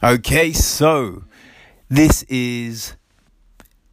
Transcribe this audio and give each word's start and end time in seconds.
Okay, 0.00 0.52
so 0.52 1.24
this 1.88 2.22
is 2.28 2.94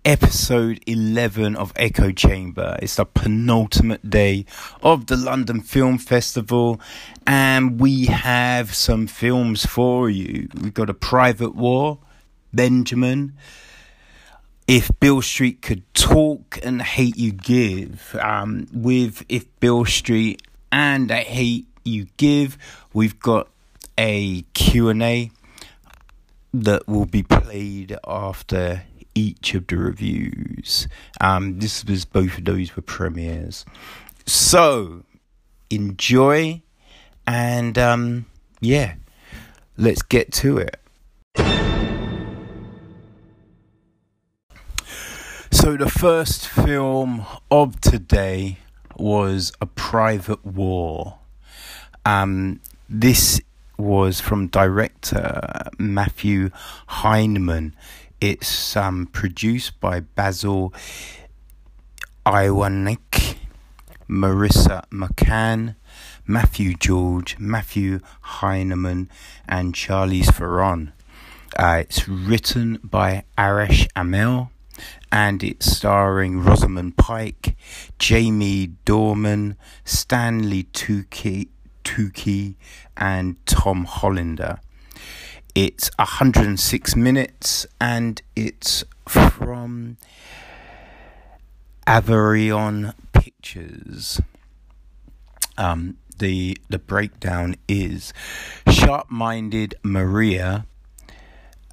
episode 0.06 0.79
11 0.86 1.56
of 1.56 1.74
Echo 1.76 2.12
Chamber. 2.12 2.78
It's 2.79 2.97
the 2.97 3.06
penultimate 3.06 4.08
day 4.08 4.46
of 4.83 5.08
the 5.08 5.18
London 5.18 5.62
Film 5.62 5.97
Festival, 5.97 6.79
and 7.26 7.79
we 7.79 8.06
have 8.06 8.76
some 8.76 9.08
films 9.08 9.65
for 9.65 10.08
you. 10.08 10.47
We've 10.62 10.76
got 10.76 10.92
A 10.92 10.94
Private 10.94 11.56
War, 11.56 11.97
Benjamin. 12.53 13.33
If 14.67 14.92
Beale 14.99 15.24
Street 15.24 15.63
could 15.63 15.92
talk 15.96 16.59
and 16.62 16.84
hate 16.84 17.17
you 17.17 17.31
give, 17.31 18.16
um, 18.22 18.67
with 18.72 19.26
If 19.27 19.48
Beale 19.59 19.85
Street 19.85 20.44
and 20.72 21.12
I 21.12 21.22
hate 21.22 21.66
you 21.84 22.05
give, 22.17 22.59
we've 22.94 23.20
got 23.20 23.49
a 23.98 24.44
Q&A 24.53 25.31
that 26.64 26.88
will 26.88 27.05
be 27.05 27.23
played 27.23 27.98
after 28.08 28.84
each 29.14 29.54
of 29.54 29.68
the 29.68 29.77
reviews. 29.77 30.88
Um, 31.20 31.59
this 31.59 31.84
was 31.86 32.05
both 32.05 32.38
of 32.38 32.45
those 32.45 32.76
were 32.76 32.81
premieres. 32.81 33.66
So 34.26 35.04
enjoy 35.70 36.62
and 37.28 37.78
um, 37.78 38.26
yeah, 38.62 38.95
let's 39.78 40.02
get 40.02 40.31
to 40.34 40.58
it. 40.58 40.80
So 45.52 45.78
the 45.78 45.90
first 45.90 46.48
film 46.48 47.26
of 47.50 47.81
today 47.81 48.59
was 48.98 49.52
A 49.62 49.66
Private 49.66 50.45
War. 50.45 51.20
Um, 52.06 52.59
this 52.88 53.42
was 53.77 54.20
from 54.20 54.47
director 54.47 55.69
Matthew 55.77 56.50
Heineman. 56.88 57.75
It's 58.22 58.75
um, 58.75 59.08
produced 59.08 59.80
by 59.80 60.00
Basil 60.00 60.73
Iwanyk, 62.25 63.38
Marissa 64.09 64.83
McMahon, 64.89 65.75
Matthew 66.25 66.75
George, 66.75 67.38
Matthew 67.38 68.00
Heineman, 68.22 69.09
and 69.47 69.73
Charlize 69.73 70.33
Theron. 70.33 70.94
Uh, 71.57 71.78
it's 71.81 72.07
written 72.07 72.80
by 72.83 73.23
Arash 73.38 73.88
Amel 73.95 74.52
and 75.11 75.44
it's 75.44 75.66
starring 75.66 76.41
Rosamund 76.41 76.97
Pike, 76.97 77.55
Jamie 78.00 78.73
Dornan, 78.85 79.55
Stanley 79.83 80.63
Tucci, 80.66 81.50
Tucci 81.86 82.55
and 82.97 83.38
Tom 83.45 83.86
Hollander. 83.86 84.59
It's 85.53 85.89
106 85.97 86.95
minutes 86.97 87.66
and 87.80 88.22
it's 88.36 88.83
from 89.08 89.95
Aviron 91.88 92.94
Pictures. 93.13 94.19
Um, 95.58 95.97
the 96.17 96.58
the 96.69 96.80
breakdown 96.80 97.56
is 97.67 98.11
sharp-minded 98.69 99.75
Maria, 99.83 100.66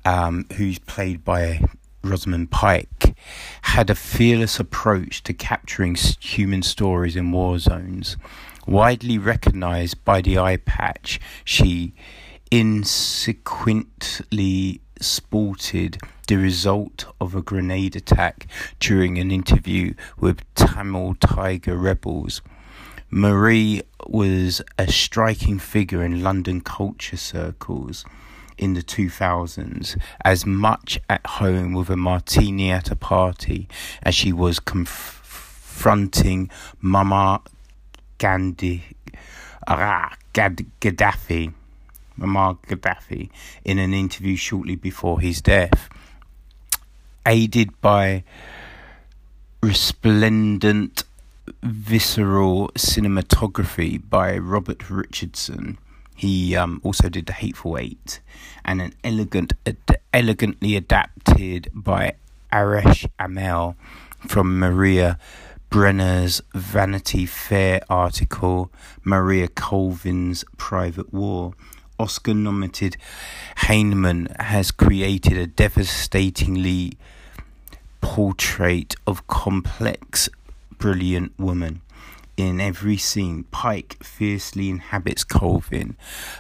um, 0.05 0.47
who's 0.57 0.79
played 0.79 1.25
by 1.25 1.61
Rosamund 2.05 2.51
Pike, 2.51 3.17
had 3.63 3.91
a 3.91 3.95
fearless 3.95 4.61
approach 4.61 5.23
to 5.25 5.33
capturing 5.33 5.95
human 5.95 6.63
stories 6.63 7.17
in 7.17 7.33
war 7.33 7.59
zones. 7.59 8.17
Widely 8.67 9.19
recognized 9.19 10.05
by 10.05 10.23
the 10.23 10.39
eye 10.39 10.59
patch, 10.59 11.21
she 11.45 11.95
insequently 12.51 14.81
sported 15.01 15.99
the 16.29 16.37
result 16.37 17.07
of 17.21 17.35
a 17.35 17.43
grenade 17.43 17.97
attack 17.97 18.47
during 18.79 19.19
an 19.19 19.31
interview 19.31 19.95
with 20.19 20.43
Tamil 20.55 21.17
Tiger 21.17 21.77
rebels. 21.77 22.41
Marie 23.11 23.83
was 24.07 24.63
a 24.79 24.91
striking 24.91 25.59
figure 25.59 26.03
in 26.03 26.23
London 26.23 26.61
culture 26.61 27.17
circles 27.17 28.05
in 28.57 28.75
the 28.75 28.83
2000s, 28.83 30.01
as 30.25 30.47
much 30.47 31.01
at 31.11 31.27
home 31.27 31.73
with 31.73 31.91
a 31.91 31.97
martini 31.97 32.71
at 32.71 32.91
a 32.91 32.97
party 32.97 33.69
as 34.03 34.15
she 34.15 34.33
was 34.33 34.61
confronting 34.61 36.49
Mama 36.81 37.41
Gandhi, 38.23 38.85
ah, 39.67 40.15
Gaddafi, 40.33 41.53
Muammar 42.17 42.57
Gaddafi, 42.69 43.31
in 43.65 43.81
an 43.81 43.93
interview 43.93 44.37
shortly 44.37 44.77
before 44.77 45.21
his 45.21 45.41
death. 45.41 45.89
Aided 47.27 47.81
by 47.81 48.23
resplendent, 49.61 51.03
visceral 51.65 52.69
cinematography 52.77 54.01
by 54.09 54.39
Robert 54.39 54.89
Richardson, 54.89 55.79
he 56.15 56.55
um, 56.55 56.81
also 56.85 57.09
did 57.09 57.27
The 57.27 57.33
Hateful 57.33 57.77
Eight, 57.77 58.21
and 58.65 58.81
an 58.81 58.95
elegant, 59.03 59.55
ad- 59.67 59.99
elegantly 60.13 60.77
adapted 60.77 61.73
by 61.75 62.13
Arash 62.53 63.05
Amel 63.19 63.75
from 64.29 64.61
Maria 64.61 65.19
Brenner's 65.73 66.43
Vanity 66.55 67.25
Fair 67.25 67.81
article, 67.89 68.71
Maria 69.05 69.49
Colvin's 69.49 70.45
Private 70.59 71.15
War. 71.15 71.55
Oscar 71.99 72.35
nominated 72.35 72.99
Heineman 73.57 74.29
has 74.39 74.71
created 74.71 75.39
a 75.39 75.47
devastatingly 75.47 76.93
portrait 78.03 78.97
of 79.07 79.27
complex, 79.29 80.29
brilliant 80.77 81.33
woman. 81.39 81.81
In 82.39 82.63
every 82.63 82.97
scene, 82.97 83.45
Pike 83.51 84.03
fiercely 84.03 84.71
inhabits 84.71 85.23
Colvin, 85.23 85.97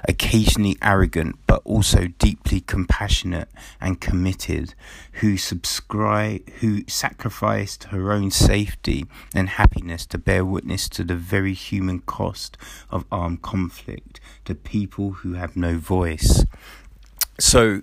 occasionally 0.08 0.78
arrogant 0.80 1.36
but 1.46 1.60
also 1.66 2.06
deeply 2.18 2.62
compassionate 2.62 3.50
and 3.78 4.00
committed, 4.00 4.74
who 5.20 5.36
subscribe, 5.36 6.48
who 6.60 6.84
sacrificed 6.88 7.84
her 7.84 8.10
own 8.10 8.30
safety 8.30 9.04
and 9.34 9.50
happiness 9.50 10.06
to 10.06 10.18
bear 10.18 10.46
witness 10.46 10.88
to 10.88 11.04
the 11.04 11.14
very 11.14 11.52
human 11.52 12.00
cost 12.00 12.56
of 12.90 13.04
armed 13.12 13.42
conflict 13.42 14.18
to 14.46 14.54
people 14.54 15.10
who 15.12 15.34
have 15.34 15.56
no 15.56 15.76
voice. 15.76 16.46
So, 17.38 17.82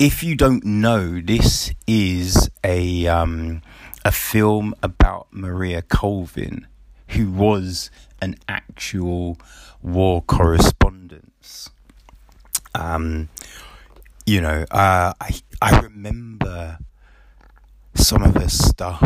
if 0.00 0.24
you 0.24 0.34
don't 0.34 0.64
know, 0.64 1.20
this 1.20 1.72
is 1.86 2.50
a 2.64 3.06
um, 3.06 3.62
a 4.04 4.10
film 4.10 4.74
about 4.82 5.28
Maria 5.30 5.82
Colvin 5.82 6.66
who 7.08 7.30
was 7.30 7.90
an 8.20 8.36
actual 8.48 9.38
war 9.82 10.22
correspondent. 10.22 11.68
Um, 12.74 13.28
you 14.26 14.40
know, 14.40 14.66
uh, 14.70 15.14
I 15.20 15.40
I 15.62 15.80
remember 15.80 16.78
some 17.94 18.22
of 18.22 18.34
her 18.34 18.48
stuff 18.48 19.00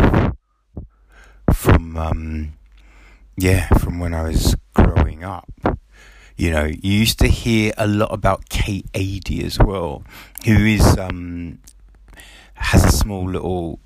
from 1.54 1.96
um, 1.96 2.52
yeah 3.36 3.68
from 3.78 4.00
when 4.00 4.14
I 4.14 4.22
was 4.22 4.56
growing 4.74 5.22
up. 5.22 5.48
You 6.36 6.50
know, 6.50 6.64
you 6.64 6.92
used 6.92 7.18
to 7.18 7.28
hear 7.28 7.72
a 7.76 7.86
lot 7.86 8.12
about 8.12 8.48
Kate 8.48 8.86
Adie 8.94 9.44
as 9.44 9.58
well, 9.58 10.02
who 10.46 10.56
is 10.64 10.96
um, 10.96 11.58
has 12.54 12.84
a 12.84 12.90
small 12.90 13.28
little 13.28 13.78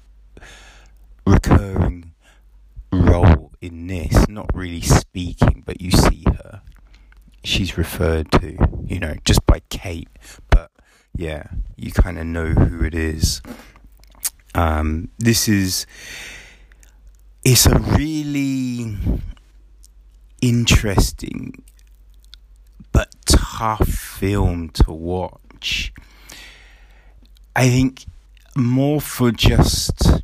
recurring 1.26 2.13
role 2.94 3.52
in 3.60 3.86
this, 3.86 4.28
not 4.28 4.54
really 4.54 4.80
speaking, 4.80 5.62
but 5.64 5.80
you 5.80 5.90
see 5.90 6.24
her. 6.26 6.62
She's 7.42 7.76
referred 7.76 8.30
to, 8.32 8.56
you 8.86 8.98
know, 8.98 9.14
just 9.24 9.44
by 9.46 9.60
Kate, 9.68 10.08
but 10.50 10.70
yeah, 11.14 11.48
you 11.76 11.92
kind 11.92 12.18
of 12.18 12.26
know 12.26 12.46
who 12.46 12.84
it 12.84 12.94
is. 12.94 13.42
Um, 14.54 15.10
this 15.18 15.48
is, 15.48 15.86
it's 17.44 17.66
a 17.66 17.78
really 17.78 18.96
interesting 20.40 21.62
but 22.92 23.14
tough 23.26 23.88
film 23.88 24.68
to 24.70 24.92
watch. 24.92 25.92
I 27.56 27.68
think 27.68 28.04
more 28.56 29.00
for 29.00 29.30
just 29.32 30.20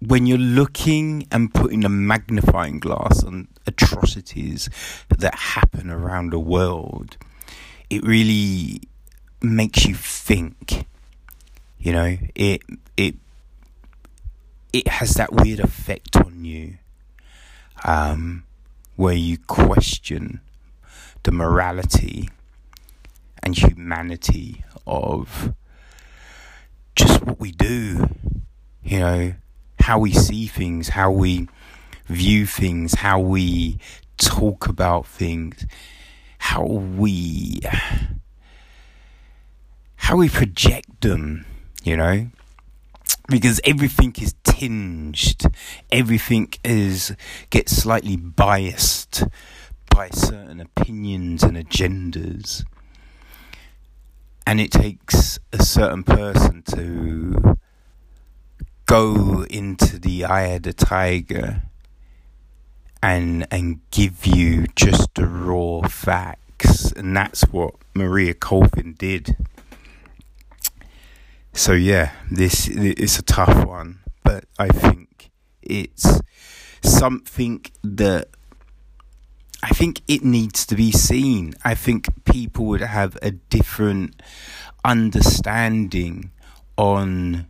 when 0.00 0.26
you're 0.26 0.38
looking 0.38 1.26
and 1.30 1.52
putting 1.52 1.84
a 1.84 1.88
magnifying 1.88 2.80
glass 2.80 3.22
on 3.22 3.48
atrocities 3.66 4.68
that 5.08 5.34
happen 5.34 5.90
around 5.90 6.30
the 6.30 6.38
world, 6.38 7.16
it 7.90 8.02
really 8.02 8.80
makes 9.42 9.84
you 9.84 9.94
think. 9.94 10.86
You 11.78 11.92
know, 11.92 12.16
it 12.34 12.62
it 12.96 13.14
it 14.72 14.88
has 14.88 15.14
that 15.14 15.32
weird 15.32 15.60
effect 15.60 16.16
on 16.16 16.44
you, 16.44 16.78
um, 17.84 18.44
where 18.96 19.14
you 19.14 19.38
question 19.38 20.40
the 21.22 21.32
morality 21.32 22.28
and 23.42 23.56
humanity 23.56 24.64
of 24.86 25.54
just 26.94 27.22
what 27.22 27.40
we 27.40 27.52
do, 27.52 28.08
you 28.82 29.00
know, 29.00 29.34
how 29.80 29.98
we 29.98 30.12
see 30.12 30.46
things, 30.46 30.90
how 30.90 31.10
we 31.10 31.48
view 32.06 32.46
things, 32.46 32.94
how 32.94 33.18
we 33.18 33.78
talk 34.18 34.66
about 34.66 35.06
things, 35.06 35.66
how 36.38 36.64
we 36.64 37.60
how 39.96 40.16
we 40.16 40.28
project 40.28 41.02
them, 41.02 41.46
you 41.84 41.96
know? 41.96 42.28
Because 43.28 43.60
everything 43.64 44.14
is 44.20 44.34
tinged, 44.42 45.44
everything 45.92 46.52
is 46.64 47.14
gets 47.50 47.76
slightly 47.76 48.16
biased 48.16 49.24
by 49.88 50.10
certain 50.10 50.60
opinions 50.60 51.42
and 51.42 51.56
agendas. 51.56 52.64
And 54.46 54.60
it 54.60 54.72
takes 54.72 55.38
a 55.52 55.62
certain 55.62 56.02
person 56.02 56.62
to 56.74 57.56
go 58.90 59.44
into 59.48 60.00
the 60.00 60.24
eye 60.24 60.48
of 60.48 60.64
the 60.64 60.72
tiger 60.72 61.62
and 63.00 63.46
and 63.48 63.78
give 63.92 64.26
you 64.26 64.66
just 64.74 65.14
the 65.14 65.24
raw 65.28 65.86
facts. 65.86 66.90
And 66.90 67.16
that's 67.16 67.42
what 67.52 67.76
Maria 67.94 68.34
Colvin 68.34 68.94
did. 68.98 69.36
So 71.52 71.72
yeah 71.72 72.10
this 72.32 72.66
is 72.66 73.16
a 73.16 73.22
tough 73.22 73.64
one. 73.64 74.00
But 74.24 74.46
I 74.58 74.66
think 74.66 75.30
it's 75.62 76.20
something 76.82 77.64
that 77.84 78.26
I 79.62 79.68
think 79.68 80.00
it 80.08 80.24
needs 80.24 80.66
to 80.66 80.74
be 80.74 80.90
seen. 80.90 81.54
I 81.64 81.76
think 81.76 82.24
people 82.24 82.64
would 82.66 82.80
have 82.80 83.16
a 83.22 83.30
different 83.30 84.20
understanding 84.84 86.32
on 86.76 87.49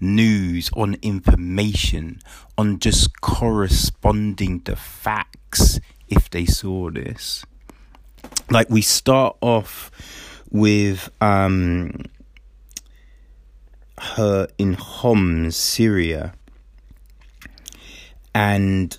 news, 0.00 0.70
on 0.74 0.96
information, 1.02 2.20
on 2.56 2.78
just 2.78 3.20
corresponding 3.20 4.60
to 4.62 4.76
facts 4.76 5.80
if 6.08 6.30
they 6.30 6.46
saw 6.46 6.90
this. 6.90 7.44
Like 8.50 8.68
we 8.70 8.82
start 8.82 9.36
off 9.40 9.90
with 10.50 11.10
um, 11.20 11.92
her 13.98 14.48
in 14.58 14.74
Homs, 14.74 15.56
Syria, 15.56 16.34
and 18.34 18.96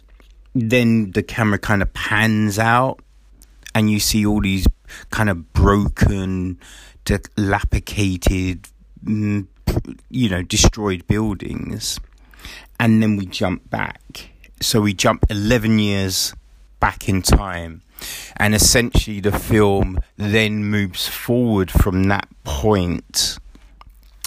then 0.53 1.11
the 1.11 1.23
camera 1.23 1.57
kind 1.57 1.81
of 1.81 1.93
pans 1.93 2.59
out 2.59 2.99
and 3.73 3.89
you 3.89 3.99
see 3.99 4.25
all 4.25 4.41
these 4.41 4.67
kind 5.09 5.29
of 5.29 5.53
broken, 5.53 6.59
dilapidated, 7.05 8.67
mm, 9.03 9.47
you 10.09 10.29
know, 10.29 10.41
destroyed 10.41 11.07
buildings. 11.07 11.99
And 12.79 13.01
then 13.01 13.17
we 13.17 13.25
jump 13.25 13.69
back. 13.69 14.31
So 14.61 14.81
we 14.81 14.93
jump 14.93 15.25
11 15.29 15.79
years 15.79 16.33
back 16.79 17.07
in 17.07 17.21
time. 17.21 17.81
And 18.37 18.55
essentially, 18.55 19.19
the 19.19 19.31
film 19.31 19.99
then 20.17 20.65
moves 20.65 21.07
forward 21.07 21.69
from 21.69 22.05
that 22.05 22.27
point. 22.43 23.37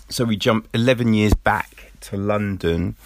So 0.09 0.25
we 0.25 0.37
jump 0.37 0.69
11 0.73 1.15
years 1.15 1.35
back 1.35 1.93
to 2.03 2.17
London 2.17 2.97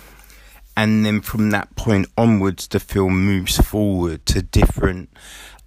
and 0.78 1.04
then 1.04 1.22
from 1.22 1.50
that 1.50 1.74
point 1.74 2.06
onwards, 2.16 2.68
the 2.68 2.78
film 2.78 3.26
moves 3.26 3.58
forward 3.58 4.24
to 4.26 4.42
different 4.42 5.10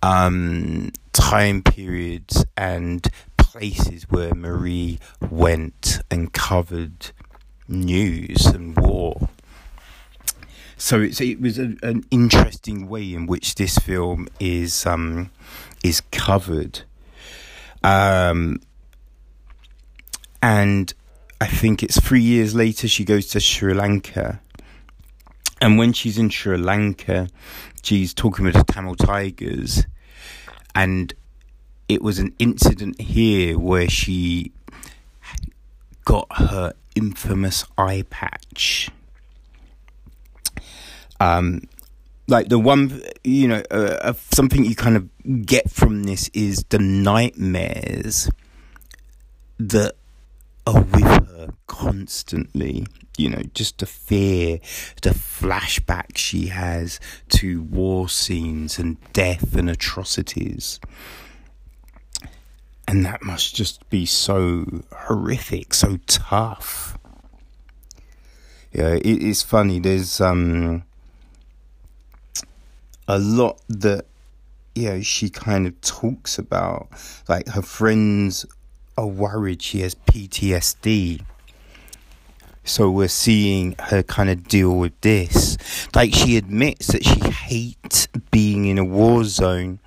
um, 0.01 0.94
time 1.12 1.62
periods 1.63 2.45
and 2.56 3.06
places 3.51 4.03
where 4.09 4.33
Marie 4.33 4.98
went 5.30 6.00
and 6.09 6.31
covered 6.31 7.12
news 7.68 8.45
and 8.45 8.77
war. 8.77 9.27
So 10.77 11.01
it 11.01 11.42
was 11.42 11.59
a, 11.59 11.75
an 11.83 12.06
interesting 12.12 12.88
way 12.88 13.13
in 13.13 13.27
which 13.27 13.56
this 13.56 13.77
film 13.77 14.30
is 14.39 14.86
um, 14.86 15.31
is 15.83 16.01
covered, 16.12 16.83
um, 17.83 18.62
and 20.42 20.94
I 21.39 21.47
think 21.47 21.83
it's 21.83 22.00
three 22.00 22.21
years 22.21 22.56
later 22.56 22.88
she 22.88 23.04
goes 23.04 23.27
to 23.27 23.39
Sri 23.39 23.74
Lanka. 23.74 24.39
And 25.59 25.77
when 25.77 25.94
she's 25.94 26.18
in 26.18 26.30
Sri 26.30 26.57
Lanka, 26.57 27.27
she's 27.83 28.15
talking 28.15 28.45
with 28.45 28.56
the 28.56 28.63
Tamil 28.63 28.95
Tigers, 28.95 29.86
and 30.74 31.13
it 31.92 32.02
was 32.02 32.20
an 32.20 32.34
incident 32.40 33.02
here 33.02 33.60
where 33.60 33.90
she 33.90 34.54
got 36.06 36.26
her 36.38 36.74
infamous 36.96 37.66
eye 37.78 38.06
patch. 38.10 38.90
Um, 41.20 41.64
like 42.28 42.48
the 42.48 42.58
one, 42.60 43.02
you 43.26 43.50
know, 43.50 43.62
uh, 43.70 43.98
uh, 44.02 44.14
something 44.32 44.64
you 44.64 44.74
kind 44.74 44.96
of 44.96 45.46
get 45.46 45.70
from 45.70 46.04
this 46.04 46.30
is 46.34 46.64
the 46.70 46.80
nightmares 46.80 48.30
that 49.60 49.96
are 50.66 50.82
with 50.82 51.04
her 51.04 51.50
constantly 51.68 52.86
you 53.18 53.30
know, 53.30 53.42
just 53.54 53.80
the 53.80 53.86
fear, 53.86 54.60
the 55.02 55.12
flashback 55.12 56.18
she 56.18 56.48
has 56.48 57.00
to 57.30 57.62
war 57.64 58.10
scenes 58.10 58.80
and 58.80 58.98
death 59.14 59.56
and 59.56 59.70
atrocities. 59.70 60.80
And 62.92 63.06
that 63.06 63.24
must 63.24 63.56
just 63.56 63.90
be 63.90 64.06
so 64.06 64.84
horrific, 64.94 65.74
so 65.74 65.98
tough. 66.08 66.98
Yeah, 68.74 68.96
it 68.96 69.06
is 69.06 69.42
funny. 69.42 69.80
There's 69.80 70.20
um 70.20 70.84
a 73.08 73.18
lot 73.18 73.62
that 73.70 74.08
know 74.76 75.02
she 75.02 75.30
kind 75.30 75.68
of 75.68 75.80
talks 75.80 76.38
about. 76.38 76.90
Like 77.30 77.48
her 77.48 77.62
friends 77.62 78.46
are 78.98 79.08
worried 79.08 79.62
she 79.62 79.80
has 79.80 79.96
PTSD 79.96 81.22
so 82.64 82.92
we're 82.92 83.08
seeing 83.08 83.76
her 83.80 84.04
kind 84.04 84.30
of 84.30 84.48
deal 84.48 84.78
with 84.78 85.00
this. 85.02 85.58
Like 85.96 86.14
she 86.14 86.38
admits 86.38 86.88
that 86.88 87.04
she 87.04 87.20
hates 87.20 88.08
being 88.30 88.66
in 88.66 88.78
a 88.78 88.86
war 88.86 89.24
zone, 89.24 89.80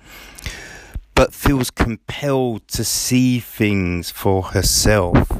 but 1.15 1.33
feels 1.33 1.71
compelled 1.71 2.67
to 2.67 2.83
see 2.83 3.39
things 3.39 4.11
for 4.11 4.43
herself. 4.43 5.31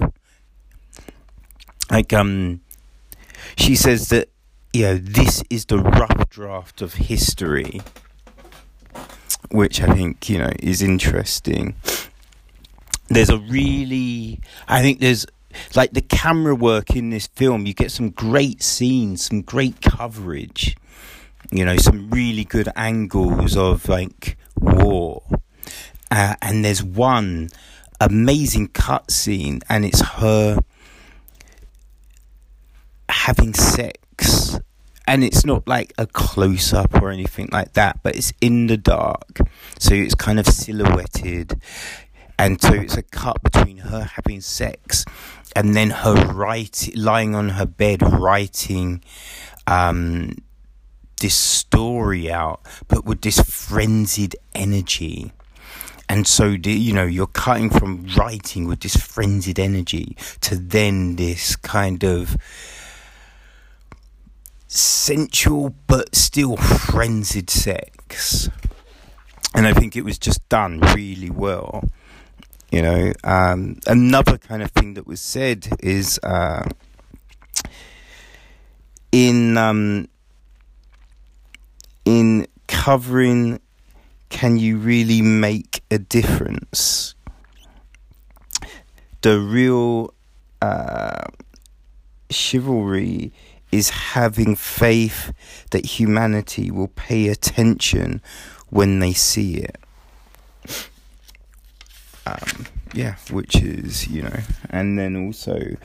Like, 1.91 2.13
um, 2.13 2.61
she 3.57 3.75
says 3.75 4.09
that, 4.09 4.29
you 4.73 4.83
know, 4.83 4.97
this 4.97 5.43
is 5.49 5.65
the 5.65 5.79
rough 5.79 6.29
draft 6.29 6.81
of 6.81 6.95
history, 6.95 7.81
which 9.51 9.81
I 9.81 9.93
think, 9.93 10.29
you 10.29 10.39
know, 10.39 10.51
is 10.59 10.81
interesting. 10.81 11.75
There's 13.09 13.29
a 13.29 13.37
really, 13.37 14.39
I 14.67 14.81
think 14.81 14.99
there's 14.99 15.27
like 15.75 15.91
the 15.91 16.01
camera 16.01 16.55
work 16.55 16.95
in 16.95 17.09
this 17.09 17.27
film, 17.27 17.65
you 17.65 17.73
get 17.73 17.91
some 17.91 18.09
great 18.09 18.63
scenes, 18.63 19.25
some 19.25 19.41
great 19.41 19.81
coverage, 19.81 20.75
you 21.51 21.65
know, 21.65 21.77
some 21.77 22.09
really 22.09 22.43
good 22.43 22.69
angles 22.75 23.55
of 23.55 23.87
like 23.87 24.37
war. 24.57 25.23
Uh, 26.11 26.35
and 26.41 26.63
there's 26.63 26.83
one 26.83 27.49
amazing 27.99 28.69
cut 28.69 29.11
scene, 29.11 29.61
and 29.69 29.85
it's 29.85 30.01
her 30.01 30.59
having 33.09 33.53
sex. 33.53 34.59
And 35.07 35.23
it's 35.23 35.45
not 35.45 35.67
like 35.67 35.93
a 35.99 36.07
close 36.07 36.73
up 36.73 36.99
or 37.01 37.11
anything 37.11 37.49
like 37.51 37.73
that, 37.73 37.99
but 38.01 38.15
it's 38.15 38.33
in 38.41 38.65
the 38.67 38.77
dark. 38.77 39.39
So 39.77 39.93
it's 39.93 40.15
kind 40.15 40.39
of 40.39 40.47
silhouetted. 40.47 41.61
And 42.39 42.59
so 42.59 42.73
it's 42.73 42.97
a 42.97 43.03
cut 43.03 43.41
between 43.43 43.77
her 43.77 44.03
having 44.03 44.41
sex 44.41 45.05
and 45.55 45.73
then 45.73 45.89
her 45.89 46.15
right 46.33 46.89
lying 46.95 47.33
on 47.33 47.49
her 47.49 47.65
bed 47.65 48.01
writing 48.01 49.03
um, 49.67 50.35
this 51.21 51.35
story 51.35 52.29
out, 52.31 52.61
but 52.87 53.05
with 53.05 53.21
this 53.21 53.39
frenzied 53.39 54.35
energy. 54.53 55.31
And 56.07 56.27
so, 56.27 56.55
you 56.63 56.93
know, 56.93 57.05
you're 57.05 57.27
cutting 57.27 57.69
from 57.69 58.05
writing 58.15 58.67
with 58.67 58.81
this 58.81 58.95
frenzied 58.95 59.59
energy 59.59 60.15
to 60.41 60.55
then 60.55 61.15
this 61.15 61.55
kind 61.55 62.03
of 62.03 62.37
sensual 64.67 65.73
but 65.87 66.15
still 66.15 66.57
frenzied 66.57 67.49
sex. 67.49 68.49
And 69.55 69.65
I 69.65 69.73
think 69.73 69.95
it 69.95 70.03
was 70.03 70.17
just 70.17 70.47
done 70.49 70.79
really 70.93 71.29
well. 71.29 71.83
You 72.71 72.81
know, 72.81 73.13
um, 73.23 73.79
another 73.87 74.37
kind 74.37 74.61
of 74.61 74.71
thing 74.71 74.95
that 74.95 75.07
was 75.07 75.21
said 75.21 75.67
is 75.79 76.19
uh, 76.23 76.67
in 79.11 79.57
um, 79.57 80.09
in 82.03 82.47
covering, 82.67 83.61
can 84.29 84.57
you 84.57 84.77
really 84.77 85.21
make 85.21 85.74
a 85.91 85.99
difference? 85.99 87.15
the 89.25 89.39
real 89.39 90.13
uh, 90.61 91.23
chivalry 92.29 93.33
is 93.71 93.89
having 93.89 94.55
faith 94.55 95.33
that 95.71 95.83
humanity 95.83 96.69
will 96.69 96.89
pay 96.89 97.29
attention 97.29 98.21
when 98.69 98.99
they 98.99 99.13
see 99.13 99.55
it. 99.55 99.77
Um, 102.27 102.67
yeah, 102.93 103.15
which 103.31 103.55
is, 103.55 104.07
you 104.07 104.21
know, 104.21 104.41
and 104.69 104.99
then 104.99 105.15
also, 105.15 105.75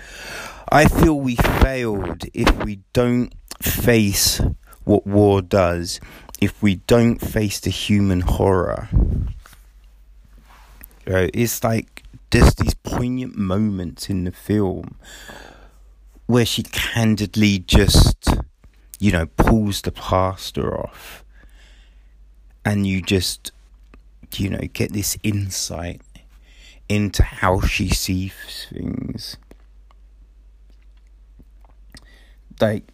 I 0.70 0.84
feel 0.84 1.18
we 1.18 1.36
failed 1.36 2.24
if 2.34 2.54
we 2.62 2.80
don't 2.92 3.32
face 3.62 4.42
what 4.84 5.06
war 5.06 5.40
does, 5.40 5.98
if 6.42 6.62
we 6.62 6.74
don't 6.74 7.18
face 7.18 7.58
the 7.58 7.70
human 7.70 8.20
horror. 8.20 8.90
Know, 11.10 11.28
it's 11.34 11.64
like 11.64 12.04
there's 12.30 12.54
these 12.54 12.74
poignant 12.74 13.36
moments 13.36 14.08
in 14.08 14.22
the 14.22 14.30
film 14.30 14.94
where 16.26 16.46
she 16.46 16.62
candidly 16.62 17.58
just, 17.58 18.28
you 19.00 19.10
know, 19.10 19.26
pulls 19.26 19.82
the 19.82 19.90
plaster 19.90 20.78
off. 20.78 21.24
And 22.64 22.86
you 22.86 23.02
just, 23.02 23.50
you 24.36 24.50
know, 24.50 24.60
get 24.72 24.92
this 24.92 25.18
insight 25.24 26.00
into 26.88 27.24
how 27.24 27.60
she 27.60 27.88
sees 27.88 28.68
things. 28.72 29.36
Like, 32.60 32.84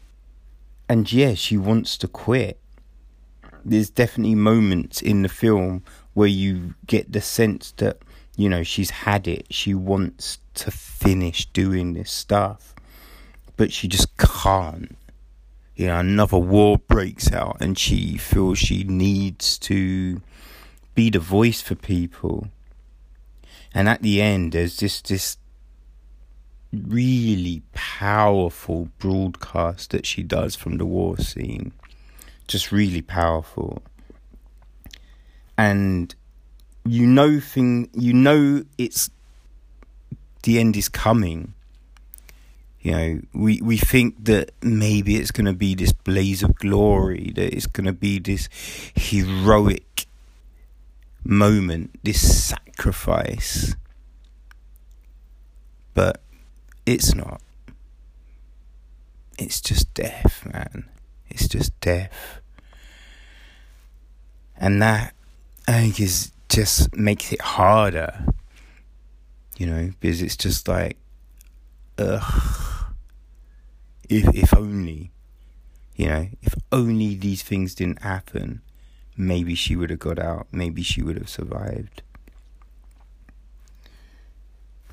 and 0.89 1.13
yeah, 1.13 1.35
she 1.35 1.59
wants 1.59 1.99
to 1.99 2.09
quit. 2.09 2.59
There's 3.63 3.91
definitely 3.91 4.37
moments 4.37 5.03
in 5.03 5.21
the 5.21 5.29
film 5.29 5.83
where 6.15 6.29
you 6.29 6.75
get 6.87 7.13
the 7.13 7.21
sense 7.21 7.73
that, 7.73 7.99
you 8.37 8.49
know, 8.49 8.63
she's 8.63 8.91
had 8.91 9.27
it. 9.27 9.47
She 9.51 9.75
wants 9.75 10.39
to 10.55 10.71
finish 10.71 11.47
doing 11.47 11.95
this 11.95 12.11
stuff 12.11 12.75
but 13.57 13.73
she 13.73 13.89
just 13.89 14.17
can't. 14.17 14.97
You 15.75 15.89
know, 15.89 15.99
another 15.99 16.39
war 16.39 16.79
breaks 16.79 17.33
out 17.33 17.59
and 17.61 17.79
she 17.79 18.17
feels 18.17 18.59
she 18.59 18.85
needs 18.85 19.59
to 19.61 20.23
be 20.95 21.11
the 21.11 21.19
voice 21.19 21.61
for 21.61 21.75
people. 21.75 22.49
And 23.75 23.89
at 23.89 24.01
the 24.01 24.23
end, 24.23 24.53
there's 24.53 24.77
just 24.77 25.09
this 25.09 25.37
really 26.73 27.63
powerful 27.75 28.89
broadcast 28.99 29.91
that 29.91 30.07
she 30.07 30.23
does 30.23 30.57
from 30.57 30.79
the 30.79 30.87
war 30.87 31.19
scene. 31.19 31.73
Just 32.47 32.73
really 32.73 33.03
powerful. 33.03 33.83
And 35.59 36.15
you 36.87 37.07
know 37.07 37.41
thing 37.41 37.89
you 37.95 38.13
know 38.13 38.63
it's 38.79 39.11
the 40.43 40.59
end 40.59 40.77
is 40.77 40.89
coming 40.89 41.55
you 42.87 42.93
know, 42.93 43.21
we, 43.33 43.61
we 43.63 43.79
think 43.79 44.27
that 44.27 44.53
maybe 44.63 45.17
it's 45.17 45.33
going 45.33 45.47
to 45.47 45.53
be 45.53 45.75
this 45.75 45.91
blaze 45.91 46.45
of 46.45 46.55
glory, 46.55 47.33
that 47.35 47.53
it's 47.53 47.67
going 47.67 47.87
to 47.87 47.93
be 47.93 48.21
this 48.21 48.49
heroic 48.95 50.07
moment, 51.25 51.99
this 52.05 52.47
sacrifice. 52.47 53.75
But 55.95 56.21
it's 56.87 57.13
not. 57.13 57.43
It's 59.37 59.61
just 59.61 59.93
death, 59.93 60.47
man. 60.53 60.89
It's 61.29 61.49
just 61.49 61.79
death. 61.81 62.41
And 64.57 64.81
that, 64.81 65.13
I 65.67 65.73
think, 65.73 65.99
is 65.99 66.31
just 66.49 66.95
makes 66.95 67.33
it 67.33 67.41
harder. 67.41 68.25
You 69.57 69.67
know, 69.67 69.91
because 70.01 70.21
it's 70.21 70.37
just 70.37 70.69
like, 70.69 70.99
ugh 71.99 72.77
if 74.09 74.35
if 74.35 74.55
only, 74.55 75.11
you 75.95 76.07
know, 76.07 76.29
if 76.43 76.55
only 76.73 77.15
these 77.15 77.43
things 77.43 77.75
didn't 77.75 78.03
happen, 78.03 78.61
maybe 79.17 79.55
she 79.55 79.77
would 79.77 79.91
have 79.91 79.99
got 79.99 80.19
out. 80.19 80.47
Maybe 80.53 80.83
she 80.83 81.03
would 81.03 81.17
have 81.17 81.29
survived. 81.29 82.03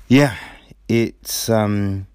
Yeah, 0.08 0.36
it's 0.88 1.48
um, 1.48 2.06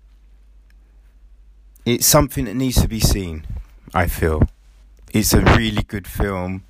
it's 1.86 2.05
something 2.05 2.46
that 2.46 2.55
needs 2.55 2.81
to 2.81 2.88
be 2.88 3.00
seen. 3.00 3.46
I 3.93 4.08
feel 4.08 4.43
it's 5.13 5.34
a 5.34 5.41
really 5.41 5.84
good 5.84 6.08
film. 6.08 6.63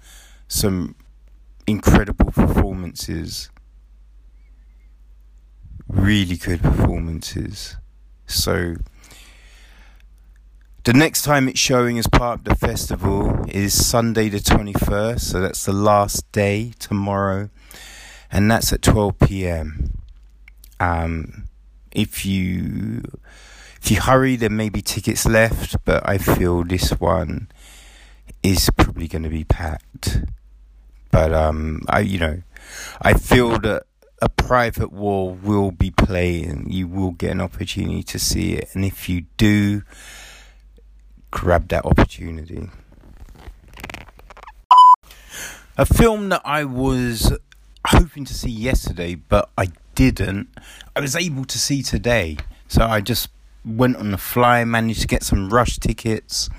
Some 0.47 0.95
incredible 1.69 2.31
performances. 2.31 3.49
Really 5.87 6.35
good 6.35 6.61
performances. 6.61 7.77
So 8.25 8.75
the 10.83 10.93
next 10.93 11.23
time 11.23 11.47
it's 11.47 11.59
showing 11.59 11.99
as 11.99 12.07
part 12.07 12.39
of 12.39 12.45
the 12.45 12.55
festival 12.55 13.45
is 13.47 13.73
Sunday 13.73 14.29
the 14.29 14.39
21st, 14.39 15.19
so 15.19 15.41
that's 15.41 15.65
the 15.65 15.73
last 15.73 16.31
day 16.31 16.73
tomorrow, 16.79 17.49
and 18.31 18.49
that's 18.49 18.73
at 18.73 18.81
12 18.81 19.19
p.m. 19.19 19.93
Um, 20.79 21.49
if 21.91 22.25
you 22.25 23.03
if 23.81 23.91
you 23.91 24.01
hurry, 24.01 24.35
there 24.35 24.49
may 24.49 24.69
be 24.69 24.81
tickets 24.81 25.25
left, 25.25 25.83
but 25.85 26.07
I 26.07 26.17
feel 26.17 26.63
this 26.63 26.91
one 26.91 27.49
is 28.43 28.69
probably 28.75 29.07
going 29.07 29.23
to 29.23 29.29
be 29.29 29.43
packed. 29.43 30.21
But 31.11 31.33
um, 31.33 31.81
I 31.87 31.99
you 32.01 32.19
know, 32.19 32.41
I 33.01 33.13
feel 33.13 33.59
that 33.59 33.83
a 34.21 34.29
private 34.29 34.91
war 34.91 35.33
will 35.33 35.71
be 35.71 35.91
playing. 35.91 36.67
You 36.69 36.87
will 36.87 37.11
get 37.11 37.31
an 37.31 37.41
opportunity 37.41 38.03
to 38.03 38.19
see 38.19 38.53
it, 38.53 38.69
and 38.73 38.85
if 38.85 39.09
you 39.09 39.25
do 39.37 39.83
grab 41.31 41.67
that 41.69 41.85
opportunity. 41.85 42.69
A 45.77 45.85
film 45.85 46.29
that 46.29 46.41
I 46.43 46.65
was 46.65 47.31
hoping 47.87 48.25
to 48.25 48.33
see 48.33 48.49
yesterday, 48.49 49.15
but 49.15 49.49
I 49.57 49.69
didn't, 49.95 50.49
I 50.95 50.99
was 50.99 51.15
able 51.15 51.45
to 51.45 51.57
see 51.57 51.83
today. 51.83 52.37
So 52.67 52.85
I 52.85 53.01
just 53.01 53.29
went 53.65 53.97
on 53.97 54.11
the 54.11 54.17
fly, 54.17 54.63
managed 54.65 55.01
to 55.01 55.07
get 55.07 55.23
some 55.23 55.49
rush 55.49 55.77
tickets, 55.77 56.49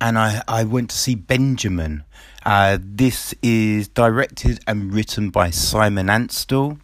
and 0.00 0.18
I, 0.18 0.42
I 0.46 0.64
went 0.64 0.90
to 0.90 0.96
see 0.96 1.14
Benjamin. 1.14 2.04
Uh, 2.44 2.78
this 2.80 3.34
is 3.42 3.88
directed 3.88 4.60
and 4.66 4.94
written 4.94 5.28
by 5.28 5.50
Simon 5.50 6.06
Amstell. 6.06 6.80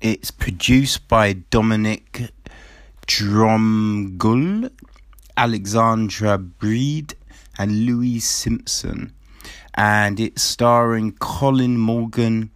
It's 0.00 0.30
produced 0.30 1.08
by 1.08 1.34
Dominic 1.34 2.30
Dromgoole 3.06 4.70
Alexandra 5.36 6.38
Breede 6.38 7.14
and 7.58 7.84
Louise 7.84 8.24
Simpson. 8.24 9.12
And 9.74 10.18
it's 10.18 10.42
starring 10.42 11.12
Colin 11.12 11.76
Morgan, 11.76 12.50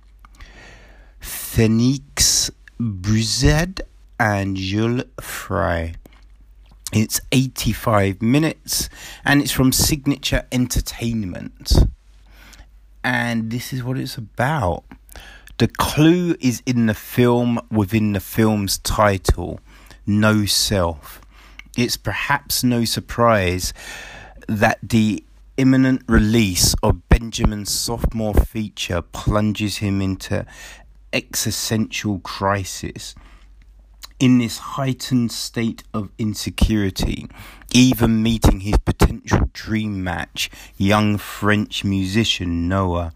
Phénix 1.20 2.50
Brossard, 2.80 3.82
and 4.18 4.56
Joel 4.56 5.02
Fry. 5.20 5.94
It's 6.94 7.20
85 7.30 8.22
minutes 8.22 8.88
and 9.22 9.42
it's 9.42 9.52
from 9.52 9.72
Signature 9.72 10.46
Entertainment. 10.50 11.72
And 13.02 13.50
this 13.50 13.72
is 13.72 13.82
what 13.82 13.98
it's 13.98 14.16
about. 14.16 14.84
The 15.58 15.68
clue 15.68 16.36
is 16.40 16.62
in 16.66 16.86
the 16.86 16.94
film 16.94 17.60
within 17.70 18.12
the 18.12 18.20
film's 18.20 18.78
title, 18.78 19.60
No 20.06 20.46
Self 20.46 21.20
it's 21.78 21.96
perhaps 21.96 22.64
no 22.64 22.84
surprise 22.84 23.72
that 24.48 24.80
the 24.82 25.22
imminent 25.56 26.02
release 26.08 26.74
of 26.82 27.08
Benjamin's 27.08 27.72
sophomore 27.72 28.34
feature 28.34 29.00
plunges 29.00 29.76
him 29.76 30.02
into 30.02 30.44
existential 31.12 32.18
crisis. 32.18 33.14
In 34.20 34.38
this 34.38 34.58
heightened 34.58 35.30
state 35.30 35.84
of 35.94 36.10
insecurity, 36.18 37.28
even 37.72 38.20
meeting 38.20 38.58
his 38.58 38.76
potential 38.78 39.48
dream 39.52 40.02
match, 40.02 40.50
young 40.76 41.18
French 41.18 41.84
musician 41.84 42.66
Noah, 42.66 43.12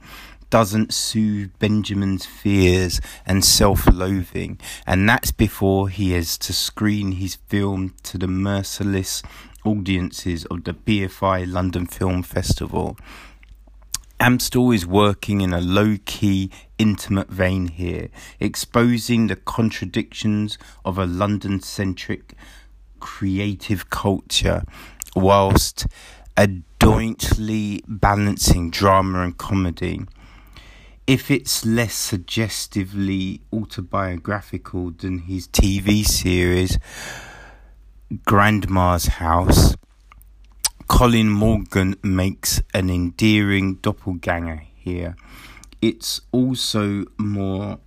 doesn't 0.48 0.94
soothe 0.94 1.50
Benjamin's 1.58 2.24
fears 2.24 3.00
and 3.26 3.44
self 3.44 3.92
loathing, 3.92 4.60
and 4.86 5.08
that's 5.08 5.32
before 5.32 5.88
he 5.88 6.12
has 6.12 6.38
to 6.38 6.52
screen 6.52 7.12
his 7.12 7.34
film 7.48 7.94
to 8.04 8.16
the 8.16 8.28
merciless 8.28 9.24
audiences 9.64 10.44
of 10.44 10.62
the 10.62 10.72
BFI 10.72 11.50
London 11.52 11.86
Film 11.86 12.22
Festival. 12.22 12.96
Amstell 14.22 14.72
is 14.72 14.86
working 14.86 15.40
in 15.40 15.52
a 15.52 15.60
low 15.60 15.96
key, 16.04 16.48
intimate 16.78 17.28
vein 17.28 17.66
here, 17.66 18.08
exposing 18.38 19.26
the 19.26 19.34
contradictions 19.34 20.58
of 20.84 20.96
a 20.96 21.06
London 21.06 21.58
centric 21.58 22.34
creative 23.00 23.90
culture 23.90 24.62
whilst 25.16 25.88
adroitly 26.36 27.82
balancing 27.88 28.70
drama 28.70 29.22
and 29.22 29.36
comedy. 29.38 30.02
If 31.04 31.28
it's 31.28 31.66
less 31.66 31.94
suggestively 31.94 33.40
autobiographical 33.52 34.92
than 34.92 35.18
his 35.18 35.48
TV 35.48 36.04
series, 36.04 36.78
Grandma's 38.24 39.06
House, 39.06 39.74
Colin 40.92 41.30
Morgan 41.30 41.96
makes 42.02 42.60
an 42.74 42.90
endearing 42.90 43.76
doppelganger 43.76 44.64
here. 44.76 45.16
It's 45.80 46.20
also 46.32 47.06
more 47.16 47.78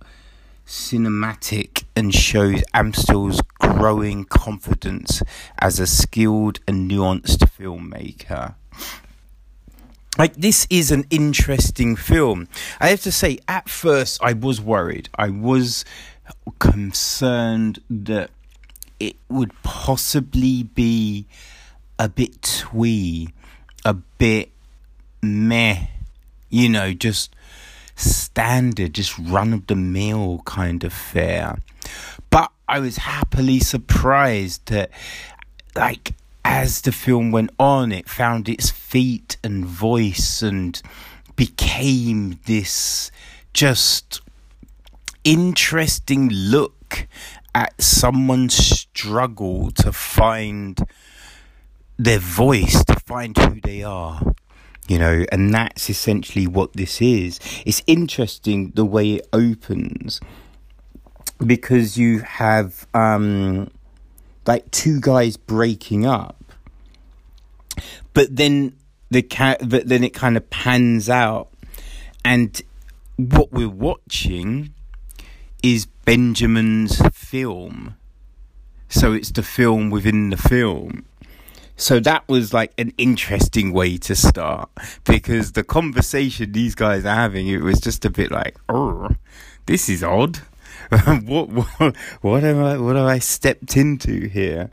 cinematic 0.66 1.84
and 1.94 2.12
shows 2.12 2.64
Amstell's 2.74 3.40
growing 3.60 4.24
confidence 4.24 5.22
as 5.60 5.78
a 5.78 5.86
skilled 5.86 6.58
and 6.66 6.90
nuanced 6.90 7.48
filmmaker. 7.56 8.56
Like, 10.18 10.34
this 10.34 10.66
is 10.68 10.90
an 10.90 11.06
interesting 11.08 11.94
film. 11.94 12.48
I 12.80 12.88
have 12.88 13.02
to 13.02 13.12
say, 13.12 13.38
at 13.46 13.68
first, 13.68 14.20
I 14.20 14.32
was 14.32 14.60
worried. 14.60 15.10
I 15.16 15.30
was 15.30 15.84
concerned 16.58 17.78
that 17.88 18.30
it 18.98 19.14
would 19.28 19.52
possibly 19.62 20.64
be 20.64 21.26
a 21.98 22.08
bit 22.08 22.42
twee, 22.42 23.28
a 23.84 23.94
bit 23.94 24.50
meh, 25.22 25.86
you 26.50 26.68
know, 26.68 26.92
just 26.92 27.34
standard, 27.94 28.94
just 28.94 29.18
run 29.18 29.52
of 29.52 29.66
the 29.66 29.76
mill 29.76 30.42
kind 30.44 30.84
of 30.84 30.92
fare. 30.92 31.58
But 32.30 32.52
I 32.68 32.80
was 32.80 32.98
happily 32.98 33.60
surprised 33.60 34.66
that, 34.66 34.90
like, 35.74 36.14
as 36.44 36.82
the 36.82 36.92
film 36.92 37.30
went 37.30 37.50
on, 37.58 37.92
it 37.92 38.08
found 38.08 38.48
its 38.48 38.70
feet 38.70 39.36
and 39.42 39.64
voice 39.64 40.42
and 40.42 40.80
became 41.34 42.38
this 42.46 43.10
just 43.52 44.20
interesting 45.24 46.28
look 46.28 47.06
at 47.54 47.80
someone's 47.80 48.54
struggle 48.54 49.70
to 49.72 49.92
find 49.92 50.86
their 51.98 52.18
voice, 52.18 52.84
to 52.84 52.94
find 53.06 53.36
who 53.36 53.60
they 53.60 53.82
are 53.82 54.20
you 54.88 54.98
know, 54.98 55.24
and 55.32 55.52
that's 55.52 55.90
essentially 55.90 56.46
what 56.46 56.74
this 56.74 57.02
is. 57.02 57.40
It's 57.64 57.82
interesting 57.86 58.70
the 58.74 58.84
way 58.84 59.14
it 59.14 59.28
opens 59.32 60.20
because 61.44 61.98
you 61.98 62.20
have 62.20 62.86
um, 62.94 63.70
like 64.46 64.70
two 64.70 65.00
guys 65.00 65.36
breaking 65.36 66.06
up, 66.06 66.42
but 68.14 68.34
then 68.34 68.76
the 69.10 69.22
cat, 69.22 69.68
but 69.68 69.88
then 69.88 70.04
it 70.04 70.14
kind 70.14 70.36
of 70.36 70.48
pans 70.50 71.08
out, 71.08 71.48
and 72.24 72.62
what 73.16 73.52
we're 73.52 73.68
watching 73.68 74.72
is 75.62 75.86
Benjamin's 76.04 77.00
film. 77.12 77.96
So 78.88 79.12
it's 79.12 79.32
the 79.32 79.42
film 79.42 79.90
within 79.90 80.30
the 80.30 80.36
film 80.36 81.06
so 81.76 82.00
that 82.00 82.26
was 82.28 82.54
like 82.54 82.72
an 82.78 82.92
interesting 82.96 83.72
way 83.72 83.98
to 83.98 84.14
start 84.14 84.70
because 85.04 85.52
the 85.52 85.62
conversation 85.62 86.52
these 86.52 86.74
guys 86.74 87.04
are 87.04 87.14
having, 87.14 87.46
it 87.46 87.60
was 87.60 87.80
just 87.80 88.04
a 88.04 88.10
bit 88.10 88.30
like, 88.30 88.56
oh, 88.68 89.10
this 89.66 89.88
is 89.88 90.02
odd. 90.02 90.38
what, 91.24 91.48
what, 91.48 91.96
what 92.20 92.44
am 92.44 92.62
I, 92.62 92.78
what 92.78 92.96
have 92.96 93.06
I 93.06 93.18
stepped 93.18 93.76
into 93.76 94.28
here? 94.28 94.70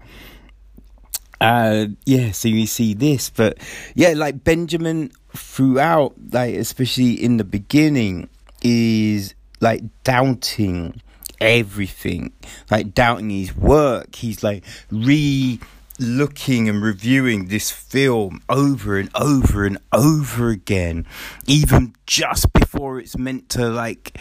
Uh, 1.41 1.87
yeah, 2.05 2.31
so 2.31 2.47
you 2.47 2.65
see 2.65 2.93
this, 2.93 3.29
but 3.29 3.57
yeah, 3.95 4.13
like 4.15 4.45
Benjamin 4.45 5.11
throughout, 5.35 6.13
like, 6.31 6.55
especially 6.55 7.21
in 7.21 7.35
the 7.35 7.43
beginning, 7.43 8.29
is 8.63 9.35
like 9.59 9.81
doubting 10.05 11.01
everything, 11.41 12.31
like 12.71 12.93
doubting 12.93 13.29
his 13.29 13.55
work. 13.55 14.15
He's 14.15 14.41
like 14.41 14.63
re 14.89 15.59
looking 15.99 16.67
and 16.67 16.81
reviewing 16.81 17.47
this 17.47 17.71
film 17.71 18.41
over 18.49 18.97
and 18.97 19.09
over 19.15 19.65
and 19.65 19.77
over 19.91 20.49
again, 20.49 21.05
even 21.45 21.95
just 22.05 22.51
before 22.53 22.99
it's 22.99 23.17
meant 23.17 23.49
to 23.49 23.69
like 23.69 24.17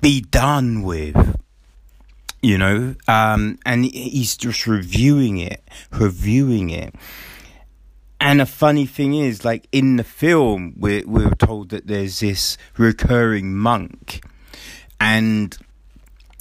be 0.00 0.20
done 0.20 0.82
with. 0.82 1.36
You 2.42 2.56
know, 2.56 2.94
um, 3.06 3.58
and 3.66 3.84
he's 3.84 4.34
just 4.34 4.66
reviewing 4.66 5.36
it, 5.36 5.62
reviewing 5.92 6.70
it. 6.70 6.94
And 8.18 8.40
a 8.40 8.46
funny 8.46 8.86
thing 8.86 9.14
is, 9.14 9.44
like 9.44 9.68
in 9.72 9.96
the 9.96 10.04
film, 10.04 10.72
we're, 10.76 11.06
we're 11.06 11.34
told 11.34 11.68
that 11.70 11.86
there's 11.86 12.20
this 12.20 12.56
recurring 12.78 13.54
monk, 13.56 14.22
and 14.98 15.54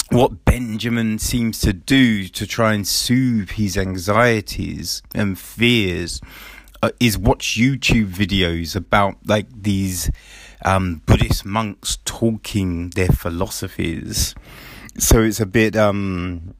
what 0.09 0.43
Benjamin 0.45 1.19
seems 1.19 1.59
to 1.61 1.73
do 1.73 2.27
to 2.27 2.47
try 2.47 2.73
and 2.73 2.87
soothe 2.87 3.51
his 3.51 3.77
anxieties 3.77 5.03
and 5.13 5.37
fears 5.37 6.19
uh, 6.81 6.89
is 6.99 7.17
watch 7.17 7.57
YouTube 7.57 8.07
videos 8.07 8.75
about 8.75 9.17
like 9.25 9.47
these 9.51 10.09
um, 10.65 11.01
Buddhist 11.05 11.45
monks 11.45 11.97
talking 12.05 12.89
their 12.91 13.09
philosophies. 13.09 14.33
So 14.97 15.21
it's 15.21 15.39
a 15.39 15.45
bit, 15.45 15.75
um, 15.75 16.55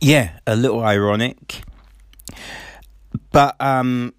yeah, 0.00 0.38
a 0.46 0.54
little 0.54 0.82
ironic. 0.82 1.62
But 3.32 3.60
um, 3.60 4.14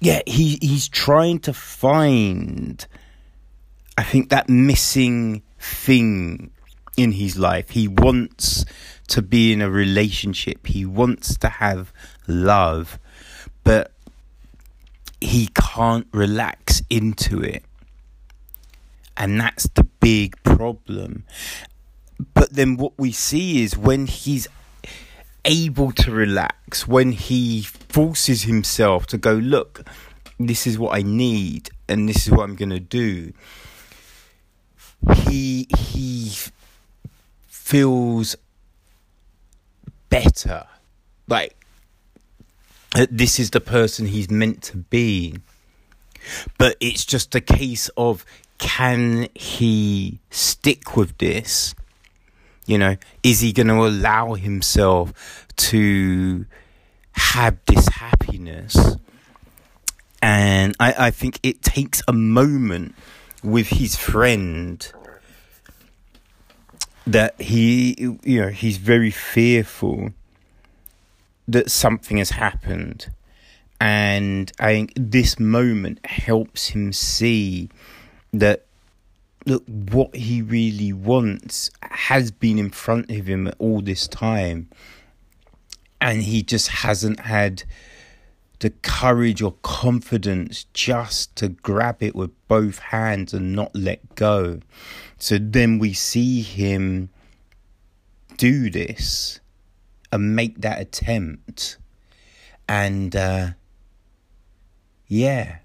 yeah, 0.00 0.22
he 0.26 0.58
he's 0.60 0.88
trying 0.88 1.38
to 1.40 1.52
find, 1.52 2.84
I 3.96 4.02
think, 4.02 4.30
that 4.30 4.48
missing 4.48 5.42
thing 5.58 6.50
in 6.96 7.12
his 7.12 7.38
life. 7.38 7.70
He 7.70 7.88
wants 7.88 8.64
to 9.08 9.22
be 9.22 9.52
in 9.52 9.60
a 9.60 9.70
relationship, 9.70 10.66
he 10.66 10.84
wants 10.84 11.36
to 11.38 11.48
have 11.48 11.92
love, 12.26 12.98
but 13.62 13.92
he 15.20 15.48
can't 15.54 16.06
relax 16.12 16.82
into 16.90 17.42
it. 17.42 17.64
And 19.16 19.40
that's 19.40 19.68
the 19.68 19.84
big 19.84 20.42
problem. 20.42 21.24
But 22.34 22.52
then 22.52 22.76
what 22.76 22.92
we 22.98 23.12
see 23.12 23.62
is 23.62 23.76
when 23.76 24.06
he's 24.06 24.48
able 25.44 25.92
to 25.92 26.10
relax, 26.10 26.86
when 26.88 27.12
he 27.12 27.62
forces 27.62 28.42
himself 28.42 29.06
to 29.08 29.18
go, 29.18 29.34
look, 29.34 29.86
this 30.38 30.66
is 30.66 30.78
what 30.78 30.96
I 30.96 31.02
need 31.02 31.70
and 31.88 32.08
this 32.08 32.26
is 32.26 32.32
what 32.32 32.44
I'm 32.44 32.56
going 32.56 32.70
to 32.70 32.80
do. 32.80 33.32
He 35.12 35.68
he 35.76 36.32
feels 37.64 38.36
better. 40.10 40.66
Like, 41.26 41.56
this 43.10 43.40
is 43.40 43.50
the 43.50 43.60
person 43.60 44.04
he's 44.04 44.30
meant 44.30 44.62
to 44.64 44.76
be. 44.76 45.38
But 46.58 46.76
it's 46.78 47.06
just 47.06 47.34
a 47.34 47.40
case 47.40 47.88
of 47.96 48.26
can 48.58 49.28
he 49.34 50.20
stick 50.30 50.94
with 50.94 51.16
this? 51.16 51.74
You 52.66 52.76
know, 52.76 52.96
is 53.22 53.40
he 53.40 53.54
going 53.54 53.68
to 53.68 53.86
allow 53.86 54.34
himself 54.34 55.46
to 55.56 56.44
have 57.12 57.56
this 57.64 57.88
happiness? 57.88 58.76
And 60.20 60.76
I, 60.78 61.06
I 61.06 61.10
think 61.10 61.40
it 61.42 61.62
takes 61.62 62.02
a 62.06 62.12
moment 62.12 62.94
with 63.42 63.68
his 63.68 63.96
friend 63.96 64.86
that 67.06 67.40
he 67.40 67.94
you 68.22 68.40
know 68.40 68.48
he's 68.48 68.78
very 68.78 69.10
fearful 69.10 70.10
that 71.46 71.70
something 71.70 72.16
has 72.16 72.30
happened. 72.30 73.10
And 73.80 74.50
i 74.58 74.72
think 74.72 74.92
this 74.96 75.38
moment 75.38 76.04
helps 76.06 76.68
him 76.68 76.92
see 76.92 77.68
that 78.32 78.64
look 79.46 79.64
what 79.66 80.14
he 80.14 80.42
really 80.42 80.92
wants 80.92 81.70
has 81.82 82.30
been 82.30 82.58
in 82.58 82.70
front 82.70 83.10
of 83.10 83.26
him 83.26 83.50
all 83.58 83.80
this 83.80 84.08
time. 84.08 84.68
And 86.00 86.22
he 86.22 86.42
just 86.42 86.68
hasn't 86.68 87.20
had 87.20 87.64
the 88.60 88.70
courage 88.70 89.42
or 89.42 89.52
confidence 89.62 90.64
just 90.72 91.34
to 91.36 91.48
grab 91.48 92.02
it 92.02 92.14
with 92.14 92.30
both 92.48 92.78
hands 92.78 93.34
and 93.34 93.52
not 93.52 93.74
let 93.74 94.14
go 94.14 94.60
so 95.18 95.38
then 95.38 95.78
we 95.78 95.92
see 95.92 96.42
him 96.42 97.08
do 98.36 98.70
this 98.70 99.40
and 100.12 100.36
make 100.36 100.60
that 100.60 100.80
attempt. 100.80 101.78
And 102.68 103.14
uh, 103.14 103.48
yeah, 105.06 105.58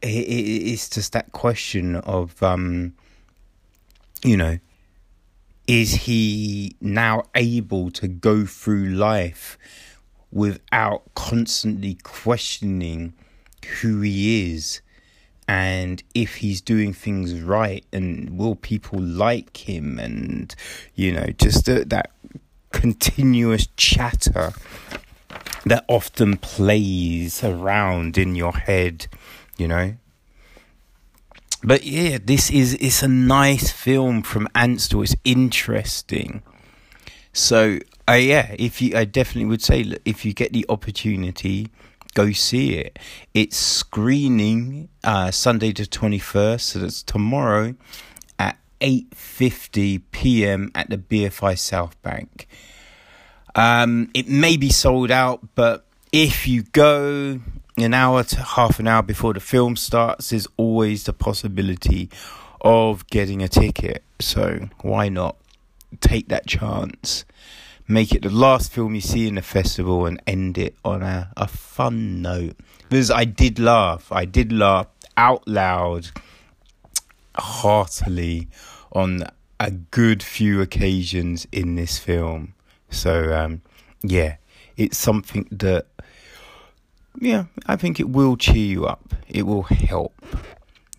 it, 0.00 0.08
it, 0.08 0.70
it's 0.72 0.88
just 0.88 1.12
that 1.12 1.32
question 1.32 1.96
of, 1.96 2.42
um, 2.42 2.94
you 4.24 4.36
know, 4.36 4.58
is 5.66 5.92
he 5.92 6.76
now 6.80 7.22
able 7.34 7.90
to 7.92 8.08
go 8.08 8.44
through 8.44 8.86
life 8.86 9.56
without 10.32 11.02
constantly 11.14 11.94
questioning 12.02 13.12
who 13.80 14.00
he 14.00 14.52
is 14.52 14.80
and 15.46 16.02
if 16.14 16.36
he's 16.36 16.60
doing 16.60 16.92
things 16.92 17.40
right 17.40 17.84
and 17.92 18.38
will 18.38 18.54
people 18.56 19.00
like 19.00 19.68
him 19.68 19.98
and 19.98 20.54
you 20.94 21.12
know 21.12 21.26
just 21.38 21.66
that 21.66 22.10
continuous 22.70 23.68
chatter 23.76 24.52
that 25.66 25.84
often 25.88 26.36
plays 26.36 27.44
around 27.44 28.16
in 28.16 28.34
your 28.34 28.52
head 28.52 29.06
you 29.56 29.68
know? 29.68 29.94
But 31.62 31.84
yeah 31.84 32.18
this 32.22 32.50
is 32.50 32.74
it's 32.74 33.02
a 33.02 33.08
nice 33.08 33.70
film 33.70 34.22
from 34.22 34.48
Amstell 34.54 35.04
it's 35.04 35.14
interesting. 35.24 36.42
So 37.32 37.78
uh, 38.08 38.12
yeah 38.12 38.54
if 38.58 38.82
you 38.82 38.96
I 38.96 39.04
definitely 39.04 39.46
would 39.46 39.62
say 39.62 39.94
if 40.04 40.24
you 40.24 40.32
get 40.32 40.52
the 40.52 40.66
opportunity 40.68 41.70
go 42.14 42.32
see 42.32 42.74
it. 42.74 42.98
It's 43.34 43.56
screening 43.56 44.88
uh, 45.02 45.30
Sunday 45.30 45.72
the 45.72 45.84
21st, 45.84 46.60
so 46.60 46.78
that's 46.80 47.02
tomorrow 47.02 47.74
at 48.38 48.58
8:50 48.80 50.02
p.m. 50.10 50.70
at 50.74 50.90
the 50.90 50.98
BFI 50.98 51.58
South 51.58 52.00
Bank. 52.02 52.46
Um, 53.54 54.10
it 54.14 54.28
may 54.28 54.56
be 54.56 54.70
sold 54.70 55.10
out, 55.10 55.40
but 55.54 55.86
if 56.10 56.46
you 56.46 56.62
go 56.62 57.40
an 57.76 57.94
hour 57.94 58.22
to 58.22 58.42
half 58.42 58.78
an 58.78 58.86
hour 58.86 59.02
before 59.02 59.34
the 59.34 59.40
film 59.40 59.76
starts, 59.76 60.30
there's 60.30 60.48
always 60.56 61.04
the 61.04 61.12
possibility 61.12 62.10
of 62.60 63.06
getting 63.08 63.42
a 63.42 63.48
ticket. 63.48 64.02
So 64.20 64.68
why 64.82 65.08
not 65.08 65.36
take 66.00 66.28
that 66.28 66.46
chance? 66.46 67.24
Make 67.88 68.12
it 68.12 68.22
the 68.22 68.30
last 68.30 68.72
film 68.72 68.94
you 68.94 69.00
see 69.00 69.26
in 69.26 69.34
the 69.34 69.42
festival 69.42 70.06
and 70.06 70.22
end 70.26 70.58
it 70.58 70.76
on 70.84 71.02
a, 71.02 71.30
a 71.36 71.46
fun 71.46 72.22
note. 72.22 72.56
Because 72.88 73.10
I 73.10 73.24
did 73.24 73.58
laugh. 73.58 74.10
I 74.12 74.24
did 74.24 74.52
laugh 74.52 74.86
out 75.16 75.46
loud, 75.46 76.10
heartily, 77.36 78.48
on 78.92 79.24
a 79.58 79.70
good 79.70 80.22
few 80.22 80.60
occasions 80.60 81.46
in 81.52 81.76
this 81.76 81.98
film. 81.98 82.54
So, 82.90 83.32
um, 83.34 83.62
yeah, 84.02 84.36
it's 84.76 84.98
something 84.98 85.46
that, 85.50 85.86
yeah, 87.20 87.44
I 87.66 87.76
think 87.76 88.00
it 88.00 88.08
will 88.08 88.36
cheer 88.36 88.66
you 88.66 88.86
up. 88.86 89.14
It 89.28 89.46
will 89.46 89.62
help 89.62 90.14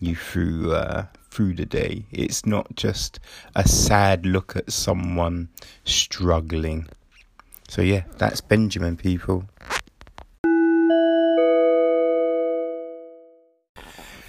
you 0.00 0.16
through 0.16 0.72
uh, 0.72 1.06
through 1.34 1.54
the 1.54 1.66
day. 1.66 2.06
It's 2.12 2.46
not 2.46 2.76
just 2.76 3.18
a 3.56 3.66
sad 3.66 4.24
look 4.24 4.54
at 4.54 4.72
someone 4.72 5.48
struggling. 5.84 6.86
So, 7.68 7.82
yeah, 7.82 8.04
that's 8.18 8.40
Benjamin, 8.40 8.96
people. 8.96 9.44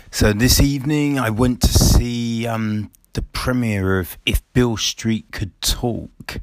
So, 0.09 0.33
this 0.33 0.59
evening 0.59 1.19
I 1.19 1.29
went 1.29 1.61
to 1.61 1.67
see 1.67 2.47
um, 2.47 2.89
the 3.13 3.21
premiere 3.21 3.99
of 3.99 4.17
If 4.25 4.41
Beale 4.53 4.77
Street 4.77 5.27
Could 5.31 5.61
Talk. 5.61 6.37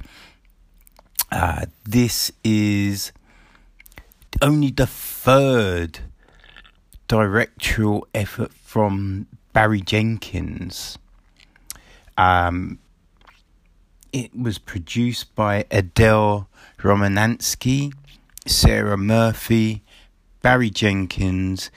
Uh, 1.32 1.66
this 1.84 2.30
is 2.44 3.10
only 4.40 4.70
the 4.70 4.86
third 4.86 6.00
directorial 7.08 8.06
effort 8.14 8.52
from 8.52 9.26
Barry 9.52 9.80
Jenkins. 9.80 10.98
Um, 12.16 12.78
it 14.12 14.36
was 14.36 14.58
produced 14.58 15.34
by 15.34 15.64
Adele 15.70 16.48
Romanski, 16.78 17.92
Sarah 18.46 18.96
Murphy, 18.96 19.82
Barry 20.42 20.70
Jenkins, 20.70 21.70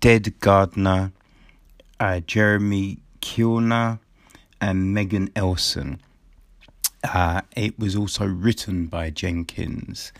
Dede 0.00 0.38
Gardner, 0.40 1.12
uh, 1.98 2.20
Jeremy 2.20 2.98
Kleiner, 3.20 3.98
and 4.60 4.94
Megan 4.94 5.30
Ellison. 5.34 6.00
Uh, 7.02 7.40
it 7.56 7.78
was 7.78 7.94
also 7.94 8.26
written 8.26 8.86
by 8.86 9.10
Jenkins 9.10 10.12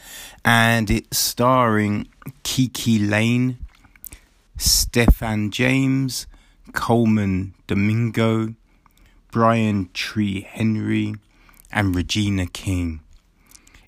and 0.45 0.89
it's 0.89 1.19
starring 1.19 2.07
KiKi 2.45 3.09
Layne, 3.09 3.59
Stephan 4.57 5.51
James, 5.51 6.27
Colman 6.73 7.55
Domingo, 7.67 8.55
Brian 9.31 9.91
Tyree 9.93 10.43
Henry, 10.43 11.15
and 11.73 11.95
Regina 11.95 12.47
King. 12.47 13.01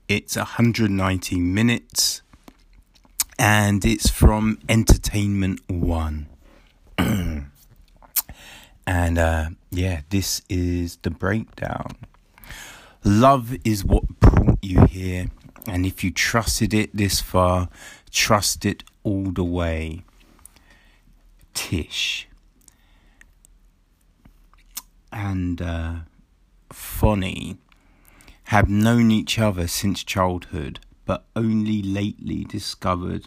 It's 0.08 0.36
190 0.36 1.36
minutes 1.38 2.22
and 3.38 3.84
it's 3.84 4.10
from 4.10 4.58
Entertainment 4.68 5.60
One. 5.68 6.28
and 6.98 7.50
uh, 9.18 9.50
yeah, 9.70 10.00
this 10.10 10.42
is 10.48 10.96
the 11.02 11.10
breakdown. 11.10 11.92
Love 13.04 13.56
is 13.64 13.84
what 13.84 14.08
brought 14.20 14.58
you 14.62 14.84
here, 14.86 15.30
and 15.66 15.86
if 15.86 16.02
you 16.02 16.10
trusted 16.10 16.74
it 16.74 16.94
this 16.94 17.20
far, 17.20 17.68
trust 18.10 18.66
it 18.66 18.82
all 19.04 19.30
the 19.30 19.44
way. 19.44 20.02
Tish 21.54 22.27
and 25.12 25.60
uh, 25.60 25.94
Fonny 26.72 27.58
have 28.44 28.68
known 28.68 29.10
each 29.10 29.38
other 29.38 29.66
since 29.66 30.02
childhood, 30.02 30.80
but 31.04 31.24
only 31.36 31.82
lately 31.82 32.44
discovered 32.44 33.26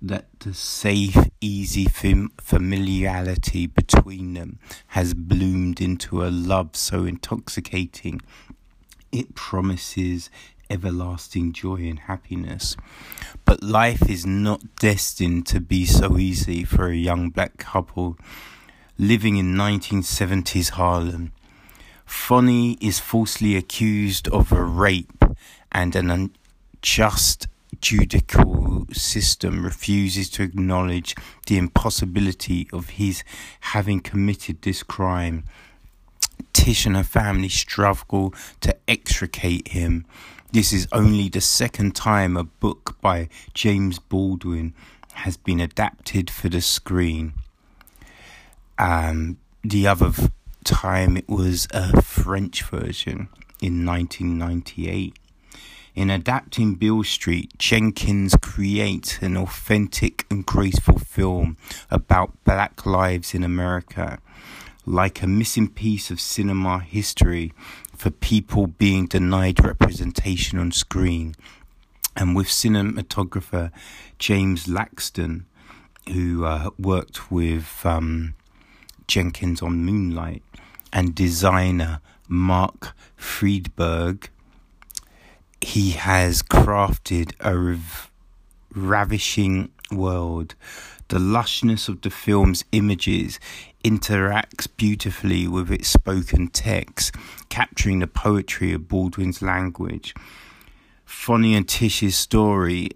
that 0.00 0.26
the 0.40 0.54
safe, 0.54 1.28
easy 1.40 1.84
fam- 1.84 2.32
familiarity 2.40 3.66
between 3.66 4.34
them 4.34 4.58
has 4.88 5.14
bloomed 5.14 5.80
into 5.80 6.24
a 6.24 6.30
love 6.30 6.76
so 6.76 7.04
intoxicating 7.04 8.20
it 9.12 9.34
promises 9.34 10.30
everlasting 10.70 11.52
joy 11.52 11.76
and 11.76 12.00
happiness. 12.00 12.76
But 13.44 13.62
life 13.62 14.08
is 14.08 14.26
not 14.26 14.76
destined 14.76 15.46
to 15.48 15.60
be 15.60 15.86
so 15.86 16.18
easy 16.18 16.64
for 16.64 16.88
a 16.88 16.96
young 16.96 17.30
black 17.30 17.56
couple 17.56 18.18
living 19.00 19.36
in 19.36 19.54
1970s 19.54 20.70
Harlem. 20.70 21.30
Fonny 22.04 22.76
is 22.80 22.98
falsely 22.98 23.54
accused 23.54 24.26
of 24.28 24.50
a 24.50 24.60
rape 24.60 25.22
and 25.70 25.94
an 25.94 26.10
unjust 26.10 27.46
judicial 27.80 28.88
system 28.92 29.64
refuses 29.64 30.28
to 30.30 30.42
acknowledge 30.42 31.14
the 31.46 31.56
impossibility 31.56 32.68
of 32.72 32.90
his 32.90 33.22
having 33.60 34.00
committed 34.00 34.62
this 34.62 34.82
crime. 34.82 35.44
Tish 36.52 36.84
and 36.84 36.96
her 36.96 37.04
family 37.04 37.48
struggle 37.48 38.34
to 38.62 38.76
extricate 38.88 39.68
him. 39.68 40.06
This 40.50 40.72
is 40.72 40.88
only 40.90 41.28
the 41.28 41.40
second 41.40 41.94
time 41.94 42.36
a 42.36 42.42
book 42.42 42.96
by 43.00 43.28
James 43.54 44.00
Baldwin 44.00 44.74
has 45.12 45.36
been 45.36 45.60
adapted 45.60 46.30
for 46.30 46.48
the 46.48 46.60
screen. 46.60 47.34
Um, 48.78 49.38
the 49.62 49.86
other 49.86 50.12
time 50.64 51.16
it 51.16 51.28
was 51.28 51.66
a 51.72 52.00
French 52.02 52.62
version 52.62 53.28
in 53.60 53.84
1998. 53.84 55.16
In 55.94 56.10
adapting 56.10 56.76
Beale 56.76 57.02
Street, 57.02 57.58
Jenkins 57.58 58.36
creates 58.40 59.18
an 59.20 59.36
authentic 59.36 60.26
and 60.30 60.46
graceful 60.46 60.98
film 60.98 61.56
about 61.90 62.44
black 62.44 62.86
lives 62.86 63.34
in 63.34 63.42
America 63.42 64.20
like 64.86 65.22
a 65.22 65.26
missing 65.26 65.68
piece 65.68 66.10
of 66.10 66.20
cinema 66.20 66.78
history 66.80 67.52
for 67.96 68.10
people 68.10 68.68
being 68.68 69.06
denied 69.06 69.62
representation 69.64 70.58
on 70.58 70.72
screen. 70.72 71.34
And 72.16 72.34
with 72.34 72.46
cinematographer 72.46 73.70
James 74.18 74.66
Laxton, 74.66 75.44
who 76.12 76.44
uh, 76.44 76.70
worked 76.78 77.30
with 77.30 77.80
um, 77.84 78.34
Jenkins 79.08 79.62
on 79.62 79.84
Moonlight, 79.84 80.42
and 80.92 81.14
designer 81.14 82.00
Mark 82.28 82.94
Friedberg, 83.16 84.28
he 85.60 85.90
has 85.92 86.42
crafted 86.42 87.32
a 87.40 87.58
rav- 87.58 88.10
ravishing 88.74 89.70
world. 89.90 90.54
The 91.08 91.18
lushness 91.18 91.88
of 91.88 92.02
the 92.02 92.10
film's 92.10 92.64
images 92.70 93.40
interacts 93.82 94.68
beautifully 94.76 95.48
with 95.48 95.70
its 95.70 95.88
spoken 95.88 96.48
text, 96.48 97.14
capturing 97.48 98.00
the 98.00 98.06
poetry 98.06 98.72
of 98.74 98.88
Baldwin's 98.88 99.40
language. 99.40 100.14
Fonny 101.06 101.54
and 101.54 101.66
Tish's 101.66 102.16
story 102.16 102.90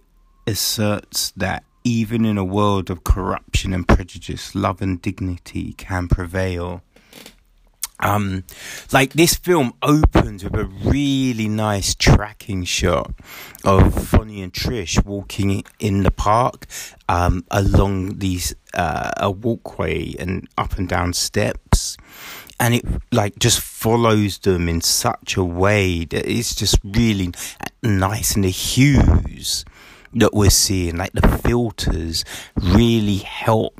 asserts 0.46 1.33
that 1.37 1.64
even 1.85 2.25
in 2.25 2.38
a 2.38 2.45
world 2.45 2.90
of 2.90 3.05
corruption 3.05 3.73
and 3.73 3.87
prejudice, 3.87 4.55
love 4.55 4.81
and 4.83 5.01
dignity 5.01 5.73
can 5.75 6.09
prevail. 6.09 6.83
Um, 8.01 8.42
like 8.92 9.12
this 9.12 9.37
film 9.37 9.75
opens 9.81 10.42
with 10.42 10.55
a 10.55 10.64
really 10.64 11.49
nice 11.49 11.95
tracking 11.95 12.64
shot 12.64 13.12
of 13.64 14.09
Fonny 14.09 14.42
and 14.42 14.53
Trish 14.53 15.05
walking 15.05 15.62
in 15.79 16.03
the 16.03 16.11
park 16.11 16.66
um, 17.09 17.45
along 17.51 18.18
these 18.18 18.55
uh, 18.75 19.12
a 19.18 19.31
walkway 19.31 20.14
and 20.18 20.49
up 20.59 20.79
and 20.79 20.88
down 20.88 21.12
steps, 21.12 21.97
and 22.59 22.75
it 22.75 22.85
like 23.12 23.38
just 23.38 23.61
follows 23.61 24.38
them 24.38 24.68
in 24.68 24.81
such 24.81 25.37
a 25.37 25.45
way 25.45 26.05
that 26.05 26.29
it's 26.29 26.57
just 26.57 26.79
really 26.83 27.33
nice 27.85 28.35
and 28.35 28.45
the 28.45 28.51
hues 28.51 29.64
that 30.14 30.35
we're 30.35 30.51
seeing, 30.51 30.96
like 30.96 31.12
the 31.12 31.27
filters, 31.44 32.25
really 32.57 33.18
help 33.18 33.79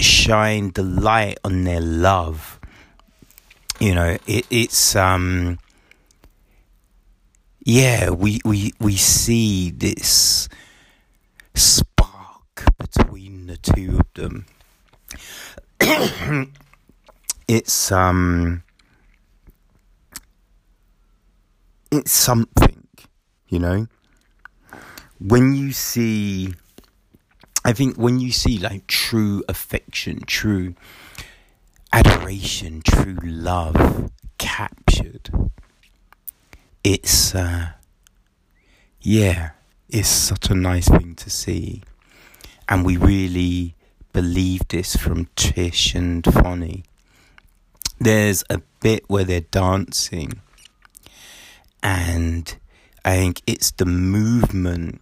shine 0.00 0.70
the 0.72 0.82
light 0.82 1.38
on 1.44 1.64
their 1.64 1.80
love. 1.80 2.60
You 3.78 3.94
know 3.94 4.16
it, 4.26 4.46
it's 4.50 4.96
um 4.96 5.58
yeah 7.62 8.10
we 8.10 8.40
we 8.44 8.72
we 8.80 8.96
see 8.96 9.70
this 9.70 10.48
spark 11.54 12.64
between 12.78 13.46
the 13.46 13.56
two 13.56 13.98
of 13.98 14.06
them. 14.14 14.46
It's 17.48 17.92
um 17.92 18.64
it's 21.92 22.10
something 22.10 22.88
you 23.46 23.60
know 23.60 23.86
when 25.20 25.54
you 25.54 25.72
see 25.72 26.52
i 27.64 27.72
think 27.72 27.96
when 27.96 28.20
you 28.20 28.30
see 28.30 28.58
like 28.58 28.86
true 28.86 29.42
affection 29.48 30.20
true 30.26 30.74
adoration, 31.96 32.82
true 32.82 33.16
love 33.22 34.10
captured. 34.36 35.30
It's, 36.84 37.34
uh, 37.34 37.70
yeah, 39.00 39.50
it's 39.88 40.08
such 40.08 40.50
a 40.50 40.54
nice 40.54 40.88
thing 40.88 41.14
to 41.16 41.30
see. 41.30 41.82
And 42.68 42.84
we 42.84 42.98
really 42.98 43.76
believe 44.12 44.68
this 44.68 44.94
from 44.94 45.26
Trish 45.36 45.94
and 45.94 46.22
Fonny. 46.22 46.84
There's 47.98 48.44
a 48.50 48.60
bit 48.80 49.04
where 49.08 49.24
they're 49.24 49.40
dancing, 49.40 50.42
and 51.82 52.56
I 53.06 53.16
think 53.16 53.40
it's 53.46 53.70
the 53.70 53.86
movement 53.86 55.00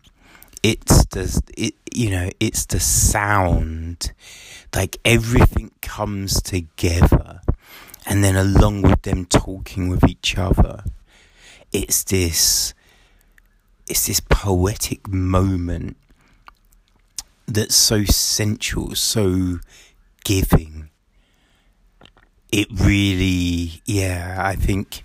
it's 0.63 1.05
the 1.07 1.43
it 1.57 1.75
you 1.93 2.11
know 2.11 2.31
it's 2.41 2.65
the 2.67 2.81
sound. 2.81 4.13
Like 4.75 4.97
everything 5.05 5.71
comes 5.83 6.43
together 6.43 7.41
and 8.07 8.25
then 8.25 8.35
along 8.35 8.83
with 8.83 9.03
them 9.03 9.25
talking 9.27 9.89
with 9.89 10.05
each 10.09 10.37
other 10.37 10.85
it's 11.73 12.03
this 12.05 12.75
it's 13.89 14.07
this 14.07 14.21
poetic 14.21 15.07
moment 15.07 15.97
that's 17.47 17.75
so 17.75 18.05
sensual 18.05 18.95
so 18.95 19.59
giving. 20.25 20.89
It 22.51 22.69
really 22.71 23.83
yeah 23.85 24.41
i 24.45 24.55
think 24.55 25.03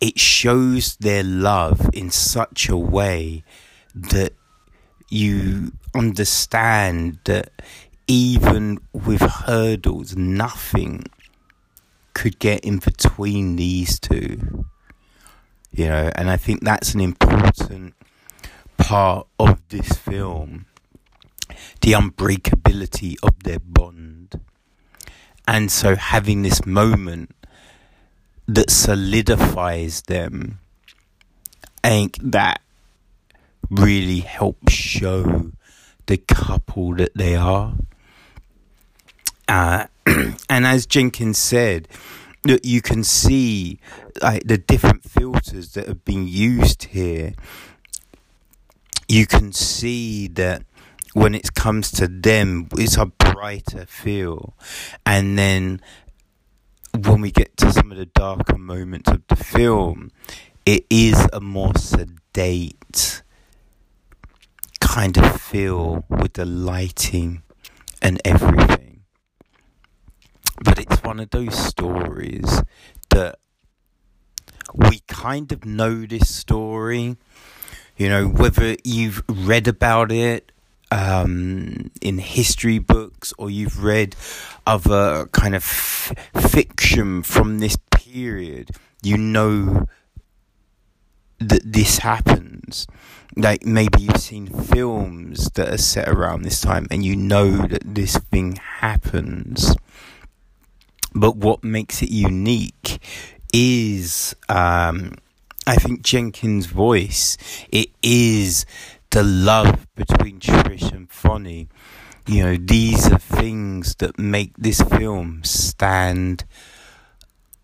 it 0.00 0.18
shows 0.18 0.96
their 0.96 1.22
love 1.22 1.90
in 1.92 2.10
such 2.10 2.68
a 2.68 2.76
way 2.76 3.42
that 3.94 4.32
you 5.08 5.72
understand 5.94 7.18
that 7.24 7.50
even 8.06 8.78
with 8.92 9.20
hurdles, 9.20 10.16
nothing 10.16 11.04
could 12.14 12.38
get 12.38 12.60
in 12.64 12.78
between 12.78 13.56
these 13.56 13.98
two. 13.98 14.64
You 15.72 15.86
know, 15.86 16.10
and 16.14 16.30
I 16.30 16.36
think 16.36 16.62
that's 16.62 16.94
an 16.94 17.00
important 17.00 17.94
part 18.76 19.26
of 19.38 19.60
this 19.68 19.88
film 19.92 20.66
the 21.80 21.92
unbreakability 21.92 23.16
of 23.22 23.42
their 23.42 23.58
bond. 23.58 24.40
And 25.46 25.70
so 25.70 25.96
having 25.96 26.42
this 26.42 26.64
moment 26.66 27.34
that 28.48 28.70
solidifies 28.70 30.02
them, 30.02 30.58
think 31.82 32.18
that 32.22 32.60
really 33.70 34.20
help 34.20 34.56
show 34.68 35.52
the 36.06 36.16
couple 36.16 36.94
that 36.94 37.14
they 37.14 37.36
are. 37.36 37.74
Uh, 39.46 39.86
and 40.48 40.66
as 40.66 40.86
Jenkins 40.86 41.38
said, 41.38 41.88
that 42.44 42.64
you 42.64 42.80
can 42.80 43.04
see 43.04 43.78
like 44.22 44.44
the 44.44 44.58
different 44.58 45.04
filters 45.04 45.72
that 45.72 45.86
have 45.86 46.04
been 46.04 46.26
used 46.26 46.84
here. 46.84 47.34
You 49.08 49.26
can 49.26 49.52
see 49.52 50.28
that 50.28 50.62
when 51.14 51.34
it 51.34 51.54
comes 51.54 51.90
to 51.92 52.08
them, 52.08 52.68
it's 52.72 52.96
a 52.96 53.06
brighter 53.06 53.86
feel, 53.86 54.54
and 55.04 55.38
then 55.38 55.80
when 56.96 57.20
we 57.20 57.30
get 57.30 57.56
to 57.58 57.72
some 57.72 57.92
of 57.92 57.98
the 57.98 58.06
darker 58.06 58.58
moments 58.58 59.10
of 59.10 59.22
the 59.28 59.36
film, 59.36 60.10
it 60.66 60.84
is 60.90 61.28
a 61.32 61.40
more 61.40 61.74
sedate 61.74 63.22
kind 64.80 65.16
of 65.16 65.40
feel 65.40 66.04
with 66.08 66.34
the 66.34 66.44
lighting 66.44 67.42
and 68.02 68.20
everything. 68.24 69.02
But 70.62 70.78
it's 70.78 71.02
one 71.02 71.20
of 71.20 71.30
those 71.30 71.56
stories 71.56 72.62
that 73.10 73.38
we 74.74 75.00
kind 75.06 75.50
of 75.52 75.64
know 75.64 76.04
this 76.04 76.34
story. 76.34 77.16
You 77.96 78.08
know, 78.08 78.26
whether 78.26 78.76
you've 78.84 79.22
read 79.28 79.68
about 79.68 80.12
it 80.12 80.52
um, 80.90 81.90
in 82.00 82.18
history 82.18 82.78
books 82.78 83.32
or 83.38 83.50
you've 83.50 83.82
read 83.82 84.16
other 84.66 85.26
kind 85.32 85.54
of 85.54 85.62
f- 85.62 86.12
fiction 86.50 87.22
from 87.22 87.58
this 87.58 87.76
period, 87.90 88.70
you 89.02 89.16
know 89.18 89.86
that 91.38 91.62
this 91.64 91.98
happens 91.98 92.86
like 93.36 93.64
maybe 93.64 94.00
you've 94.00 94.16
seen 94.16 94.46
films 94.48 95.50
that 95.50 95.68
are 95.68 95.78
set 95.78 96.08
around 96.08 96.42
this 96.42 96.60
time 96.60 96.88
and 96.90 97.04
you 97.04 97.14
know 97.14 97.48
that 97.68 97.82
this 97.84 98.16
thing 98.16 98.56
happens 98.56 99.76
but 101.14 101.36
what 101.36 101.62
makes 101.62 102.02
it 102.02 102.10
unique 102.10 103.00
is 103.52 104.34
um, 104.48 105.12
I 105.66 105.76
think 105.76 106.02
Jenkins' 106.02 106.66
voice. 106.66 107.36
It 107.70 107.88
is 108.02 108.64
the 109.10 109.22
love 109.22 109.86
between 109.94 110.40
Trish 110.40 110.92
and 110.92 111.10
Fonny. 111.10 111.68
You 112.26 112.44
know, 112.44 112.56
these 112.56 113.10
are 113.10 113.18
things 113.18 113.94
that 113.96 114.18
make 114.18 114.56
this 114.56 114.80
film 114.82 115.42
stand 115.44 116.44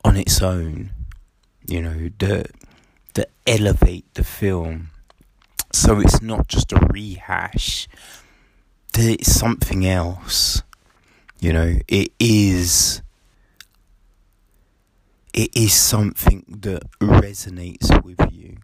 on 0.04 0.16
its 0.16 0.42
own. 0.42 0.92
You 1.66 1.82
know, 1.82 2.10
that 2.18 2.50
that 3.14 3.30
elevate 3.46 4.12
the 4.14 4.24
film 4.24 4.90
so 5.74 5.98
it's 5.98 6.22
not 6.22 6.46
just 6.46 6.72
a 6.72 6.78
rehash, 6.92 7.88
that 8.92 9.10
it's 9.10 9.32
something 9.32 9.84
else. 9.84 10.62
You 11.40 11.52
know, 11.52 11.78
it 11.88 12.12
is. 12.20 13.02
It 15.32 15.50
is 15.56 15.74
something 15.74 16.44
that 16.60 16.84
resonates 17.00 18.02
with 18.04 18.20
you. 18.32 18.58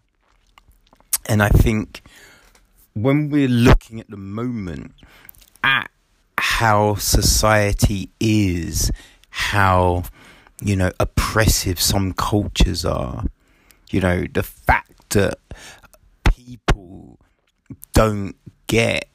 And 1.27 1.43
I 1.43 1.49
think 1.49 2.03
when 2.94 3.31
we're 3.31 3.48
looking 3.48 4.00
at 4.00 4.11
the 4.11 4.16
moment 4.16 4.92
at 5.62 5.90
how 6.38 6.94
society 6.96 8.11
is, 8.20 8.90
how, 9.31 10.05
you 10.61 10.76
know, 10.76 10.90
oppressive 10.98 11.81
some 11.81 12.12
cultures 12.12 12.85
are, 12.85 13.24
you 13.90 14.00
know, 14.00 14.24
the 14.33 14.42
fact 14.42 15.11
that 15.11 15.38
people 16.24 17.18
don't 17.92 18.37
get 18.66 19.09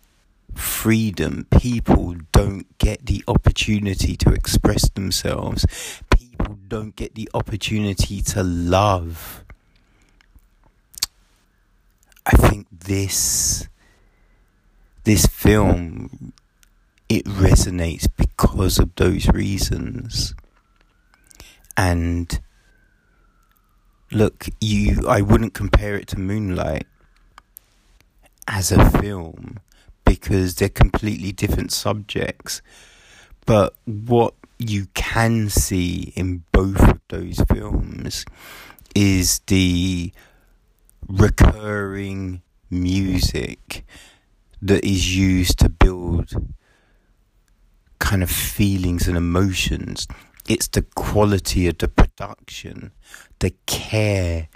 freedom, 0.53 1.47
people 1.59 2.15
don't 2.31 2.77
get 2.77 3.05
the 3.05 3.23
opportunity 3.27 4.15
to 4.15 4.31
express 4.31 4.89
themselves, 4.89 5.65
people 6.09 6.57
don't 6.67 6.95
get 6.95 7.15
the 7.15 7.29
opportunity 7.33 8.21
to 8.21 8.43
love. 8.43 9.44
I 12.25 12.31
think 12.31 12.67
this 12.71 13.67
this 15.03 15.25
film 15.27 16.33
it 17.07 17.25
resonates 17.25 18.07
because 18.17 18.79
of 18.79 18.95
those 18.95 19.27
reasons. 19.29 20.33
And 21.77 22.39
look, 24.11 24.47
you 24.59 25.07
I 25.07 25.21
wouldn't 25.21 25.53
compare 25.53 25.95
it 25.95 26.07
to 26.09 26.19
Moonlight 26.19 26.87
as 28.47 28.71
a 28.71 28.89
film 28.89 29.59
because 30.05 30.55
they're 30.55 30.69
completely 30.69 31.31
different 31.31 31.71
subjects. 31.71 32.61
But 33.45 33.75
what 33.85 34.33
you 34.57 34.87
can 34.93 35.49
see 35.49 36.13
in 36.15 36.43
both 36.51 36.81
of 36.81 36.99
those 37.09 37.39
films 37.51 38.25
is 38.95 39.39
the 39.47 40.11
recurring 41.07 42.41
music 42.69 43.85
that 44.61 44.83
is 44.83 45.15
used 45.15 45.59
to 45.59 45.69
build 45.69 46.33
kind 47.99 48.23
of 48.23 48.29
feelings 48.29 49.07
and 49.07 49.17
emotions. 49.17 50.07
It's 50.47 50.67
the 50.67 50.83
quality 50.83 51.67
of 51.67 51.77
the 51.77 51.87
production, 51.87 52.91
the 53.39 53.53
care 53.65 54.49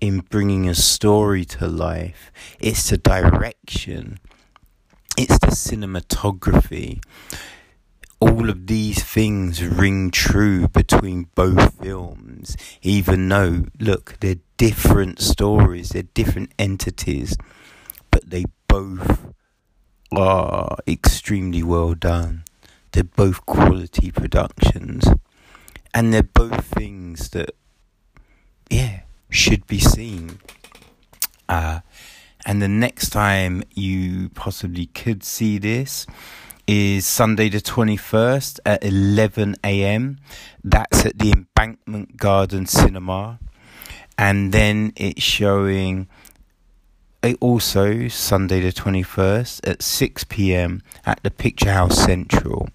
in 0.00 0.20
bringing 0.20 0.68
a 0.68 0.74
story 0.74 1.44
to 1.44 1.66
life, 1.66 2.32
it's 2.58 2.88
the 2.88 2.96
direction, 2.96 4.18
it's 5.16 5.38
the 5.38 5.48
cinematography. 5.48 7.02
All 8.20 8.50
of 8.50 8.66
these 8.66 9.02
things 9.02 9.64
ring 9.64 10.10
true 10.10 10.68
between 10.68 11.28
both 11.34 11.80
films, 11.80 12.56
even 12.82 13.28
though, 13.28 13.64
look, 13.78 14.16
they're 14.20 14.36
different 14.58 15.20
stories, 15.20 15.90
they're 15.90 16.02
different 16.02 16.52
entities, 16.58 17.36
but 18.10 18.28
they 18.28 18.44
both 18.68 19.32
are 20.12 20.76
extremely 20.86 21.62
well 21.62 21.94
done. 21.94 22.44
They're 22.92 23.04
both 23.04 23.46
quality 23.46 24.10
productions, 24.10 25.04
and 25.94 26.12
they're 26.12 26.22
both 26.22 26.66
things 26.66 27.30
that, 27.30 27.52
yeah, 28.68 29.00
should 29.30 29.66
be 29.66 29.78
seen. 29.78 30.40
Uh, 31.48 31.80
and 32.44 32.60
the 32.60 32.68
next 32.68 33.10
time 33.10 33.62
you 33.74 34.28
possibly 34.30 34.86
could 34.86 35.22
see 35.22 35.58
this 35.58 36.06
is 36.72 37.04
Sunday 37.04 37.48
the 37.48 37.60
21st 37.60 38.60
at 38.64 38.84
11 38.84 39.56
a.m. 39.64 40.20
That's 40.62 41.04
at 41.04 41.18
the 41.18 41.32
Embankment 41.32 42.16
Garden 42.16 42.64
Cinema. 42.66 43.40
And 44.16 44.52
then 44.52 44.92
it's 44.94 45.20
showing 45.20 46.06
also 47.40 48.06
Sunday 48.06 48.60
the 48.60 48.70
21st 48.70 49.68
at 49.68 49.82
6 49.82 50.24
p.m. 50.24 50.84
at 51.04 51.20
the 51.24 51.32
Picture 51.32 51.72
House 51.72 51.98
Central. 51.98 52.68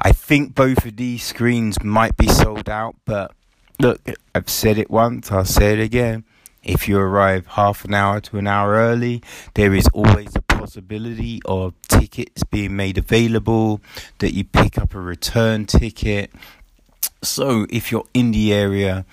I 0.00 0.12
think 0.12 0.54
both 0.54 0.86
of 0.86 0.96
these 0.96 1.22
screens 1.22 1.82
might 1.84 2.16
be 2.16 2.28
sold 2.28 2.70
out, 2.70 2.96
but 3.04 3.32
look, 3.78 4.00
I've 4.34 4.48
said 4.48 4.78
it 4.78 4.90
once, 4.90 5.30
I'll 5.30 5.44
say 5.44 5.74
it 5.74 5.80
again. 5.80 6.24
If 6.62 6.88
you 6.88 6.98
arrive 6.98 7.46
half 7.46 7.84
an 7.84 7.94
hour 7.94 8.20
to 8.20 8.38
an 8.38 8.46
hour 8.46 8.74
early, 8.74 9.22
there 9.54 9.74
is 9.74 9.88
always 9.94 10.34
a 10.34 10.42
possibility 10.42 11.40
of 11.44 11.74
tickets 11.82 12.42
being 12.44 12.76
made 12.76 12.98
available, 12.98 13.80
that 14.18 14.34
you 14.34 14.44
pick 14.44 14.76
up 14.76 14.94
a 14.94 15.00
return 15.00 15.66
ticket. 15.66 16.30
So 17.22 17.66
if 17.70 17.90
you're 17.90 18.06
in 18.12 18.32
the 18.32 18.52
area, 18.52 19.06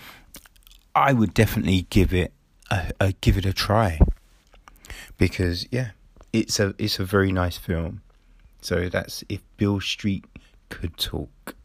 I 0.94 1.14
would 1.14 1.34
definitely 1.34 1.88
give 1.90 2.14
it 2.14 2.34
a, 2.72 2.92
a 3.00 3.12
give 3.14 3.38
it 3.38 3.46
a 3.46 3.54
try. 3.54 4.00
Because 5.18 5.68
yeah, 5.72 5.92
it's 6.34 6.60
a 6.60 6.74
it's 6.78 7.00
a 7.00 7.06
very 7.06 7.32
nice 7.32 7.58
film. 7.58 8.02
So 8.62 8.90
that's 8.90 9.24
if 9.30 9.42
Beale 9.58 9.82
Street 9.82 10.26
could 10.70 10.98
talk 10.98 11.56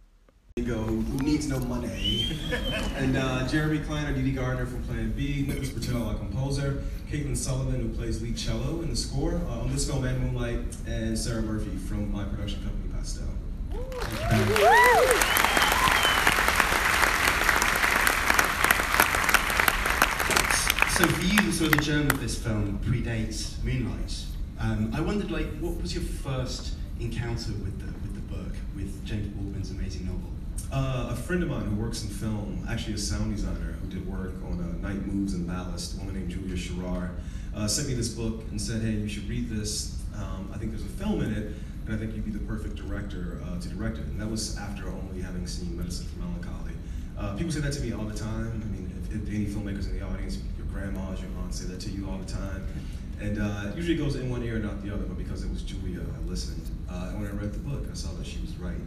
go, 0.71 0.85
who 0.85 1.19
needs 1.19 1.49
no 1.49 1.59
money. 1.61 2.27
and 2.97 3.17
uh, 3.17 3.47
Jeremy 3.49 3.81
Kleiner, 3.81 4.13
Dede 4.13 4.37
Gardner 4.37 4.67
from 4.67 4.83
Plan 4.85 5.13
B, 5.13 5.45
Nicholas 5.47 5.71
our 5.91 6.15
composer, 6.15 6.83
Caitlin 7.11 7.37
Sullivan, 7.37 7.81
who 7.81 7.89
plays 7.89 8.23
lead 8.23 8.37
cello 8.37 8.81
in 8.83 8.91
the 8.91 8.97
score 8.97 9.35
uh, 9.49 9.61
on 9.61 9.73
this 9.73 9.89
film 9.89 10.05
and 10.05 10.21
Moonlight, 10.21 10.61
and 10.87 11.19
Sarah 11.19 11.43
Murphy 11.43 11.77
from 11.77 12.13
my 12.13 12.25
production 12.25 12.63
company, 12.63 12.93
Pastel. 12.93 13.27
So 20.97 21.07
for 21.07 21.25
you, 21.25 21.41
of 21.67 21.73
the 21.73 21.83
germ 21.83 22.07
of 22.11 22.21
this 22.21 22.41
film 22.43 22.79
predates 22.85 23.63
Moonlight. 23.65 24.25
Um, 24.61 24.93
I 24.95 25.01
wondered, 25.01 25.31
like, 25.31 25.47
what 25.59 25.81
was 25.83 25.95
your 25.95 26.05
first 26.05 26.75
encounter 27.01 27.53
with 27.53 27.79
the 27.81 27.87
with 27.87 28.15
the 28.15 28.35
book, 28.35 28.55
with 28.77 29.05
James 29.05 29.27
Baldwin's 29.29 29.71
amazing 29.71 30.07
novel? 30.07 30.30
Uh, 30.73 31.09
a 31.11 31.17
friend 31.17 31.43
of 31.43 31.49
mine 31.49 31.63
who 31.63 31.75
works 31.75 32.05
in 32.05 32.09
film, 32.09 32.65
actually 32.71 32.95
a 32.95 32.99
sound 32.99 33.35
designer 33.35 33.77
who 33.83 33.89
did 33.89 34.07
work 34.07 34.35
on 34.45 34.61
uh, 34.61 34.89
Night 34.89 35.05
Moves 35.05 35.35
and 35.35 35.45
Ballast, 35.45 35.97
a 35.97 35.99
woman 35.99 36.15
named 36.15 36.31
Julia 36.31 36.55
Sherrar, 36.55 37.11
uh, 37.57 37.67
sent 37.67 37.89
me 37.89 37.95
this 37.95 38.11
book 38.11 38.45
and 38.53 38.61
said, 38.61 38.81
hey, 38.81 38.93
you 38.93 39.09
should 39.09 39.29
read 39.29 39.51
this. 39.51 40.01
Um, 40.15 40.49
I 40.55 40.59
think 40.59 40.71
there's 40.71 40.85
a 40.85 40.89
film 40.89 41.23
in 41.23 41.33
it, 41.33 41.55
and 41.87 41.95
I 41.95 41.97
think 41.97 42.15
you'd 42.15 42.25
be 42.25 42.31
the 42.31 42.47
perfect 42.47 42.77
director 42.77 43.41
uh, 43.45 43.59
to 43.59 43.69
direct 43.69 43.99
it. 43.99 44.05
And 44.05 44.21
that 44.21 44.31
was 44.31 44.57
after 44.59 44.87
only 44.87 45.21
having 45.21 45.45
seen 45.49 45.77
Medicine 45.77 46.07
for 46.07 46.21
Melancholy. 46.21 46.75
Uh, 47.19 47.35
people 47.35 47.51
say 47.51 47.61
that 47.61 47.73
to 47.73 47.81
me 47.81 47.93
all 47.93 48.05
the 48.05 48.17
time. 48.17 48.63
I 48.63 48.67
mean, 48.71 48.93
if, 49.03 49.13
if 49.13 49.29
any 49.29 49.47
filmmakers 49.47 49.91
in 49.91 49.99
the 49.99 50.07
audience, 50.07 50.39
your 50.57 50.67
grandmas, 50.67 51.21
your 51.21 51.31
aunts 51.43 51.61
say 51.61 51.67
that 51.67 51.81
to 51.81 51.91
you 51.91 52.09
all 52.09 52.19
the 52.19 52.33
time. 52.33 52.65
And 53.21 53.41
uh, 53.43 53.73
usually 53.75 53.97
it 53.97 53.99
goes 53.99 54.15
in 54.15 54.31
one 54.31 54.45
ear, 54.45 54.55
and 54.55 54.65
not 54.65 54.85
the 54.85 54.95
other, 54.95 55.03
but 55.03 55.19
because 55.19 55.43
it 55.43 55.51
was 55.51 55.63
Julia, 55.63 55.99
I 56.01 56.29
listened. 56.29 56.65
And 56.89 57.21
when 57.21 57.29
I 57.29 57.35
read 57.35 57.53
the 57.53 57.59
book, 57.59 57.85
I 57.91 57.95
saw 57.95 58.13
that 58.13 58.25
she 58.25 58.41
was 58.41 58.57
right. 58.57 58.79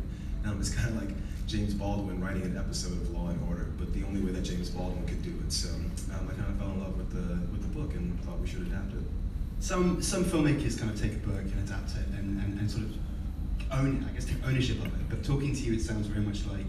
Now 0.44 0.54
it's 0.60 0.74
kind 0.74 0.90
of 0.90 1.02
like 1.02 1.16
James 1.48 1.74
Baldwin 1.74 2.22
writing 2.22 2.44
an 2.44 2.58
episode 2.58 2.94
of 2.94 3.10
Law 3.12 3.28
and 3.28 3.40
Order, 3.48 3.68
but 3.78 3.94
the 3.94 4.04
only 4.04 4.22
way 4.22 4.32
that 4.32 4.44
James 4.44 4.70
Baldwin 4.70 5.06
could 5.06 5.22
do 5.24 5.34
it. 5.46 5.52
So 5.52 5.70
um, 5.70 6.30
I 6.30 6.34
kind 6.34 6.50
of 6.50 6.58
fell 6.58 6.72
in 6.72 6.80
love 6.82 6.98
with 6.98 7.12
the 7.12 7.36
with 7.52 7.62
the 7.62 7.80
book 7.80 7.94
and 7.94 8.20
thought 8.24 8.40
we 8.40 8.48
should 8.48 8.62
adapt 8.62 8.94
it. 8.94 9.04
Some 9.60 10.02
some 10.02 10.26
filmmakers 10.26 10.78
kind 10.80 10.92
of 10.92 11.00
take 11.00 11.14
a 11.14 11.18
book 11.28 11.40
and 11.40 11.68
adapt 11.68 11.92
it 11.96 12.08
and, 12.18 12.40
and, 12.42 12.60
and 12.60 12.70
sort 12.70 12.84
of 12.84 12.92
own 13.72 14.04
it, 14.04 14.10
I 14.10 14.14
guess 14.14 14.26
take 14.26 14.46
ownership 14.46 14.80
of 14.80 14.88
it. 14.88 15.10
But 15.10 15.24
talking 15.24 15.54
to 15.54 15.62
you, 15.62 15.74
it 15.74 15.82
sounds 15.82 16.08
very 16.08 16.26
much 16.26 16.46
like 16.46 16.68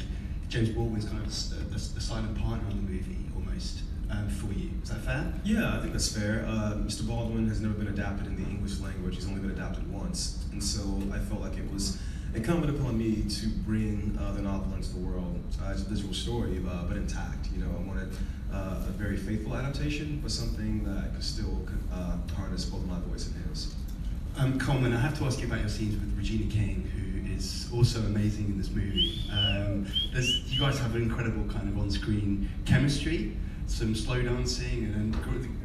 James 0.48 0.70
Baldwin's 0.70 1.04
kind 1.04 1.24
of 1.24 1.50
the, 1.50 1.56
the, 1.56 1.94
the 1.94 2.00
silent 2.00 2.38
partner 2.38 2.68
on 2.70 2.76
the 2.76 2.90
movie 2.90 3.18
almost. 3.34 3.80
Um, 4.10 4.28
for 4.28 4.52
you. 4.52 4.70
Is 4.82 4.90
that 4.90 5.00
fair? 5.00 5.32
Yeah, 5.44 5.76
I 5.76 5.80
think 5.80 5.92
that's 5.92 6.14
fair. 6.14 6.44
Uh, 6.46 6.74
Mr. 6.76 7.08
Baldwin 7.08 7.48
has 7.48 7.62
never 7.62 7.72
been 7.72 7.88
adapted 7.88 8.26
in 8.26 8.36
the 8.36 8.48
English 8.48 8.78
language. 8.80 9.14
He's 9.16 9.26
only 9.26 9.40
been 9.40 9.50
adapted 9.50 9.90
once, 9.90 10.44
and 10.52 10.62
so 10.62 11.02
I 11.10 11.18
felt 11.18 11.40
like 11.40 11.56
it 11.56 11.72
was 11.72 11.98
incumbent 12.34 12.78
upon 12.78 12.98
me 12.98 13.22
to 13.28 13.48
bring 13.64 14.18
uh, 14.20 14.32
the 14.32 14.42
novel 14.42 14.74
into 14.74 14.90
the 14.94 15.00
world 15.00 15.40
uh, 15.62 15.70
as 15.70 15.82
a 15.82 15.84
visual 15.84 16.12
story, 16.12 16.60
uh, 16.68 16.84
but 16.84 16.96
intact. 16.96 17.48
You 17.54 17.64
know, 17.64 17.70
I 17.70 17.86
wanted 17.86 18.12
uh, 18.52 18.84
a 18.88 18.92
very 18.92 19.16
faithful 19.16 19.56
adaptation, 19.56 20.20
but 20.22 20.30
something 20.30 20.84
that 20.84 21.14
could 21.14 21.24
still 21.24 21.66
uh, 21.92 22.16
harness 22.36 22.64
both 22.64 22.84
my 22.86 22.98
voice 23.00 23.28
and 23.28 23.48
his. 23.48 23.74
Um, 24.36 24.58
Colman, 24.58 24.92
I 24.92 25.00
have 25.00 25.16
to 25.18 25.24
ask 25.24 25.40
you 25.40 25.46
about 25.46 25.60
your 25.60 25.68
scenes 25.68 25.94
with 25.94 26.16
Regina 26.18 26.50
King, 26.50 26.90
who 26.94 27.34
is 27.34 27.68
also 27.72 28.00
amazing 28.00 28.46
in 28.46 28.58
this 28.58 28.70
movie. 28.70 29.20
Um, 29.30 29.86
you 30.12 30.60
guys 30.60 30.78
have 30.80 30.94
an 30.96 31.02
incredible 31.02 31.44
kind 31.52 31.68
of 31.68 31.78
on-screen 31.78 32.48
chemistry 32.64 33.36
some 33.66 33.94
slow 33.94 34.20
dancing, 34.22 34.92
and, 34.94 35.16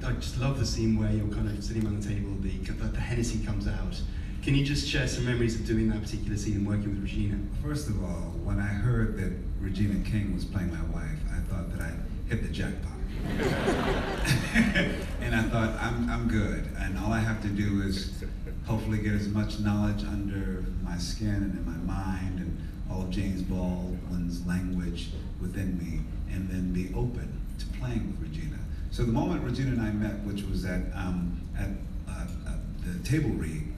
I 0.06 0.14
just 0.14 0.40
love 0.40 0.60
the 0.60 0.66
scene 0.66 0.98
where 0.98 1.12
you're 1.12 1.28
kind 1.28 1.50
of 1.50 1.64
sitting 1.64 1.86
on 1.86 2.00
the 2.00 2.08
table, 2.08 2.32
the, 2.40 2.50
the 2.72 3.00
Hennessy 3.00 3.46
comes 3.46 3.68
out, 3.68 4.02
can 4.50 4.58
you 4.58 4.66
just 4.66 4.90
share 4.90 5.08
some 5.08 5.26
memories 5.26 5.60
of 5.60 5.68
doing 5.68 5.90
that 5.90 6.02
particular 6.02 6.36
scene 6.36 6.56
and 6.56 6.68
working 6.68 6.90
with 6.90 7.04
Regina? 7.04 7.38
First 7.62 7.88
of 7.88 8.04
all, 8.04 8.34
when 8.44 8.60
I 8.60 8.66
heard 8.66 9.16
that 9.18 9.32
Regina 9.62 10.04
King 10.04 10.34
was 10.34 10.44
playing 10.44 10.72
my 10.72 10.82
wife, 10.86 11.20
I 11.32 11.40
thought 11.42 11.72
that 11.72 11.82
I 11.82 11.92
hit 12.28 12.42
the 12.42 12.50
jackpot. 12.52 12.98
and 15.22 15.36
I 15.36 15.44
thought, 15.44 15.80
I'm, 15.80 16.10
I'm 16.10 16.28
good. 16.28 16.68
And 16.80 16.98
all 16.98 17.14
I 17.14 17.20
have 17.20 17.44
to 17.44 17.48
do 17.48 17.84
is 17.84 18.24
hopefully 18.66 18.98
get 18.98 19.14
as 19.14 19.28
much 19.28 19.60
knowledge 19.60 20.04
under 20.04 20.66
my 20.82 20.98
skin 20.98 21.28
and 21.28 21.56
in 21.56 21.64
my 21.64 21.94
mind 21.94 22.40
and 22.40 22.58
all 22.90 23.04
of 23.04 23.12
James 23.12 23.44
Baldwin's 23.44 24.44
language 24.48 25.12
within 25.40 25.78
me, 25.78 26.00
and 26.34 26.50
then 26.50 26.74
be 26.74 26.92
open 26.96 27.40
to 27.60 27.68
playing 27.78 28.08
with 28.08 28.28
Regina. 28.28 28.58
So 28.90 29.04
the 29.04 29.12
moment 29.12 29.44
Regina 29.44 29.74
and 29.74 29.82
I 29.82 29.92
met, 29.92 30.22
which 30.22 30.42
was 30.42 30.66
at, 30.66 30.82
um, 30.96 31.40
at 31.56 31.70
uh, 32.10 32.26
uh, 32.48 32.54
the 32.84 33.08
table 33.08 33.30
read, 33.30 33.76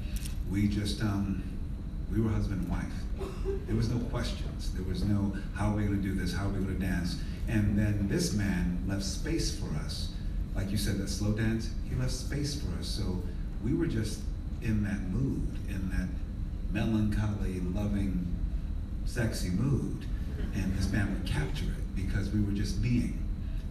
we 0.52 0.68
just 0.68 1.02
um, 1.02 1.42
we 2.12 2.22
were 2.22 2.30
husband 2.30 2.62
and 2.62 2.70
wife. 2.70 3.32
There 3.68 3.76
was 3.76 3.90
no 3.90 4.00
questions. 4.10 4.72
There 4.74 4.84
was 4.84 5.04
no 5.04 5.34
how 5.56 5.72
are 5.72 5.78
we 5.78 5.84
going 5.84 6.02
to 6.02 6.08
do 6.08 6.14
this? 6.14 6.34
How 6.34 6.48
are 6.48 6.50
we 6.50 6.60
going 6.60 6.80
to 6.80 6.86
dance? 6.86 7.20
And 7.48 7.78
then 7.78 8.08
this 8.10 8.34
man 8.34 8.84
left 8.88 9.04
space 9.04 9.58
for 9.58 9.68
us. 9.78 10.14
Like 10.56 10.70
you 10.70 10.78
said, 10.78 10.98
that 10.98 11.08
slow 11.08 11.32
dance. 11.32 11.70
He 11.90 11.96
left 11.96 12.12
space 12.12 12.62
for 12.62 12.78
us. 12.80 12.88
So 12.88 13.22
we 13.64 13.74
were 13.74 13.88
just 13.88 14.20
in 14.62 14.84
that 14.84 15.02
mood, 15.10 15.48
in 15.70 15.90
that 15.92 16.10
melancholy, 16.72 17.62
loving, 17.74 18.28
sexy 19.06 19.50
mood. 19.50 20.06
And 20.54 20.76
this 20.78 20.92
man 20.92 21.14
would 21.14 21.26
capture 21.26 21.66
it 21.66 21.96
because 21.96 22.30
we 22.30 22.42
were 22.42 22.52
just 22.52 22.82
being. 22.82 23.18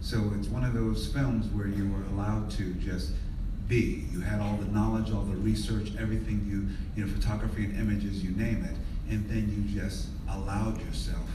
So 0.01 0.31
it's 0.37 0.47
one 0.47 0.63
of 0.63 0.73
those 0.73 1.07
films 1.07 1.45
where 1.47 1.67
you 1.67 1.89
were 1.91 2.03
allowed 2.05 2.49
to 2.51 2.73
just 2.75 3.11
be. 3.71 4.05
You 4.11 4.19
had 4.19 4.41
all 4.41 4.57
the 4.57 4.69
knowledge, 4.69 5.11
all 5.11 5.23
the 5.23 5.37
research, 5.37 5.93
everything 5.97 6.43
you, 6.45 6.67
you 6.95 7.07
know, 7.07 7.11
photography 7.11 7.63
and 7.63 7.79
images, 7.79 8.21
you 8.21 8.31
name 8.31 8.65
it, 8.65 8.75
and 9.09 9.27
then 9.29 9.47
you 9.47 9.81
just 9.81 10.09
allowed 10.29 10.79
yourself 10.85 11.25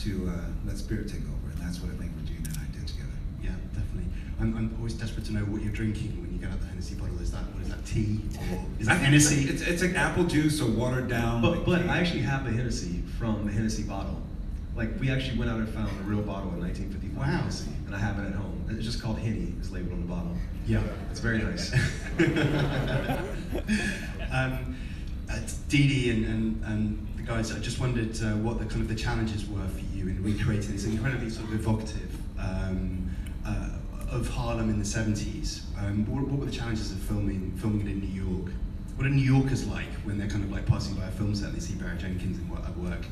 to 0.00 0.28
uh, 0.28 0.44
let 0.66 0.76
spirit 0.76 1.08
take 1.08 1.22
over, 1.22 1.50
and 1.50 1.58
that's 1.58 1.80
what 1.80 1.90
I 1.90 1.96
think 1.96 2.12
Regina 2.20 2.46
and 2.46 2.58
I 2.58 2.78
did 2.78 2.86
together. 2.86 3.16
Yeah, 3.42 3.56
definitely. 3.72 4.12
I'm, 4.38 4.54
I'm 4.54 4.76
always 4.76 4.94
desperate 4.94 5.24
to 5.26 5.32
know 5.32 5.40
what 5.40 5.62
you're 5.62 5.72
drinking 5.72 6.20
when 6.20 6.30
you 6.30 6.38
get 6.38 6.50
out 6.52 6.60
the 6.60 6.66
Hennessy 6.66 6.94
bottle. 6.94 7.18
Is 7.20 7.32
that 7.32 7.42
what 7.54 7.62
is 7.62 7.70
that 7.70 7.84
tea 7.86 8.20
or 8.52 8.64
is 8.78 8.86
that 8.86 9.00
Hennessy? 9.00 9.48
It's, 9.48 9.62
it's 9.62 9.82
like 9.82 9.94
apple 9.94 10.24
juice 10.24 10.60
or 10.60 10.70
watered 10.70 11.08
down. 11.08 11.40
But, 11.40 11.64
but 11.64 11.88
I 11.88 11.98
actually 11.98 12.20
have 12.20 12.46
a 12.46 12.50
Hennessy 12.50 13.02
from 13.18 13.46
the 13.46 13.52
Hennessy 13.52 13.82
bottle. 13.82 14.20
Like 14.78 14.98
we 15.00 15.10
actually 15.10 15.36
went 15.36 15.50
out 15.50 15.58
and 15.58 15.68
found 15.68 15.88
a 15.88 16.02
real 16.04 16.22
bottle 16.22 16.50
of 16.50 16.58
1955 16.58 17.18
Wow. 17.18 17.48
And 17.86 17.96
I 17.96 17.98
have 17.98 18.16
it 18.20 18.28
at 18.28 18.34
home. 18.34 18.64
It's 18.70 18.84
just 18.84 19.02
called 19.02 19.18
Henny. 19.18 19.52
It's 19.58 19.72
labeled 19.72 19.94
on 19.94 20.02
the 20.02 20.06
bottle. 20.06 20.36
Yeah. 20.68 20.84
It's 21.10 21.18
very 21.18 21.38
nice. 21.38 21.72
um, 24.32 24.76
uh, 25.28 25.40
Dede 25.68 26.14
and, 26.14 26.24
and, 26.26 26.64
and 26.64 27.08
the 27.16 27.24
guys, 27.24 27.50
I 27.50 27.58
just 27.58 27.80
wondered 27.80 28.16
uh, 28.22 28.36
what 28.36 28.60
the 28.60 28.66
kind 28.66 28.82
of 28.82 28.88
the 28.88 28.94
challenges 28.94 29.48
were 29.48 29.66
for 29.66 29.80
you 29.96 30.10
in 30.10 30.22
recreating 30.22 30.70
this 30.70 30.84
incredibly 30.84 31.30
sort 31.30 31.48
of 31.48 31.54
evocative 31.54 32.16
um, 32.38 33.10
uh, 33.44 33.70
of 34.12 34.28
Harlem 34.28 34.70
in 34.70 34.78
the 34.78 34.84
70s. 34.84 35.62
Um, 35.76 36.06
what, 36.06 36.22
what 36.28 36.38
were 36.38 36.46
the 36.46 36.52
challenges 36.52 36.92
of 36.92 36.98
filming 36.98 37.50
filming 37.56 37.80
it 37.80 37.88
in 37.90 37.98
New 37.98 38.06
York? 38.06 38.52
What 38.94 39.08
are 39.08 39.10
New 39.10 39.22
Yorkers 39.22 39.66
like 39.66 39.90
when 40.04 40.18
they're 40.18 40.28
kind 40.28 40.44
of 40.44 40.52
like 40.52 40.66
passing 40.66 40.94
by 40.94 41.06
a 41.06 41.10
film 41.10 41.34
set 41.34 41.48
and 41.48 41.56
they 41.56 41.60
see 41.60 41.74
Barry 41.74 41.98
Jenkins 41.98 42.38
at 42.38 42.76
work? 42.76 43.04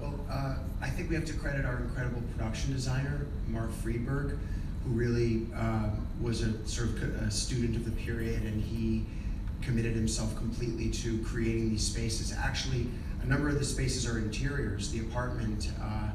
Well, 0.00 0.15
uh, 0.30 0.56
I 0.80 0.88
think 0.88 1.08
we 1.08 1.14
have 1.14 1.24
to 1.26 1.34
credit 1.34 1.64
our 1.64 1.76
incredible 1.78 2.22
production 2.32 2.72
designer, 2.72 3.26
Mark 3.46 3.72
Friedberg, 3.72 4.38
who 4.84 4.90
really 4.90 5.46
um, 5.54 6.06
was 6.20 6.42
a 6.42 6.66
sort 6.66 6.88
of 6.90 7.02
a 7.02 7.30
student 7.30 7.76
of 7.76 7.84
the 7.84 7.90
period, 7.92 8.42
and 8.42 8.62
he 8.62 9.04
committed 9.62 9.94
himself 9.94 10.36
completely 10.36 10.90
to 10.90 11.18
creating 11.24 11.70
these 11.70 11.84
spaces. 11.84 12.32
Actually, 12.36 12.86
a 13.22 13.26
number 13.26 13.48
of 13.48 13.58
the 13.58 13.64
spaces 13.64 14.06
are 14.06 14.18
interiors. 14.18 14.90
The 14.90 15.00
apartment, 15.00 15.70
uh, 15.80 16.10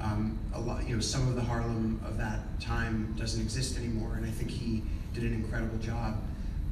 um, 0.00 0.38
a 0.54 0.60
lot, 0.60 0.86
you 0.88 0.94
know, 0.94 1.00
some 1.00 1.28
of 1.28 1.36
the 1.36 1.42
Harlem 1.42 2.00
of 2.04 2.18
that 2.18 2.60
time 2.60 3.14
doesn't 3.18 3.40
exist 3.40 3.76
anymore, 3.76 4.14
and 4.16 4.26
I 4.26 4.30
think 4.30 4.50
he 4.50 4.82
did 5.14 5.24
an 5.24 5.34
incredible 5.34 5.78
job. 5.78 6.16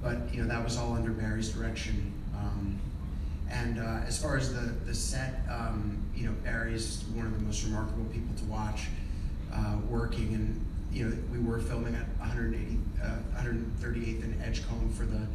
But 0.02 0.32
you 0.32 0.42
know, 0.42 0.48
that 0.48 0.62
was 0.64 0.76
all 0.76 0.94
under 0.94 1.10
Barry's 1.10 1.50
direction. 1.50 2.12
Um, 2.36 2.78
and 3.50 3.78
uh, 3.78 4.00
as 4.06 4.20
far 4.20 4.36
as 4.36 4.54
the, 4.54 4.72
the 4.86 4.94
set, 4.94 5.40
um, 5.50 5.98
you 6.14 6.26
know, 6.26 6.32
Barry's 6.44 7.02
one 7.14 7.26
of 7.26 7.32
the 7.32 7.40
most 7.40 7.64
remarkable 7.64 8.04
people 8.06 8.34
to 8.36 8.44
watch 8.44 8.86
uh, 9.52 9.76
working. 9.88 10.34
And, 10.34 10.66
you 10.92 11.08
know, 11.08 11.16
we 11.32 11.38
were 11.38 11.58
filming 11.58 11.94
at 11.94 12.06
180, 12.18 12.78
uh, 13.02 13.16
138th 13.36 14.22
and 14.22 14.42
Edgecombe 14.42 14.92
for 14.92 15.04
the, 15.04 15.26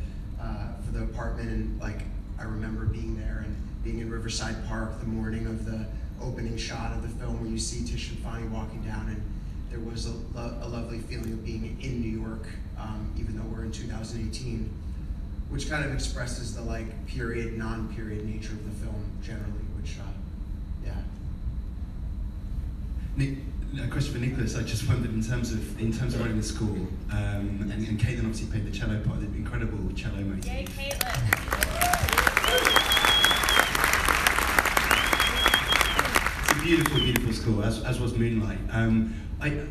uh, 0.42 0.82
for 0.86 0.92
the 0.94 1.04
apartment. 1.04 1.50
And, 1.50 1.80
like, 1.80 2.04
I 2.40 2.44
remember 2.44 2.86
being 2.86 3.20
there 3.20 3.44
and 3.46 3.56
being 3.84 4.00
in 4.00 4.10
Riverside 4.10 4.66
Park 4.68 5.00
the 5.00 5.08
morning 5.08 5.46
of 5.46 5.66
the 5.66 5.86
opening 6.22 6.58
shot 6.58 6.94
of 6.94 7.02
the 7.02 7.10
film 7.20 7.42
where 7.42 7.50
you 7.50 7.60
see 7.60 7.86
Tish 7.86 8.12
and 8.12 8.20
Fonny 8.20 8.48
walking 8.48 8.82
down. 8.84 9.08
And 9.10 9.22
there 9.70 9.80
was 9.80 10.06
a, 10.06 10.14
lo- 10.34 10.58
a 10.62 10.68
lovely 10.68 11.00
feeling 11.00 11.34
of 11.34 11.46
being 11.46 11.78
in 11.82 12.02
New 12.02 12.20
York, 12.22 12.48
um, 12.80 13.14
even 13.18 13.38
though 13.38 13.44
we're 13.44 13.66
in 13.66 13.72
2018 13.74 14.70
which 15.56 15.70
kind 15.70 15.86
of 15.86 15.94
expresses 15.94 16.54
the 16.54 16.62
like 16.62 17.08
period, 17.08 17.58
non-period 17.58 18.26
nature 18.26 18.52
of 18.52 18.66
the 18.66 18.86
film 18.86 19.10
generally, 19.24 19.64
which, 19.80 19.98
uh, 19.98 20.04
yeah. 20.84 20.92
Nick, 23.16 23.38
a 23.82 23.88
question 23.88 24.14
for 24.14 24.20
Nicholas. 24.20 24.58
I 24.58 24.64
just 24.64 24.86
wondered 24.86 25.14
in 25.14 25.24
terms 25.24 25.54
of 25.54 25.80
in 25.80 25.94
terms 25.94 26.14
of 26.14 26.20
running 26.20 26.36
the 26.36 26.44
school, 26.44 26.76
um, 27.10 27.72
and, 27.72 27.88
and 27.88 27.98
Caitlin 27.98 28.26
obviously 28.26 28.48
played 28.48 28.66
the 28.66 28.78
cello 28.78 29.00
part, 29.04 29.22
the 29.22 29.28
incredible 29.28 29.80
cello 29.96 30.20
motif. 30.20 30.46
Yay, 30.46 30.66
Caitlin. 30.66 32.32
beautiful, 36.66 37.00
beautiful 37.00 37.32
school, 37.32 37.64
as, 37.64 37.84
as 37.84 38.00
was 38.00 38.18
Moonlight. 38.18 38.58
Um, 38.72 39.14
I, 39.40 39.62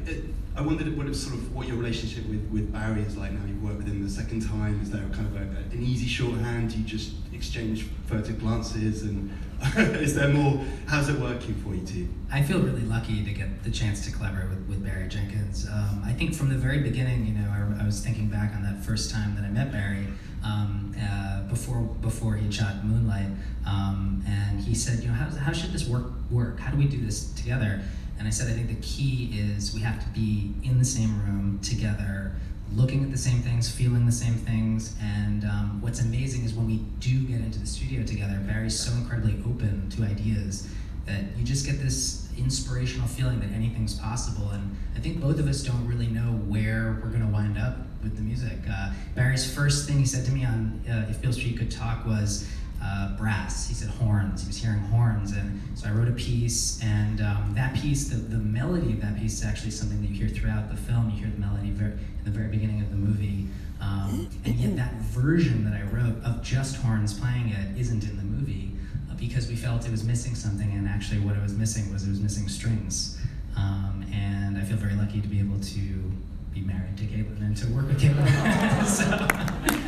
I 0.57 0.63
wondered 0.63 0.97
what 0.97 1.07
it 1.07 1.09
was 1.09 1.23
sort 1.23 1.35
of 1.35 1.53
what 1.53 1.67
your 1.67 1.77
relationship 1.77 2.25
with, 2.27 2.49
with 2.53 2.73
Barry 2.73 3.03
is 3.03 3.17
like 3.17 3.33
now. 3.33 3.45
You've 3.47 3.63
worked 3.63 3.79
with 3.79 3.89
him 3.89 4.05
the 4.05 4.09
second 4.09 4.47
time. 4.47 4.81
Is 4.81 4.93
there 4.93 5.03
kind 5.13 5.27
of 5.27 5.35
a, 5.35 5.41
an 5.75 5.83
easy 5.83 6.07
shorthand? 6.07 6.71
Do 6.71 6.79
you 6.79 6.85
just 6.85 7.15
exchange 7.35 7.87
furtive 8.07 8.41
glances? 8.41 9.03
And 9.03 9.31
is 9.77 10.15
there 10.15 10.29
more? 10.29 10.65
How's 10.87 11.09
it 11.09 11.19
working 11.19 11.55
for 11.57 11.75
you 11.75 11.87
too 11.87 12.09
I 12.35 12.43
feel 12.43 12.59
really 12.59 12.83
lucky 12.83 13.25
to 13.25 13.31
get 13.31 13.63
the 13.63 13.71
chance 13.71 14.05
to 14.07 14.11
collaborate 14.11 14.49
with, 14.49 14.69
with 14.69 14.85
Barry 14.85 15.07
Jenkins. 15.07 15.69
Um, 15.69 16.03
I 16.05 16.13
think 16.13 16.35
from 16.35 16.49
the 16.49 16.57
very 16.57 16.81
beginning, 16.81 17.25
you 17.27 17.33
know, 17.33 17.49
I, 17.49 17.83
I 17.83 17.87
was 17.87 18.01
thinking 18.01 18.27
back 18.27 18.57
on 18.57 18.63
that 18.65 18.85
first 18.85 19.13
time 19.13 19.37
that 19.37 19.45
I 19.45 19.51
met 19.51 19.71
Barry 19.71 20.09
um, 20.45 20.93
uh, 21.01 21.43
before 21.49 21.79
before 21.79 22.35
he 22.35 22.51
shot 22.51 22.85
Moonlight, 22.85 23.29
um, 23.69 24.25
and 24.27 24.61
he 24.61 24.75
said, 24.75 24.99
you 24.99 25.11
know, 25.11 25.15
how, 25.15 25.27
how 25.37 25.53
should 25.53 25.73
this 25.73 25.87
work 25.87 26.11
work? 26.29 26.59
How 26.59 26.73
do 26.73 26.77
we 26.77 26.87
do 26.87 27.01
this 27.01 27.33
together? 27.35 27.81
And 28.19 28.27
I 28.27 28.33
said, 28.33 28.49
I 28.49 28.53
think 28.53 28.67
the 28.67 28.87
key 28.87 29.31
is 29.33 29.73
we 29.73 29.81
have 29.83 30.03
to 30.03 30.09
be 30.09 30.55
in 30.65 30.79
the 30.79 30.85
same 30.85 31.23
room 31.25 31.61
together, 31.63 32.35
looking 32.73 33.05
at 33.05 33.11
the 33.11 33.19
same 33.19 33.41
things, 33.41 33.71
feeling 33.71 34.07
the 34.07 34.13
same 34.13 34.35
things. 34.35 34.97
And 35.01 35.45
um, 35.45 35.79
what's 35.81 36.01
amazing 36.01 36.45
is 36.45 36.55
when 36.55 36.67
we 36.67 36.79
do 36.99 37.21
get 37.25 37.41
into 37.41 37.59
the 37.59 37.67
studio 37.67 38.05
together, 38.05 38.41
Barry's 38.47 38.79
so 38.79 38.93
incredibly 38.95 39.35
open 39.47 39.89
to 39.91 40.05
ideas 40.05 40.69
that 41.07 41.25
you 41.37 41.45
just 41.45 41.67
get 41.67 41.81
this 41.81 42.29
inspirational 42.39 43.07
feeling 43.07 43.39
that 43.41 43.51
anything's 43.53 43.95
possible. 43.95 44.51
And 44.51 44.77
I 44.97 45.01
think 45.01 45.21
both 45.21 45.39
of 45.39 45.47
us 45.47 45.63
don't 45.63 45.87
really 45.87 46.07
know 46.07 46.33
where 46.49 47.01
we're 47.03 47.11
going 47.11 47.21
to 47.21 47.33
wind 47.33 47.59
up 47.59 47.77
with 48.03 48.17
the 48.17 48.23
music. 48.23 48.59
Uh, 48.71 48.93
Barry's 49.15 49.53
first 49.53 49.87
thing 49.87 49.99
he 49.99 50.07
said 50.07 50.25
to 50.27 50.33
me 50.33 50.45
on 50.45 50.81
uh, 50.89 51.07
If 51.11 51.21
Beale 51.21 51.33
Street 51.33 51.59
Could 51.59 51.71
Talk 51.71 52.05
was, 52.07 52.49
uh, 52.85 53.17
brass. 53.17 53.69
He 53.69 53.75
said 53.75 53.89
horns. 53.91 54.43
He 54.43 54.49
was 54.49 54.57
hearing 54.57 54.79
horns, 54.79 55.33
and 55.33 55.61
so 55.75 55.89
I 55.89 55.93
wrote 55.93 56.09
a 56.09 56.13
piece. 56.13 56.81
And 56.83 57.21
um, 57.21 57.53
that 57.55 57.75
piece, 57.75 58.09
the, 58.09 58.17
the 58.17 58.37
melody 58.37 58.93
of 58.93 59.01
that 59.01 59.19
piece, 59.19 59.35
is 59.35 59.45
actually 59.45 59.71
something 59.71 60.01
that 60.03 60.09
you 60.09 60.15
hear 60.15 60.29
throughout 60.29 60.71
the 60.71 60.77
film. 60.77 61.11
You 61.11 61.17
hear 61.17 61.31
the 61.31 61.41
melody 61.41 61.71
ver- 61.71 61.99
in 62.19 62.25
the 62.25 62.31
very 62.31 62.49
beginning 62.49 62.81
of 62.81 62.91
the 62.91 62.97
movie, 62.97 63.47
um, 63.81 64.29
and 64.45 64.55
yet 64.57 64.77
that 64.77 64.95
version 64.95 65.65
that 65.65 65.75
I 65.75 65.83
wrote 65.83 66.23
of 66.25 66.43
just 66.43 66.77
horns 66.77 67.19
playing 67.19 67.51
it 67.51 67.79
isn't 67.79 68.05
in 68.05 68.17
the 68.17 68.23
movie 68.23 68.73
uh, 69.11 69.15
because 69.15 69.49
we 69.49 69.57
felt 69.57 69.87
it 69.87 69.91
was 69.91 70.05
missing 70.05 70.35
something. 70.35 70.73
And 70.73 70.87
actually, 70.87 71.21
what 71.21 71.37
it 71.37 71.43
was 71.43 71.55
missing 71.55 71.93
was 71.93 72.07
it 72.07 72.11
was 72.11 72.21
missing 72.21 72.49
strings. 72.49 73.19
Um, 73.57 74.05
and 74.13 74.59
I 74.59 74.63
feel 74.63 74.77
very 74.77 74.95
lucky 74.95 75.21
to 75.21 75.29
be 75.29 75.39
able 75.39 75.61
to 75.61 76.13
be 76.53 76.61
married 76.61 76.97
to 76.99 77.05
Caitlin 77.05 77.41
and 77.41 77.57
to 77.57 77.67
work 77.69 77.87
with 77.87 78.01
Caitlin. 78.01 78.87
so. 79.71 79.81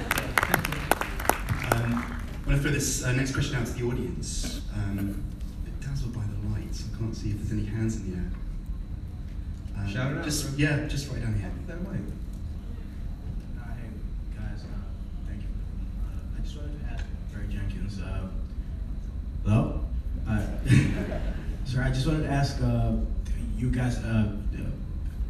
I'm 2.47 2.53
going 2.53 2.57
to 2.59 2.62
throw 2.62 2.70
this 2.70 3.05
uh, 3.05 3.11
next 3.12 3.32
question 3.32 3.57
out 3.57 3.66
to 3.66 3.72
the 3.72 3.82
audience. 3.84 4.61
Um, 4.72 4.99
a 4.99 5.64
bit 5.64 5.80
dazzled 5.80 6.12
by 6.14 6.20
the 6.22 6.49
lights. 6.55 6.84
I 6.94 6.97
can't 6.99 7.14
see 7.16 7.30
if 7.30 7.38
there's 7.38 7.51
any 7.51 7.64
hands 7.64 7.97
in 7.97 8.11
the 8.12 8.16
air. 8.18 8.30
Um, 9.76 9.88
Shout 9.92 10.12
it 10.12 10.18
out, 10.18 10.24
Just, 10.24 10.47
bro. 10.51 10.57
yeah, 10.57 10.86
just 10.86 11.11
right 11.11 11.20
down 11.20 11.34
here. 11.34 11.51
That 11.66 11.80
mic. 11.80 11.90
Uh, 13.59 13.64
Hey, 13.74 13.90
guys, 14.38 14.62
uh, 14.62 14.78
thank 15.28 15.42
you. 15.42 15.49
Uh, 16.07 16.38
I 16.38 16.40
just 16.44 16.57
wanted 16.57 16.78
to 16.80 16.86
ask 16.92 17.05
Barry 17.32 17.49
Jenkins. 17.51 18.01
Uh, 18.01 18.28
hello? 19.44 19.80
Uh, 20.28 20.40
sir, 21.64 21.82
I 21.82 21.90
just 21.90 22.07
wanted 22.07 22.22
to 22.22 22.30
ask 22.30 22.62
uh, 22.62 22.92
you 23.59 23.70
guys, 23.70 23.99
uh, 23.99 24.32
uh, 24.55 24.59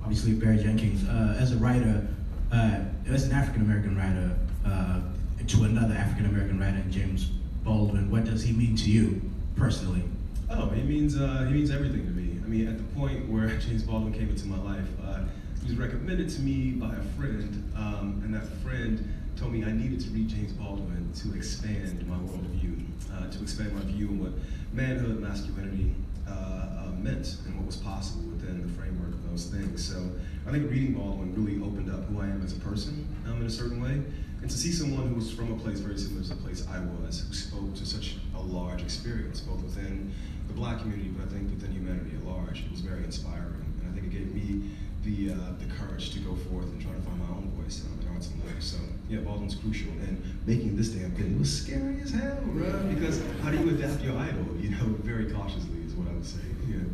obviously 0.03 0.35
Barry 0.35 0.59
Jenkins, 0.59 1.09
uh, 1.09 1.35
as 1.41 1.53
a 1.53 1.57
writer, 1.57 2.07
uh, 2.53 2.81
as 3.09 3.25
an 3.25 3.33
African 3.33 3.63
American 3.63 3.97
writer, 3.97 4.37
uh, 4.67 5.01
to 5.49 5.63
another 5.63 5.95
African 5.95 6.27
American 6.27 6.59
writer, 6.59 6.83
James 6.91 7.27
Baldwin, 7.63 8.11
what 8.11 8.25
does 8.25 8.43
he 8.43 8.53
mean 8.53 8.77
to 8.77 8.91
you 8.91 9.21
personally? 9.55 10.03
Oh, 10.51 10.69
he 10.71 10.83
means 10.83 11.17
uh, 11.17 11.45
he 11.47 11.55
means 11.55 11.71
everything 11.71 12.05
to 12.05 12.11
me. 12.11 12.41
I 12.45 12.49
mean, 12.49 12.69
at 12.69 12.79
the 12.79 12.85
point 12.99 13.29
where 13.29 13.49
James 13.59 13.85
Baldwin 13.85 14.13
came 14.13 14.29
into 14.29 14.47
my 14.47 14.59
life, 14.59 14.87
uh, 15.05 15.21
he 15.63 15.69
was 15.71 15.77
recommended 15.77 16.29
to 16.31 16.41
me 16.41 16.73
by 16.73 16.95
a 16.95 17.03
friend, 17.17 17.73
um, 17.77 18.21
and 18.25 18.35
that 18.35 18.47
friend 18.63 19.09
told 19.37 19.53
me 19.53 19.65
I 19.65 19.73
needed 19.73 20.01
to 20.01 20.11
read 20.11 20.29
James 20.29 20.53
Baldwin 20.53 21.13
to 21.15 21.37
expand 21.37 22.07
my 22.09 22.17
worldview, 22.17 22.85
uh, 23.13 23.31
to 23.31 23.43
expand 23.43 23.75
my 23.75 23.83
view 23.83 24.09
on 24.09 24.19
what 24.19 24.33
manhood, 24.73 25.21
masculinity 25.21 25.95
uh, 26.27 26.31
uh, 26.31 26.91
meant, 26.99 27.37
and 27.47 27.57
what 27.57 27.67
was 27.67 27.77
possible 27.77 28.25
within 28.31 28.67
the 28.67 28.73
framework 28.75 29.15
of 29.15 29.31
those 29.31 29.47
things. 29.47 29.87
So 29.87 30.11
I 30.47 30.51
think 30.51 30.71
reading 30.71 30.95
Baldwin 30.95 31.35
really 31.35 31.63
opened 31.65 31.91
up 31.91 32.05
who 32.07 32.21
I 32.21 32.27
am 32.27 32.43
as 32.43 32.57
a 32.57 32.61
person 32.61 33.07
um, 33.27 33.41
in 33.41 33.47
a 33.47 33.51
certain 33.51 33.81
way. 33.81 34.03
And 34.47 34.53
to 34.53 34.59
see 34.59 34.71
someone 34.71 35.09
who 35.09 35.17
was 35.17 35.33
from 35.33 35.51
a 35.51 35.57
place 35.59 35.81
very 35.81 35.99
similar 35.99 36.23
to 36.23 36.29
the 36.29 36.37
place 36.37 36.65
I 36.71 36.79
was, 36.79 37.27
who 37.27 37.35
spoke 37.35 37.75
to 37.75 37.85
such 37.85 38.15
a 38.37 38.41
large 38.41 38.81
experience, 38.81 39.41
both 39.41 39.61
within 39.61 40.15
the 40.47 40.55
black 40.55 40.79
community, 40.79 41.09
but 41.09 41.27
I 41.27 41.29
think 41.35 41.51
within 41.51 41.73
humanity 41.73 42.15
at 42.15 42.25
large, 42.25 42.63
it 42.63 42.71
was 42.71 42.79
very 42.79 43.03
inspiring. 43.03 43.67
And 43.83 43.91
I 43.91 43.93
think 43.93 44.07
it 44.07 44.17
gave 44.17 44.31
me 44.31 44.71
the, 45.03 45.35
uh, 45.35 45.59
the 45.59 45.67
courage 45.75 46.13
to 46.13 46.21
go 46.21 46.37
forth 46.47 46.67
and 46.71 46.81
try 46.81 46.95
to 46.95 47.03
find 47.03 47.19
my 47.19 47.27
own 47.35 47.51
voice 47.59 47.83
um, 47.91 47.99
in 47.99 48.15
arts 48.15 48.31
and 48.31 48.39
life. 48.45 48.63
So 48.63 48.79
yeah, 49.11 49.19
Baldwin's 49.27 49.57
crucial. 49.57 49.91
And 50.07 50.23
making 50.47 50.77
this 50.77 50.91
damn 50.91 51.11
thing 51.19 51.41
was 51.41 51.51
scary 51.51 52.01
as 52.03 52.13
hell, 52.13 52.39
bro. 52.55 52.71
Because 52.95 53.21
how 53.43 53.51
do 53.51 53.59
you 53.59 53.71
adapt 53.75 54.01
your 54.05 54.15
idol? 54.15 54.47
You 54.63 54.71
know, 54.79 54.95
very 55.03 55.27
cautiously 55.27 55.83
is 55.85 55.95
what 55.99 56.07
I 56.07 56.15
would 56.15 56.25
say. 56.25 56.47
Yeah. 56.71 56.87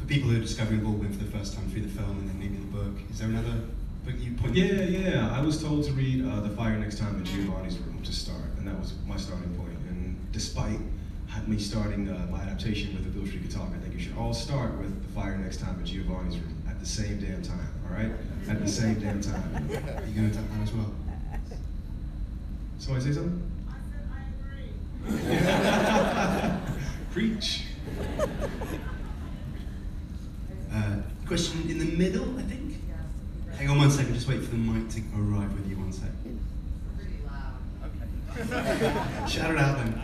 For 0.00 0.06
people 0.06 0.30
who 0.30 0.38
are 0.38 0.40
discovering 0.40 0.80
Baldwin 0.80 1.12
for 1.12 1.22
the 1.22 1.30
first 1.30 1.52
time 1.52 1.68
through 1.68 1.82
the 1.82 1.92
film 1.92 2.24
and 2.24 2.30
then 2.30 2.40
maybe 2.40 2.56
the 2.56 2.72
book, 2.72 2.96
is 3.12 3.18
there 3.20 3.28
another 3.28 3.68
book 4.04 4.14
you 4.18 4.32
point? 4.32 4.54
Yeah, 4.54 4.82
yeah. 4.82 5.36
I 5.36 5.40
was 5.40 5.62
told 5.62 5.84
to 5.84 5.92
read 5.92 6.26
uh, 6.26 6.40
The 6.40 6.50
Fire 6.50 6.76
Next 6.76 6.98
Time 6.98 7.16
in 7.16 7.24
Giovanni's 7.24 7.78
Room 7.78 8.02
to 8.02 8.12
start, 8.12 8.42
and 8.58 8.66
that 8.66 8.78
was 8.78 8.94
my 9.06 9.16
starting 9.16 9.54
point. 9.56 9.76
And 9.88 10.16
despite 10.32 10.78
me 11.46 11.58
starting 11.58 12.08
uh, 12.08 12.26
my 12.30 12.40
adaptation 12.40 12.94
with 12.94 13.04
The 13.04 13.10
Beale 13.10 13.26
Street 13.26 13.42
Could 13.42 13.50
Talk, 13.50 13.68
I 13.74 13.78
think 13.78 13.94
you 13.94 14.00
should 14.00 14.16
all 14.16 14.34
start 14.34 14.76
with 14.78 15.02
The 15.02 15.12
Fire 15.12 15.36
Next 15.36 15.60
Time 15.60 15.78
in 15.78 15.86
Giovanni's 15.86 16.38
Room 16.38 16.62
at 16.68 16.78
the 16.78 16.86
same 16.86 17.18
damn 17.20 17.42
time, 17.42 17.68
all 17.88 17.96
right? 17.96 18.12
At 18.48 18.60
the 18.60 18.68
same 18.68 19.00
damn 19.00 19.20
time. 19.20 19.68
Are 19.70 20.06
you 20.06 20.14
going 20.14 20.30
to 20.30 20.38
attack 20.38 20.50
that 20.50 20.62
as 20.62 20.72
well? 20.72 20.92
Somebody 22.78 23.06
say 23.06 23.12
something? 23.12 23.42
I 23.68 23.74
said 25.04 25.32
I 25.32 25.38
agree. 26.58 27.38
Preach. 27.38 27.64
Uh, 30.74 30.96
question 31.26 31.68
in 31.68 31.78
the 31.78 31.84
middle, 31.84 32.38
I 32.38 32.42
think. 32.44 32.61
Hang 33.56 33.70
on 33.70 33.78
one 33.78 33.90
second, 33.90 34.14
just 34.14 34.28
wait 34.28 34.42
for 34.42 34.50
the 34.50 34.56
mic 34.56 34.88
to 34.90 35.02
arrive 35.16 35.52
with 35.52 35.68
you 35.68 35.76
one 35.76 35.92
sec. 35.92 36.08
Pretty 36.96 37.18
loud. 37.26 37.60
Okay. 37.84 39.26
Shout 39.28 39.50
it 39.50 39.58
out 39.58 39.76
then. 39.78 40.00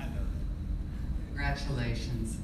Congratulations. 1.28 2.38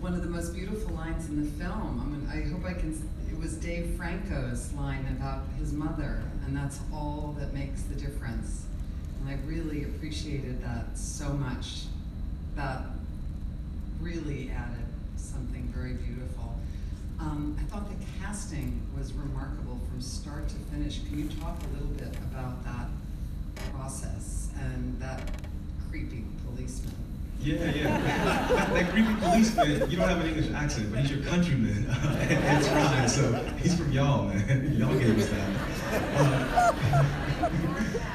One 0.00 0.14
of 0.14 0.22
the 0.22 0.28
most 0.28 0.54
beautiful 0.54 0.94
lines 0.94 1.28
in 1.28 1.44
the 1.44 1.50
film. 1.62 2.00
I 2.00 2.04
mean, 2.06 2.46
I 2.46 2.48
hope 2.48 2.64
I 2.64 2.78
can. 2.78 2.92
It 3.30 3.38
was 3.38 3.56
Dave 3.56 3.94
Franco's 3.96 4.72
line 4.72 5.06
about 5.18 5.44
his 5.58 5.72
mother, 5.72 6.22
and 6.46 6.56
that's 6.56 6.80
all 6.92 7.36
that 7.38 7.52
makes 7.52 7.82
the 7.82 7.94
difference. 7.94 8.64
And 9.20 9.28
I 9.28 9.38
really 9.46 9.84
appreciated 9.84 10.62
that 10.64 10.96
so 10.96 11.28
much. 11.34 11.82
That 12.56 12.82
really 14.00 14.50
added 14.50 14.86
something 15.16 15.70
very 15.74 15.92
beautiful. 15.92 16.58
Um, 17.20 17.56
I 17.60 17.64
thought 17.64 17.86
the 17.88 18.06
casting 18.20 18.80
was 18.96 19.12
remarkable 19.12 19.78
start 20.00 20.48
to 20.48 20.54
finish. 20.72 21.00
Can 21.04 21.18
you 21.18 21.28
talk 21.40 21.58
a 21.62 21.74
little 21.74 21.94
bit 21.94 22.14
about 22.30 22.64
that 22.64 22.88
process 23.72 24.48
and 24.58 24.98
that 25.00 25.20
creepy 25.90 26.24
policeman? 26.46 27.09
Yeah, 27.42 27.70
yeah. 27.70 28.66
that, 28.72 28.90
creepy 28.90 29.14
policeman, 29.14 29.90
you 29.90 29.96
don't 29.96 30.08
have 30.08 30.20
an 30.20 30.28
English 30.28 30.50
accent, 30.52 30.92
but 30.92 31.00
he's 31.00 31.10
your 31.10 31.24
countryman. 31.24 31.86
That's 32.28 32.68
right. 32.68 33.08
So 33.08 33.32
he's 33.62 33.76
from 33.76 33.90
y'all, 33.92 34.24
man. 34.28 34.76
Y'all 34.76 34.98
gave 34.98 35.18
us 35.18 35.28
that. 35.30 37.16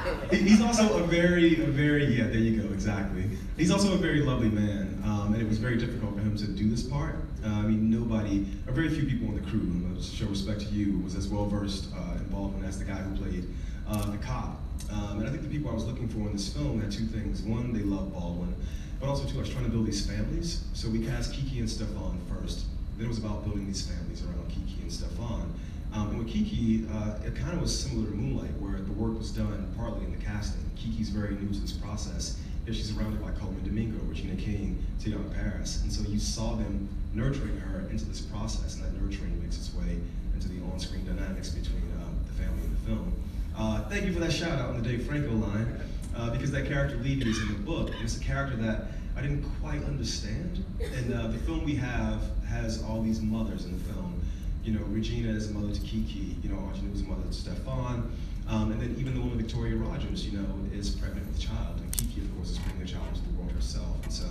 Uh, 0.06 0.34
he's 0.34 0.62
also 0.62 1.02
a 1.02 1.06
very, 1.06 1.62
a 1.62 1.66
very, 1.66 2.04
yeah, 2.16 2.24
there 2.24 2.36
you 2.36 2.62
go, 2.62 2.72
exactly. 2.72 3.28
He's 3.56 3.70
also 3.70 3.94
a 3.94 3.96
very 3.96 4.20
lovely 4.20 4.48
man, 4.48 5.02
um, 5.04 5.34
and 5.34 5.42
it 5.42 5.48
was 5.48 5.58
very 5.58 5.76
difficult 5.76 6.14
for 6.14 6.20
him 6.20 6.36
to 6.36 6.46
do 6.46 6.70
this 6.70 6.82
part. 6.82 7.16
Uh, 7.44 7.48
I 7.48 7.62
mean, 7.62 7.90
nobody, 7.90 8.46
or 8.66 8.72
very 8.72 8.88
few 8.88 9.04
people 9.04 9.28
on 9.28 9.34
the 9.34 9.42
crew, 9.42 9.60
and 9.60 9.96
I'll 9.96 10.02
show 10.02 10.26
respect 10.26 10.60
to 10.60 10.66
you, 10.68 11.00
was 11.00 11.16
as 11.16 11.28
well 11.28 11.46
versed 11.46 11.88
uh, 11.94 12.16
in 12.16 12.24
Baldwin 12.28 12.64
as 12.64 12.78
the 12.78 12.84
guy 12.84 12.96
who 12.96 13.16
played 13.16 13.48
uh, 13.88 14.10
the 14.10 14.18
cop. 14.18 14.60
Um, 14.92 15.18
and 15.18 15.28
I 15.28 15.30
think 15.30 15.42
the 15.42 15.48
people 15.48 15.70
I 15.70 15.74
was 15.74 15.84
looking 15.84 16.08
for 16.08 16.20
in 16.20 16.32
this 16.32 16.52
film 16.52 16.80
had 16.80 16.92
two 16.92 17.06
things. 17.06 17.42
One, 17.42 17.72
they 17.72 17.82
love 17.82 18.12
Baldwin, 18.12 18.54
but 19.00 19.08
also 19.08 19.26
too, 19.28 19.36
I 19.36 19.40
was 19.40 19.50
trying 19.50 19.64
to 19.64 19.70
build 19.70 19.86
these 19.86 20.06
families. 20.06 20.64
So 20.74 20.88
we 20.88 21.04
cast 21.04 21.32
Kiki 21.32 21.58
and 21.58 21.68
Stephan 21.68 22.18
first. 22.28 22.64
Then 22.96 23.06
it 23.06 23.08
was 23.08 23.18
about 23.18 23.44
building 23.44 23.66
these 23.66 23.86
families 23.86 24.22
around 24.24 24.48
Kiki 24.48 24.82
and 24.82 24.92
Stephan. 24.92 25.52
Um, 25.92 26.10
and 26.10 26.18
with 26.18 26.28
Kiki, 26.28 26.86
uh, 26.92 27.14
it 27.24 27.36
kind 27.36 27.52
of 27.52 27.62
was 27.62 27.78
similar 27.78 28.08
to 28.10 28.14
Moonlight, 28.14 28.52
where 28.58 28.80
the 28.80 28.92
work 28.92 29.16
was 29.18 29.30
done 29.30 29.72
partly 29.76 30.04
in 30.04 30.16
the 30.16 30.24
casting. 30.24 30.62
Kiki's 30.76 31.10
very 31.10 31.34
new 31.34 31.48
to 31.52 31.60
this 31.60 31.72
process. 31.72 32.40
Yet 32.66 32.74
she's 32.74 32.92
surrounded 32.92 33.22
by 33.22 33.30
Colman 33.30 33.62
Domingo, 33.64 34.02
Regina 34.06 34.34
King, 34.34 34.84
Teyonah 35.00 35.32
Parris. 35.34 35.82
And 35.82 35.92
so 35.92 36.02
you 36.10 36.18
saw 36.18 36.56
them 36.56 36.88
nurturing 37.14 37.56
her 37.58 37.88
into 37.90 38.04
this 38.06 38.20
process, 38.20 38.74
and 38.74 38.84
that 38.84 39.00
nurturing 39.00 39.40
makes 39.40 39.56
its 39.56 39.72
way 39.74 39.98
into 40.34 40.48
the 40.48 40.60
on-screen 40.72 41.06
dynamics 41.06 41.50
between 41.50 41.82
um, 42.02 42.18
the 42.26 42.42
family 42.42 42.64
and 42.64 42.76
the 42.76 42.80
film. 42.86 43.12
Uh, 43.56 43.88
thank 43.88 44.04
you 44.04 44.12
for 44.12 44.18
that 44.20 44.32
shout 44.32 44.58
out 44.58 44.68
on 44.70 44.82
the 44.82 44.86
Dave 44.86 45.06
Franco 45.06 45.32
line, 45.32 45.80
uh, 46.16 46.30
because 46.30 46.50
that 46.52 46.66
character 46.66 46.96
Levy 46.96 47.28
is 47.30 47.40
in 47.40 47.48
the 47.48 47.60
book, 47.60 47.92
and 47.92 48.02
it's 48.02 48.16
a 48.16 48.20
character 48.20 48.56
that 48.56 48.88
I 49.16 49.22
didn't 49.22 49.44
quite 49.60 49.82
understand. 49.84 50.64
And 50.80 51.14
uh, 51.14 51.28
the 51.28 51.38
film 51.38 51.64
we 51.64 51.74
have 51.76 52.22
has 52.48 52.82
all 52.82 53.02
these 53.02 53.20
mothers 53.20 53.64
in 53.64 53.72
the 53.72 53.84
film. 53.92 54.20
You 54.64 54.72
know, 54.72 54.84
Regina 54.86 55.30
is 55.30 55.50
a 55.50 55.54
mother 55.54 55.72
to 55.72 55.80
Kiki, 55.80 56.36
you 56.42 56.48
know, 56.48 56.56
Aunjanue 56.56 56.92
was 56.92 57.02
a 57.02 57.04
mother 57.04 57.22
to 57.22 57.32
Stephan, 57.32 58.10
um, 58.48 58.72
and 58.72 58.80
then 58.80 58.96
even 58.98 59.14
the 59.14 59.20
woman 59.20 59.38
Victoria 59.38 59.76
Rogers, 59.76 60.26
you 60.26 60.38
know, 60.38 60.46
is 60.72 60.90
pregnant 60.90 61.26
with 61.26 61.38
a 61.38 61.40
child, 61.40 61.80
and 61.80 61.92
Kiki, 61.92 62.20
of 62.20 62.34
course, 62.36 62.50
is 62.50 62.58
bringing 62.58 62.82
a 62.82 62.86
child 62.86 63.06
into 63.08 63.22
the 63.22 63.38
world 63.38 63.52
herself. 63.52 64.02
And 64.02 64.12
so 64.12 64.26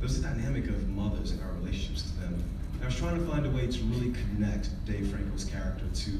there's 0.00 0.18
a 0.18 0.22
dynamic 0.22 0.68
of 0.68 0.88
mothers 0.88 1.32
and 1.32 1.42
our 1.42 1.52
relationships 1.52 2.02
to 2.02 2.20
them. 2.20 2.44
And 2.74 2.82
I 2.82 2.86
was 2.86 2.96
trying 2.96 3.18
to 3.18 3.30
find 3.30 3.46
a 3.46 3.50
way 3.50 3.66
to 3.66 3.84
really 3.84 4.12
connect 4.12 4.68
Dave 4.86 5.08
Franco's 5.08 5.44
character 5.44 5.84
to 5.92 6.10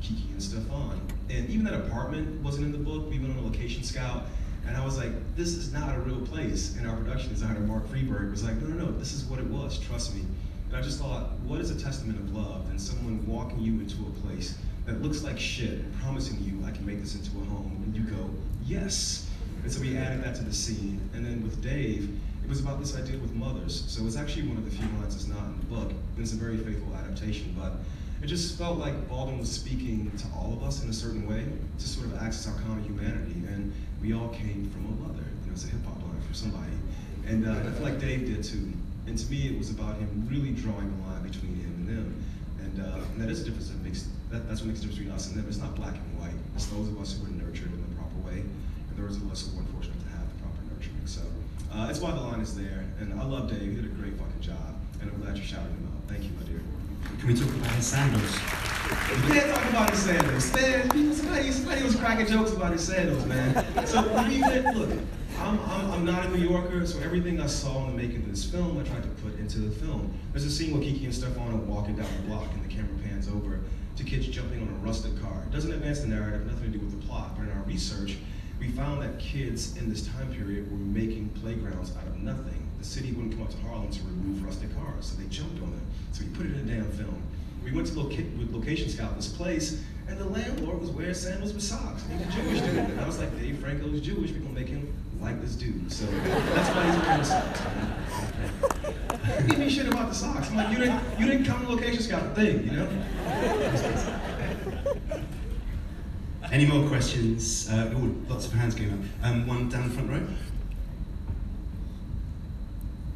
Kiki 0.00 0.28
and 0.32 0.42
Stephan. 0.42 1.00
And 1.30 1.48
even 1.48 1.64
that 1.64 1.74
apartment 1.74 2.42
wasn't 2.42 2.66
in 2.66 2.72
the 2.72 2.78
book. 2.78 3.08
We 3.10 3.18
went 3.18 3.36
on 3.36 3.38
a 3.38 3.46
location 3.46 3.82
scout, 3.82 4.26
and 4.66 4.76
I 4.76 4.84
was 4.84 4.96
like, 4.96 5.12
this 5.36 5.54
is 5.54 5.72
not 5.72 5.94
a 5.94 5.98
real 6.00 6.20
place. 6.26 6.76
And 6.76 6.88
our 6.88 6.96
production 6.96 7.30
designer, 7.30 7.60
Mark 7.60 7.88
Friedberg, 7.88 8.30
was 8.30 8.44
like, 8.44 8.54
no, 8.56 8.68
no, 8.68 8.86
no, 8.86 8.92
this 8.92 9.12
is 9.12 9.24
what 9.24 9.38
it 9.38 9.46
was, 9.46 9.78
trust 9.78 10.14
me. 10.14 10.22
And 10.68 10.76
I 10.76 10.82
just 10.82 10.98
thought, 10.98 11.32
what 11.44 11.60
is 11.60 11.70
a 11.70 11.80
testament 11.80 12.18
of 12.18 12.34
love 12.34 12.68
than 12.68 12.78
someone 12.78 13.24
walking 13.26 13.60
you 13.60 13.80
into 13.80 13.96
a 14.06 14.10
place 14.26 14.58
that 14.86 15.00
looks 15.02 15.22
like 15.22 15.38
shit 15.38 15.80
promising 16.00 16.38
you 16.42 16.64
I 16.66 16.70
can 16.70 16.84
make 16.84 17.00
this 17.00 17.14
into 17.14 17.30
a 17.38 17.44
home, 17.44 17.82
and 17.84 17.96
you 17.96 18.02
go, 18.02 18.30
yes. 18.64 19.30
And 19.62 19.72
so 19.72 19.80
we 19.80 19.96
added 19.96 20.22
that 20.24 20.34
to 20.36 20.44
the 20.44 20.52
scene. 20.52 21.00
And 21.14 21.24
then 21.24 21.42
with 21.42 21.62
Dave, 21.62 22.10
it 22.42 22.48
was 22.48 22.60
about 22.60 22.80
this 22.80 22.96
idea 22.96 23.18
with 23.18 23.32
mothers. 23.34 23.84
So 23.88 24.04
it's 24.06 24.16
actually 24.16 24.48
one 24.48 24.58
of 24.58 24.64
the 24.64 24.70
few 24.70 24.86
lines 24.98 25.14
that's 25.14 25.26
not 25.26 25.44
in 25.46 25.58
the 25.58 25.66
book, 25.66 25.90
and 25.90 26.18
it's 26.18 26.32
a 26.32 26.36
very 26.36 26.58
faithful 26.58 26.94
adaptation. 26.94 27.54
But 27.58 27.72
it 28.22 28.26
just 28.26 28.58
felt 28.58 28.78
like 28.78 29.08
Baldwin 29.08 29.38
was 29.38 29.50
speaking 29.50 30.10
to 30.18 30.24
all 30.36 30.52
of 30.52 30.62
us 30.62 30.82
in 30.82 30.90
a 30.90 30.92
certain 30.92 31.26
way 31.26 31.44
to 31.78 31.88
sort 31.88 32.06
of 32.06 32.22
access 32.22 32.46
our 32.46 32.60
common 32.62 32.84
humanity. 32.84 33.34
And 33.48 33.72
we 34.04 34.12
all 34.12 34.28
came 34.28 34.68
from 34.68 34.84
a 34.84 35.08
mother. 35.08 35.24
You 35.24 35.48
know, 35.48 35.52
it's 35.52 35.64
a 35.64 35.68
hip 35.68 35.80
hop 35.86 35.96
line 35.96 36.20
for 36.28 36.34
somebody. 36.34 36.76
And 37.26 37.48
uh, 37.48 37.52
I 37.52 37.72
feel 37.72 37.88
like 37.88 37.98
Dave 37.98 38.26
did 38.26 38.44
too. 38.44 38.68
And 39.06 39.16
to 39.16 39.30
me, 39.30 39.48
it 39.48 39.56
was 39.56 39.70
about 39.70 39.96
him 39.96 40.28
really 40.30 40.52
drawing 40.52 40.92
a 40.92 41.08
line 41.08 41.22
between 41.24 41.56
him 41.56 41.72
and 41.80 41.88
them. 41.88 42.24
And, 42.60 42.84
uh, 42.84 43.00
and 43.00 43.20
that 43.20 43.30
is 43.30 43.40
a 43.40 43.44
difference 43.44 43.70
that 43.70 43.80
makes, 43.82 44.08
that, 44.30 44.46
that's 44.46 44.60
what 44.60 44.68
makes 44.68 44.80
the 44.80 44.92
difference 44.92 44.98
between 44.98 45.14
us 45.14 45.28
and 45.28 45.36
them. 45.36 45.46
It's 45.48 45.56
not 45.56 45.74
black 45.74 45.94
and 45.94 46.20
white. 46.20 46.36
It's 46.54 46.66
those 46.66 46.88
of 46.88 47.00
us 47.00 47.16
who 47.16 47.24
were 47.24 47.32
nurtured 47.32 47.72
in 47.72 47.80
the 47.80 47.92
proper 47.96 48.18
way, 48.28 48.44
and 48.44 48.94
those 48.96 49.16
of 49.16 49.24
us 49.32 49.48
who 49.48 49.56
were 49.56 49.64
unfortunate 49.64 50.00
to 50.04 50.10
have 50.12 50.28
the 50.28 50.36
proper 50.44 50.60
nurturing. 50.68 51.06
So 51.08 51.24
uh, 51.72 51.88
it's 51.88 52.00
why 52.00 52.12
the 52.12 52.20
line 52.20 52.40
is 52.40 52.54
there. 52.54 52.84
And 53.00 53.08
I 53.16 53.24
love 53.24 53.48
Dave. 53.48 53.60
He 53.60 53.76
did 53.76 53.88
a 53.88 53.94
great 53.96 54.20
fucking 54.20 54.40
job. 54.40 54.76
And 55.00 55.08
I'm 55.10 55.20
glad 55.20 55.36
you 55.36 55.44
shouted 55.44 55.72
him 55.72 55.88
out. 55.88 56.12
Thank 56.12 56.24
you, 56.24 56.32
my 56.36 56.44
dear. 56.44 56.63
Can 57.18 57.28
we 57.28 57.34
talk 57.34 57.48
about 57.48 57.72
his 57.72 57.86
sandals? 57.86 58.38
We 59.26 59.32
can't 59.32 59.54
talk 59.54 59.64
about 59.70 59.90
his 59.90 59.98
sandals. 60.00 60.52
Man, 60.52 61.12
somebody, 61.14 61.50
somebody 61.50 61.82
was 61.82 61.96
cracking 61.96 62.26
jokes 62.26 62.52
about 62.52 62.72
his 62.72 62.84
sandals, 62.84 63.24
man. 63.26 63.86
So 63.86 64.02
did, 64.28 64.64
look, 64.76 64.90
I'm, 65.38 65.58
I'm, 65.60 65.90
I'm 65.90 66.04
not 66.04 66.26
a 66.26 66.28
New 66.36 66.48
Yorker, 66.48 66.86
so 66.86 67.00
everything 67.00 67.40
I 67.40 67.46
saw 67.46 67.86
in 67.86 67.96
the 67.96 68.02
making 68.02 68.22
of 68.22 68.30
this 68.30 68.44
film, 68.44 68.78
I 68.78 68.82
tried 68.82 69.02
to 69.02 69.08
put 69.22 69.38
into 69.38 69.58
the 69.58 69.70
film. 69.70 70.12
There's 70.32 70.44
a 70.44 70.50
scene 70.50 70.72
where 70.72 70.82
Kiki 70.82 71.04
and 71.04 71.14
Stephan 71.14 71.42
are 71.42 71.56
walking 71.56 71.96
down 71.96 72.08
the 72.16 72.28
block, 72.28 72.52
and 72.52 72.64
the 72.64 72.68
camera 72.68 72.96
pans 73.02 73.28
over 73.28 73.60
to 73.96 74.04
kids 74.04 74.26
jumping 74.26 74.62
on 74.62 74.68
a 74.68 74.86
rusted 74.86 75.20
car. 75.22 75.42
It 75.46 75.52
doesn't 75.52 75.72
advance 75.72 76.00
the 76.00 76.08
narrative, 76.08 76.46
nothing 76.46 76.72
to 76.72 76.78
do 76.78 76.84
with 76.84 77.00
the 77.00 77.06
plot, 77.06 77.36
but 77.36 77.44
in 77.44 77.50
our 77.50 77.62
research, 77.62 78.16
we 78.64 78.72
found 78.72 79.02
that 79.02 79.18
kids 79.18 79.76
in 79.76 79.90
this 79.90 80.06
time 80.06 80.32
period 80.32 80.70
were 80.70 80.78
making 80.78 81.28
playgrounds 81.40 81.94
out 81.96 82.06
of 82.06 82.16
nothing. 82.22 82.66
The 82.78 82.84
city 82.84 83.12
wouldn't 83.12 83.34
come 83.34 83.42
up 83.42 83.50
to 83.50 83.58
Harlem 83.58 83.90
to 83.90 84.02
remove 84.04 84.42
rusted 84.44 84.74
cars, 84.74 85.06
so 85.06 85.16
they 85.20 85.28
jumped 85.28 85.62
on 85.62 85.70
them. 85.70 85.86
So 86.12 86.24
we 86.24 86.30
put 86.30 86.46
it 86.46 86.52
in 86.52 86.60
a 86.68 86.74
damn 86.74 86.90
film. 86.92 87.22
We 87.62 87.72
went 87.72 87.88
to 87.88 88.00
loca- 88.00 88.24
location 88.50 88.88
scout 88.88 89.16
this 89.16 89.28
place, 89.28 89.82
and 90.08 90.18
the 90.18 90.24
landlord 90.24 90.80
was 90.80 90.90
wearing 90.90 91.14
sandals 91.14 91.52
with 91.52 91.62
socks. 91.62 92.04
He 92.06 92.16
was 92.16 92.26
a 92.26 92.30
Jewish 92.40 92.60
dude. 92.60 92.78
And 92.78 93.00
I 93.00 93.06
was 93.06 93.18
like, 93.18 93.38
Dave 93.38 93.58
Franco's 93.58 94.00
Jewish, 94.00 94.30
we're 94.32 94.40
gonna 94.40 94.54
make 94.54 94.68
him 94.68 94.92
like 95.20 95.40
this 95.42 95.56
dude. 95.56 95.92
So 95.92 96.06
that's 96.06 96.70
why 96.74 96.90
he's 96.90 97.02
wearing 97.06 97.24
socks. 97.24 97.60
Give 99.48 99.58
me 99.58 99.68
shit 99.68 99.88
about 99.88 100.08
the 100.08 100.14
socks. 100.14 100.50
I'm 100.50 100.56
like, 100.56 100.70
you 100.70 100.78
didn't 100.78 101.02
you 101.18 101.26
didn't 101.26 101.44
come 101.44 101.60
to 101.62 101.68
location 101.72 102.02
scout 102.02 102.34
the 102.34 102.42
thing, 102.42 102.64
you 102.64 102.72
know? 102.72 104.20
Any 106.54 106.66
more 106.66 106.86
questions? 106.88 107.68
Uh, 107.68 107.92
oh, 107.96 108.14
lots 108.28 108.46
of 108.46 108.52
hands 108.52 108.76
going 108.76 108.92
up. 108.92 109.00
Um, 109.24 109.44
one 109.44 109.68
down 109.68 109.88
the 109.88 109.94
front 109.94 110.08
row. 110.08 110.22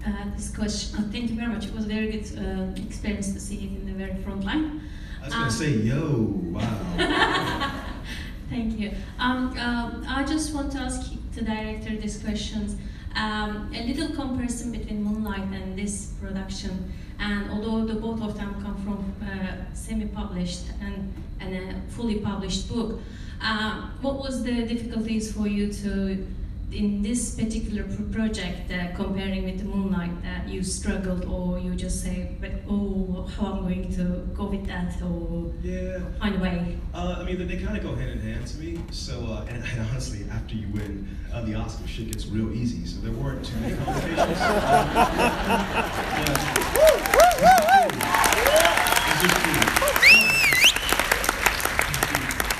Uh, 0.05 0.25
this 0.35 0.51
question, 0.53 0.99
uh, 0.99 1.09
thank 1.13 1.31
you 1.31 1.37
very 1.37 1.47
much. 1.47 1.67
It 1.67 1.73
was 1.73 1.85
a 1.85 1.89
very 1.89 2.11
good 2.11 2.27
uh, 2.37 2.81
experience 2.85 3.33
to 3.35 3.39
see 3.39 3.59
it 3.59 3.81
in 3.81 3.87
the 3.87 3.93
very 3.93 4.21
front 4.25 4.45
line. 4.45 4.81
I 5.23 5.27
was 5.27 5.35
gonna 5.35 5.45
Um, 5.45 5.51
say, 5.53 5.71
yo, 5.71 6.15
wow. 6.51 7.71
Thank 8.51 8.77
you. 8.77 8.91
Um, 9.21 9.57
um, 9.57 10.05
I 10.09 10.25
just 10.25 10.53
want 10.53 10.73
to 10.73 10.79
ask 10.79 11.09
the 11.37 11.43
director 11.43 11.91
these 11.97 12.19
questions. 12.21 12.75
Um, 13.15 13.71
a 13.73 13.87
little 13.87 14.17
comparison 14.17 14.73
between 14.73 15.05
Moonlight 15.05 15.47
and 15.53 15.79
this 15.79 16.13
production, 16.21 16.93
and 17.21 17.53
although 17.53 17.85
the 17.87 18.01
both 18.01 18.21
of 18.21 18.37
them 18.37 18.61
come 18.65 18.77
from 18.83 19.15
uh, 19.23 19.73
semi-published 19.75 20.65
and, 20.81 21.15
and 21.39 21.55
a 21.55 21.81
fully 21.93 22.17
published 22.17 22.69
book, 22.69 23.01
uh, 23.43 23.89
what 24.01 24.19
was 24.19 24.43
the 24.45 24.63
difficulties 24.67 25.33
for 25.33 25.47
you 25.47 25.73
to, 25.73 26.27
in 26.73 27.01
this 27.03 27.35
particular 27.35 27.85
pro- 27.85 28.05
project, 28.07 28.71
uh, 28.73 28.89
comparing 28.95 29.45
with 29.45 29.59
the 29.59 29.65
Moonlight, 29.65 30.23
that 30.23 30.49
you 30.49 30.63
struggled, 30.63 31.25
or 31.25 31.59
you 31.59 31.75
just 31.75 32.03
say, 32.03 32.37
but 32.41 32.51
oh, 32.69 33.29
how 33.37 33.53
I'm 33.55 33.63
going 33.63 33.93
to 33.95 34.03
go 34.35 34.47
with 34.47 34.67
that, 34.67 35.01
or 35.03 35.53
Yeah. 35.63 36.01
find 36.21 36.35
a 36.37 36.39
way? 36.39 36.77
Uh, 36.93 37.17
I 37.21 37.25
mean, 37.25 37.39
they, 37.39 37.45
they 37.45 37.63
kind 37.63 37.77
of 37.77 37.83
go 37.83 37.95
hand 37.95 38.11
in 38.11 38.21
hand 38.21 38.47
to 38.49 38.59
me. 38.59 38.79
So, 38.91 39.15
uh, 39.27 39.47
and, 39.49 39.63
and 39.65 39.81
honestly, 39.91 40.27
after 40.31 40.55
you 40.57 40.69
win 40.73 41.09
uh, 41.33 41.43
the 41.43 41.55
Oscar, 41.55 41.87
shit 41.87 42.11
gets 42.11 42.27
real 42.27 42.53
easy. 42.53 42.85
So 42.87 43.01
there 43.01 43.13
weren't 43.13 43.45
too 43.45 43.57
many 43.61 43.77
complications. 43.85 44.19
It's 49.11 49.23
just 49.23 49.37
cool. 49.45 49.69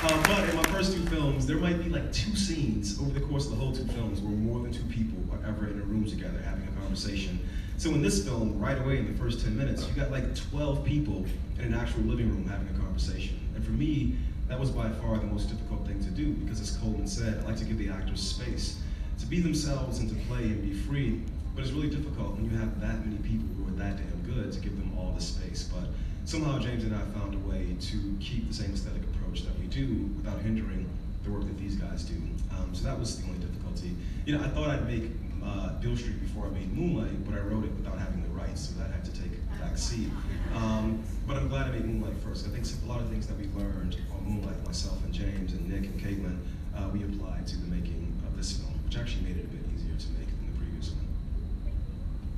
Uh, 0.01 0.23
but 0.27 0.49
in 0.49 0.55
my 0.55 0.63
first 0.71 0.93
two 0.93 1.05
films, 1.07 1.38
there 1.49 1.57
might 1.57 1.83
be 1.83 1.89
like 1.89 2.13
two 2.13 2.35
scenes 2.35 2.99
over 2.99 3.09
the 3.09 3.25
course 3.25 3.45
of 3.45 3.51
the 3.53 3.57
whole 3.57 3.71
two 3.71 3.83
films 3.85 4.21
where 4.21 4.31
more 4.31 4.59
than 4.59 4.71
two 4.71 4.83
people 4.83 5.17
are 5.33 5.49
ever 5.49 5.65
in 5.65 5.81
a 5.81 5.83
room 5.83 6.05
together 6.05 6.39
having 6.45 6.67
a 6.67 6.79
conversation. 6.79 7.39
So 7.77 7.89
in 7.89 8.03
this 8.03 8.23
film, 8.23 8.59
right 8.59 8.77
away 8.77 8.99
in 8.99 9.11
the 9.11 9.17
first 9.17 9.43
10 9.43 9.57
minutes, 9.57 9.87
you 9.87 9.95
got 9.95 10.11
like 10.11 10.35
12 10.35 10.85
people 10.85 11.25
in 11.57 11.65
an 11.65 11.73
actual 11.73 12.01
living 12.01 12.29
room 12.29 12.47
having 12.47 12.67
a 12.67 12.77
conversation. 12.77 13.39
And 13.55 13.65
for 13.65 13.71
me, 13.71 14.15
that 14.47 14.59
was 14.59 14.69
by 14.69 14.89
far 15.01 15.17
the 15.17 15.25
most 15.25 15.49
difficult 15.49 15.87
thing 15.87 15.99
to 16.03 16.11
do 16.11 16.33
because 16.33 16.61
as 16.61 16.77
Colman 16.77 17.07
said, 17.07 17.41
I 17.43 17.47
like 17.47 17.57
to 17.57 17.65
give 17.65 17.79
the 17.79 17.89
actors 17.89 18.21
space 18.21 18.77
to 19.17 19.25
be 19.25 19.41
themselves 19.41 19.97
and 19.97 20.09
to 20.09 20.15
play 20.27 20.43
and 20.43 20.61
be 20.61 20.75
free. 20.75 21.19
But 21.55 21.63
it's 21.63 21.73
really 21.73 21.89
difficult 21.89 22.35
when 22.35 22.45
you 22.45 22.55
have 22.59 22.79
that 22.79 23.03
many 23.03 23.17
people 23.27 23.47
who 23.57 23.73
are 23.73 23.77
that 23.79 23.97
damn 23.97 24.35
good 24.35 24.53
to 24.53 24.59
give 24.59 24.77
them 24.77 24.95
all 24.99 25.13
the 25.13 25.21
space. 25.21 25.67
But 25.73 25.89
somehow 26.25 26.59
James 26.59 26.83
and 26.83 26.93
I 26.93 27.01
found 27.17 27.33
a 27.33 27.39
way 27.49 27.75
to 27.89 28.17
keep 28.19 28.47
the 28.47 28.53
same 28.53 28.71
aesthetic 28.71 29.01
approach 29.01 29.45
that 29.45 29.57
we 29.57 29.65
do 29.65 30.11
without 30.15 30.41
hindering 30.41 30.87
work 31.29 31.43
that 31.45 31.57
these 31.57 31.75
guys 31.75 32.03
do. 32.03 32.15
Um, 32.51 32.73
so 32.73 32.83
that 32.85 32.97
was 32.99 33.19
the 33.19 33.27
only 33.27 33.39
difficulty. 33.39 33.95
You 34.25 34.37
know, 34.37 34.43
I 34.43 34.47
thought 34.49 34.69
I'd 34.69 34.85
make 34.87 35.11
uh, 35.43 35.73
Beale 35.79 35.95
Street 35.97 36.19
before 36.21 36.47
I 36.47 36.49
made 36.49 36.75
Moonlight, 36.75 37.25
but 37.25 37.35
I 37.35 37.41
wrote 37.41 37.63
it 37.65 37.71
without 37.75 37.97
having 37.97 38.21
the 38.21 38.29
rights, 38.29 38.69
so 38.69 38.79
that 38.79 38.91
had 38.91 39.05
to 39.05 39.11
take 39.13 39.31
a 39.33 39.63
back 39.63 39.77
seat. 39.77 40.09
Um, 40.55 41.03
but 41.27 41.37
I'm 41.37 41.47
glad 41.47 41.67
I 41.67 41.71
made 41.71 41.85
Moonlight 41.85 42.15
first. 42.23 42.45
I 42.45 42.49
think 42.49 42.65
a 42.65 42.89
lot 42.89 42.99
of 43.01 43.09
things 43.09 43.27
that 43.27 43.37
we 43.37 43.45
learned 43.57 43.97
on 44.13 44.23
Moonlight, 44.25 44.63
myself 44.65 45.03
and 45.03 45.13
James 45.13 45.53
and 45.53 45.67
Nick 45.69 45.83
and 45.89 45.99
Caitlin, 45.99 46.37
uh, 46.75 46.89
we 46.89 47.03
applied 47.03 47.47
to 47.47 47.57
the 47.57 47.67
making 47.67 48.13
of 48.27 48.35
this 48.37 48.57
film, 48.57 48.73
which 48.85 48.97
actually 48.97 49.23
made 49.23 49.37
it 49.37 49.45
a 49.45 49.47
bit 49.47 49.61
easier 49.75 49.95
to 49.95 50.07
make 50.19 50.27
than 50.27 50.51
the 50.51 50.57
previous 50.57 50.89
one. 50.91 51.07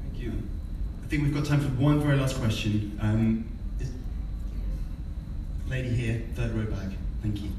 Thank 0.04 0.22
you. 0.24 0.34
I 1.04 1.08
think 1.08 1.24
we've 1.24 1.34
got 1.34 1.46
time 1.46 1.60
for 1.62 1.70
one 1.82 2.00
very 2.00 2.18
last 2.18 2.38
question. 2.38 2.98
Um, 3.02 3.46
lady 5.70 5.90
here, 5.90 6.22
third 6.36 6.52
row 6.54 6.66
back. 6.66 6.90
Thank 7.22 7.42
you. 7.42 7.50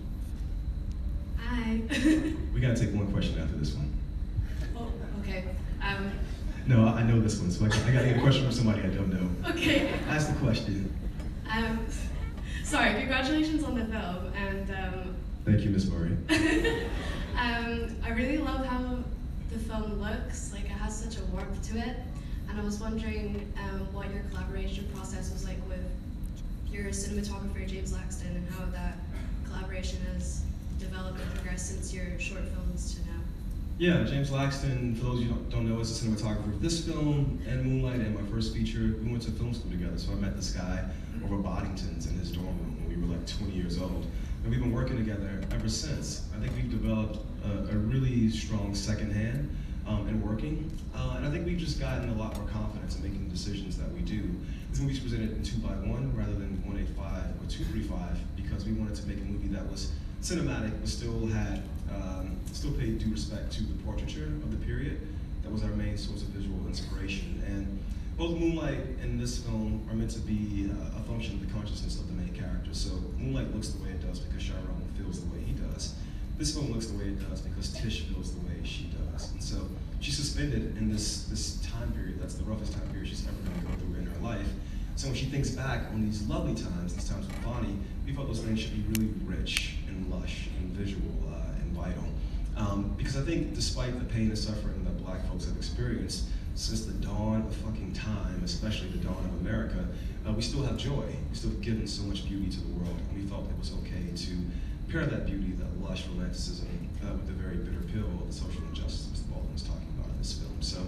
Hi. 1.39 1.81
We 2.55 2.61
gotta 2.61 2.77
take 2.77 2.95
one 2.95 3.11
question 3.13 3.39
after 3.41 3.57
this 3.57 3.75
one. 3.75 3.93
oh, 4.77 4.93
okay. 5.21 5.45
Um, 5.83 6.11
No, 6.67 6.87
I 6.87 7.01
I 7.01 7.03
know 7.63 7.69
this 7.69 7.79
one, 7.79 7.85
so 7.85 7.89
I 7.89 7.93
gotta, 7.93 7.93
I 7.93 7.93
gotta 7.93 8.09
get 8.09 8.17
a 8.17 8.21
question 8.21 8.45
from 8.45 8.53
somebody 8.53 8.83
I 8.83 8.87
don't 8.87 9.13
know. 9.13 9.51
okay. 9.51 9.89
Ask 10.09 10.29
the 10.29 10.39
question. 10.39 10.95
Um, 11.51 11.87
sorry. 12.65 12.95
Congratulations 12.95 13.65
on 13.65 13.79
the 13.79 13.85
film, 13.85 14.33
and 14.37 14.71
um, 14.71 15.17
Thank 15.45 15.63
you, 15.63 15.71
Miss 15.71 15.87
Murray. 15.87 16.17
um, 17.37 17.97
I 18.05 18.11
really 18.11 18.39
love 18.39 18.65
how 18.65 18.99
the 19.51 19.59
film 19.59 20.01
looks. 20.01 20.53
Like 20.53 20.65
it 20.65 20.69
has 20.69 20.97
such 20.97 21.19
a 21.19 21.25
warmth 21.27 21.69
to 21.71 21.79
it, 21.79 21.97
and 22.49 22.61
I 22.61 22.65
was 22.65 22.81
wondering 22.81 23.53
um, 23.59 23.93
what 23.93 24.11
your 24.13 24.23
collaboration 24.31 24.89
process 24.95 25.33
was 25.33 25.45
like 25.45 25.59
with 25.69 25.85
your 26.71 26.87
cinematographer 26.87 27.67
James 27.67 27.93
Laxton, 27.93 28.37
and 28.37 28.49
how 28.51 28.65
that 28.67 28.97
collaboration 29.47 29.99
has 30.13 30.43
developed 30.79 31.21
and 31.21 31.35
progressed 31.35 31.69
since 31.69 31.93
your 31.93 32.19
short 32.19 32.45
films 32.49 32.95
to 32.95 33.07
now. 33.11 33.12
Yeah, 33.79 34.05
James 34.05 34.31
Laxton, 34.31 34.97
for 34.97 35.07
those 35.07 35.19
of 35.21 35.25
you 35.25 35.33
who 35.33 35.51
don't 35.51 35.69
know, 35.69 35.81
is 35.81 35.91
a 35.91 36.05
cinematographer 36.05 36.53
of 36.53 36.61
this 36.61 36.87
film 36.87 37.41
and 37.49 37.65
Moonlight 37.65 38.01
and 38.01 38.15
my 38.15 38.23
first 38.31 38.55
feature. 38.55 38.97
We 39.03 39.11
went 39.11 39.23
to 39.23 39.31
film 39.33 39.53
school 39.55 39.71
together, 39.71 39.99
so 39.99 40.13
I 40.13 40.17
met 40.17 40.37
this 40.37 40.53
guy 40.53 40.85
over 41.25 41.37
Boddington's 41.37 42.07
in 42.07 42.17
his 42.19 42.31
dorm 42.31 42.47
room 42.47 42.77
when 42.81 42.89
we 42.89 42.97
were 42.97 43.13
like 43.13 43.27
20 43.27 43.53
years 43.53 43.81
old. 43.81 44.07
And 44.43 44.51
we've 44.51 44.61
been 44.61 44.73
working 44.73 44.99
together 44.99 45.43
ever 45.53 45.69
since. 45.69 46.29
I 46.37 46.41
think 46.41 46.55
we've 46.55 46.71
developed 46.71 47.19
a, 47.45 47.73
a 47.73 47.77
really 47.77 48.31
strong 48.31 48.75
second 48.75 49.13
hand 49.13 49.49
um, 49.87 50.07
in 50.07 50.23
working. 50.23 50.71
Uh, 50.95 51.15
and 51.17 51.27
I 51.27 51.31
think 51.31 51.47
we've 51.47 51.59
just 51.59 51.81
gotten 51.81 52.09
a 52.11 52.15
lot 52.15 52.37
more 52.37 52.47
confidence 52.49 52.97
in 52.97 53.03
making 53.03 53.25
the 53.25 53.31
decisions 53.31 53.77
that 53.79 53.91
we 53.93 54.01
do. 54.01 54.23
This 54.71 54.81
movie's 54.81 55.01
presented 55.01 55.33
in 55.33 55.43
2 55.43 55.59
by 55.59 55.73
one 55.89 56.15
rather 56.17 56.35
than 56.35 56.63
185 56.65 57.03
or 57.03 57.51
235 57.51 58.19
because 58.37 58.65
we 58.65 58.73
wanted 58.75 58.95
to 58.97 59.09
make 59.09 59.19
a 59.19 59.25
movie 59.25 59.49
that 59.49 59.69
was 59.71 59.93
cinematic 60.23 60.71
but 60.79 60.89
still 60.89 61.27
had 61.27 61.63
um, 61.95 62.39
still 62.53 62.73
paid 62.73 62.99
due 62.99 63.11
respect 63.11 63.53
to 63.53 63.63
the 63.63 63.75
portraiture 63.83 64.25
of 64.25 64.51
the 64.51 64.65
period. 64.65 65.01
That 65.43 65.53
was 65.53 65.63
our 65.65 65.71
main 65.71 65.97
source 65.99 66.23
of 66.23 66.29
visual 66.29 66.67
inspiration. 66.67 67.43
And 67.47 67.79
both 68.17 68.39
Moonlight 68.39 68.81
and 69.03 69.19
this 69.19 69.39
film 69.39 69.87
are 69.91 69.95
meant 69.95 70.11
to 70.13 70.21
be 70.21 70.71
uh, 70.71 70.99
a 70.99 71.03
function 71.03 71.35
of 71.35 71.47
the 71.47 71.53
consciousness 71.53 71.99
of 71.99 72.07
the 72.07 72.15
main 72.15 72.33
character. 72.35 72.75
So 72.75 72.91
Moonlight 73.19 73.55
looks 73.55 73.71
the 73.71 73.83
way 73.83 73.91
it 73.91 74.07
does 74.07 74.21
because 74.21 74.43
Chiron 74.43 74.63
feels 74.97 75.21
the 75.21 75.35
way 75.35 75.43
he 75.43 75.53
does. 75.53 75.95
This 76.39 76.55
film 76.55 76.73
looks 76.73 76.87
the 76.87 76.99
way 76.99 77.05
it 77.05 77.29
does 77.29 77.41
because 77.41 77.73
Tish 77.73 78.03
feels 78.03 78.35
the 78.35 78.41
way 78.47 78.61
she 78.65 78.91
does. 79.13 79.31
And 79.33 79.43
so 79.43 79.69
she's 80.01 80.17
suspended 80.17 80.77
in 80.77 80.91
this, 80.91 81.25
this 81.25 81.61
time 81.63 81.93
period 81.93 82.21
that's 82.21 82.35
the 82.35 82.45
roughest 82.45 82.73
time 82.73 82.89
period 82.91 83.09
she's 83.09 83.27
ever 83.27 83.37
going 83.37 83.61
to 83.61 83.67
go 83.67 83.73
through 83.75 84.01
in 84.01 84.07
her 84.07 84.21
life. 84.21 84.49
So 84.97 85.09
when 85.09 85.17
she 85.17 85.27
thinks 85.27 85.51
back 85.51 85.87
on 85.93 86.05
these 86.05 86.23
lovely 86.29 86.55
times, 86.55 86.95
these 86.95 87.09
times 87.09 87.27
with 87.27 87.37
Fonny, 87.39 87.77
we 88.05 88.13
felt 88.13 88.29
those 88.29 88.41
things 88.41 88.61
should 88.61 88.75
be 88.75 89.01
really 89.01 89.13
rich 89.25 89.77
and 89.89 90.11
lush 90.11 90.49
and 90.59 90.71
visual 90.71 91.03
vital. 91.83 92.05
Um, 92.57 92.95
because 92.97 93.17
I 93.17 93.23
think 93.23 93.55
despite 93.55 93.99
the 93.99 94.05
pain 94.05 94.29
and 94.29 94.39
suffering 94.39 94.85
that 94.85 95.05
black 95.05 95.27
folks 95.29 95.47
have 95.47 95.57
experienced 95.57 96.25
since 96.55 96.85
the 96.85 96.93
dawn 96.95 97.43
of 97.43 97.57
fucking 97.57 97.93
time, 97.93 98.43
especially 98.45 98.89
the 98.89 98.99
dawn 98.99 99.25
of 99.25 99.41
America, 99.41 99.87
uh, 100.27 100.33
we 100.33 100.43
still 100.43 100.63
have 100.63 100.77
joy. 100.77 101.05
We 101.31 101.35
still 101.35 101.51
have 101.51 101.63
given 101.63 101.87
so 101.87 102.03
much 102.03 102.29
beauty 102.29 102.51
to 102.51 102.61
the 102.61 102.73
world, 102.75 102.97
and 103.09 103.23
we 103.23 103.29
felt 103.29 103.49
it 103.49 103.59
was 103.59 103.73
okay 103.83 104.05
to 104.15 104.33
pair 104.93 105.07
that 105.07 105.27
beauty, 105.27 105.53
that 105.59 105.81
lush 105.83 106.07
romanticism, 106.09 106.69
uh, 107.03 107.13
with 107.15 107.27
the 107.27 107.33
very 107.33 107.57
bitter 107.57 107.83
pill 107.93 108.07
of 108.21 108.27
the 108.29 108.33
social 108.33 108.63
injustice 108.69 109.09
Mr. 109.09 109.33
Baldwin 109.33 109.53
was 109.53 109.63
talking 109.63 109.89
about 109.99 110.11
in 110.11 110.19
this 110.19 110.35
film. 110.35 110.61
So 110.61 110.79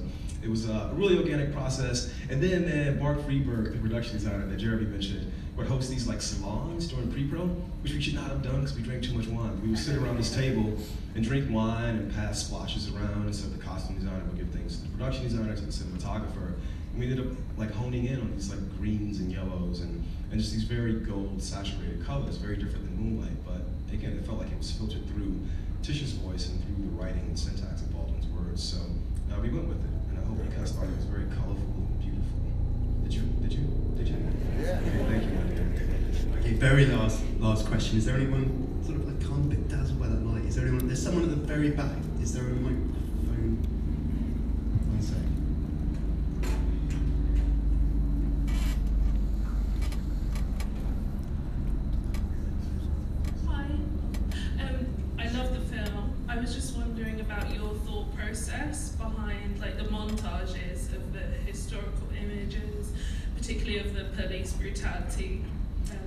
it 0.44 0.50
was 0.50 0.68
a 0.68 0.90
really 0.94 1.16
organic 1.16 1.52
process. 1.52 2.12
And 2.28 2.42
then 2.42 2.64
uh, 2.64 3.02
Mark 3.02 3.24
Friedberg, 3.24 3.72
the 3.72 3.78
production 3.78 4.16
designer 4.16 4.46
that 4.46 4.58
Jeremy 4.58 4.86
mentioned, 4.86 5.32
would 5.56 5.66
host 5.66 5.88
these 5.88 6.06
like 6.06 6.20
salons 6.20 6.86
during 6.88 7.10
pre-pro, 7.10 7.46
which 7.82 7.92
we 7.92 8.00
should 8.00 8.14
not 8.14 8.28
have 8.28 8.42
done 8.42 8.60
because 8.60 8.76
we 8.76 8.82
drank 8.82 9.02
too 9.02 9.14
much 9.14 9.26
wine. 9.28 9.60
We 9.62 9.68
would 9.68 9.78
sit 9.78 9.96
around 9.96 10.18
this 10.18 10.34
table 10.34 10.76
and 11.14 11.24
drink 11.24 11.50
wine 11.50 11.96
and 11.96 12.12
pass 12.12 12.44
splashes 12.44 12.92
around, 12.92 13.26
and 13.26 13.34
so 13.34 13.48
the 13.48 13.58
costume 13.62 13.96
designer 13.96 14.24
would 14.24 14.36
give 14.36 14.48
things 14.48 14.78
to 14.78 14.82
the 14.82 14.88
production 14.88 15.22
designer, 15.22 15.54
to 15.54 15.62
the 15.62 15.72
cinematographer. 15.72 16.54
And 16.92 16.98
we 16.98 17.08
ended 17.08 17.26
up 17.26 17.32
like 17.56 17.70
honing 17.70 18.06
in 18.06 18.20
on 18.20 18.32
these 18.32 18.50
like 18.50 18.78
greens 18.78 19.20
and 19.20 19.32
yellows 19.32 19.80
and, 19.80 20.04
and 20.30 20.40
just 20.40 20.52
these 20.52 20.64
very 20.64 20.94
gold 20.94 21.42
saturated 21.42 22.04
colors, 22.04 22.36
very 22.36 22.56
different 22.56 22.84
than 22.84 22.96
Moonlight, 22.96 23.44
but 23.46 23.62
again, 23.94 24.12
it 24.12 24.26
felt 24.26 24.38
like 24.38 24.50
it 24.50 24.58
was 24.58 24.72
filtered 24.72 25.06
through 25.08 25.38
Tish's 25.82 26.12
voice 26.12 26.48
and 26.48 26.62
through 26.64 26.84
the 26.84 26.90
writing 27.00 27.20
and 27.20 27.38
syntax 27.38 27.82
of 27.82 27.92
Baldwin's 27.92 28.26
words. 28.26 28.62
So 28.62 28.78
uh, 29.32 29.40
we 29.40 29.50
went 29.50 29.68
with 29.68 29.78
it, 29.84 29.90
and 30.40 30.50
I 30.50 30.56
hope 30.56 30.88
you 30.88 30.88
it 30.88 30.96
was 30.96 31.06
very 31.06 31.26
colorful 31.26 31.54
and 31.54 32.00
beautiful. 32.00 32.38
Did 33.04 33.14
you? 33.14 33.22
Did 33.42 33.52
you? 33.52 33.64
Did 33.96 34.08
you? 34.08 34.16
Yeah. 34.60 34.78
Okay, 34.78 35.04
thank 35.08 35.22
you, 35.24 35.30
my 35.30 35.42
dear. 35.54 36.38
Okay, 36.40 36.52
very 36.54 36.86
last 36.86 37.20
last 37.38 37.66
question. 37.66 37.98
Is 37.98 38.04
there 38.06 38.16
anyone 38.16 38.80
sort 38.84 38.96
of 38.96 39.06
like 39.06 39.20
kind 39.20 39.40
of 39.40 39.46
a 39.46 39.54
bit 39.54 39.68
dazzled 39.68 40.00
by 40.00 40.08
that 40.08 40.24
light? 40.24 40.44
Is 40.44 40.56
there 40.56 40.66
anyone? 40.66 40.86
There's 40.86 41.02
someone 41.02 41.24
at 41.24 41.30
the 41.30 41.36
very 41.36 41.70
back. 41.70 41.96
Is 42.22 42.32
there 42.32 42.44
a 42.44 42.48
microphone? 42.48 42.94
One 44.88 45.02
sec. 45.02 45.16
Hi. 53.48 53.64
Um, 54.62 54.86
I 55.18 55.28
love 55.36 55.52
the 55.52 55.60
film. 55.74 56.12
I 56.28 56.38
was 56.38 56.54
just 56.54 56.76
wondering 56.76 57.20
about 57.20 57.54
your 57.54 57.74
thought 57.86 58.14
process 58.16 58.90
behind 58.92 59.60
like 59.60 59.76
the 59.76 59.84
montages 59.84 60.92
of 60.94 61.12
the 61.12 61.20
historical 61.46 62.08
images, 62.20 62.92
particularly 63.36 63.78
of 63.78 63.94
the 63.94 64.04
police 64.22 64.52
brutality. 64.52 65.44
Um, 65.90 65.98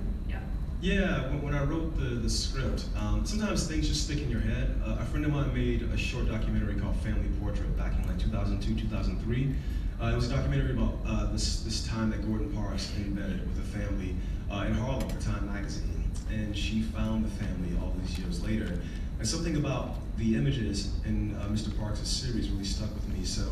yeah. 0.80 1.28
When, 1.28 1.42
when 1.42 1.54
I 1.54 1.64
wrote 1.64 1.96
the, 1.96 2.16
the 2.16 2.30
script, 2.30 2.84
um, 2.96 3.24
sometimes 3.24 3.66
things 3.66 3.88
just 3.88 4.04
stick 4.04 4.18
in 4.18 4.30
your 4.30 4.40
head. 4.40 4.80
Uh, 4.84 4.96
a 5.00 5.04
friend 5.06 5.24
of 5.24 5.32
mine 5.32 5.52
made 5.54 5.82
a 5.82 5.96
short 5.96 6.28
documentary 6.28 6.74
called 6.74 6.96
Family 6.96 7.28
Portrait 7.40 7.76
back 7.76 7.92
in 7.98 8.06
like 8.06 8.18
2002, 8.18 8.74
2003. 8.74 9.54
Uh, 10.00 10.06
it 10.06 10.14
was 10.14 10.30
a 10.30 10.34
documentary 10.34 10.72
about 10.72 10.94
uh, 11.04 11.26
this, 11.32 11.62
this 11.62 11.86
time 11.86 12.10
that 12.10 12.24
Gordon 12.26 12.52
Parks 12.52 12.92
embedded 12.96 13.40
with 13.48 13.58
a 13.58 13.78
family 13.78 14.14
uh, 14.50 14.64
in 14.66 14.74
Harlem 14.74 15.08
for 15.08 15.20
Time 15.20 15.46
magazine. 15.52 16.04
And 16.30 16.56
she 16.56 16.82
found 16.82 17.24
the 17.24 17.44
family 17.44 17.76
all 17.80 17.94
these 18.00 18.18
years 18.18 18.42
later. 18.44 18.80
And 19.18 19.26
something 19.26 19.56
about 19.56 19.96
the 20.16 20.36
images 20.36 20.92
in 21.04 21.34
uh, 21.36 21.48
Mr. 21.48 21.76
Parks' 21.78 22.06
series 22.06 22.48
really 22.50 22.64
stuck 22.64 22.94
with 22.94 23.08
me. 23.08 23.24
So 23.24 23.42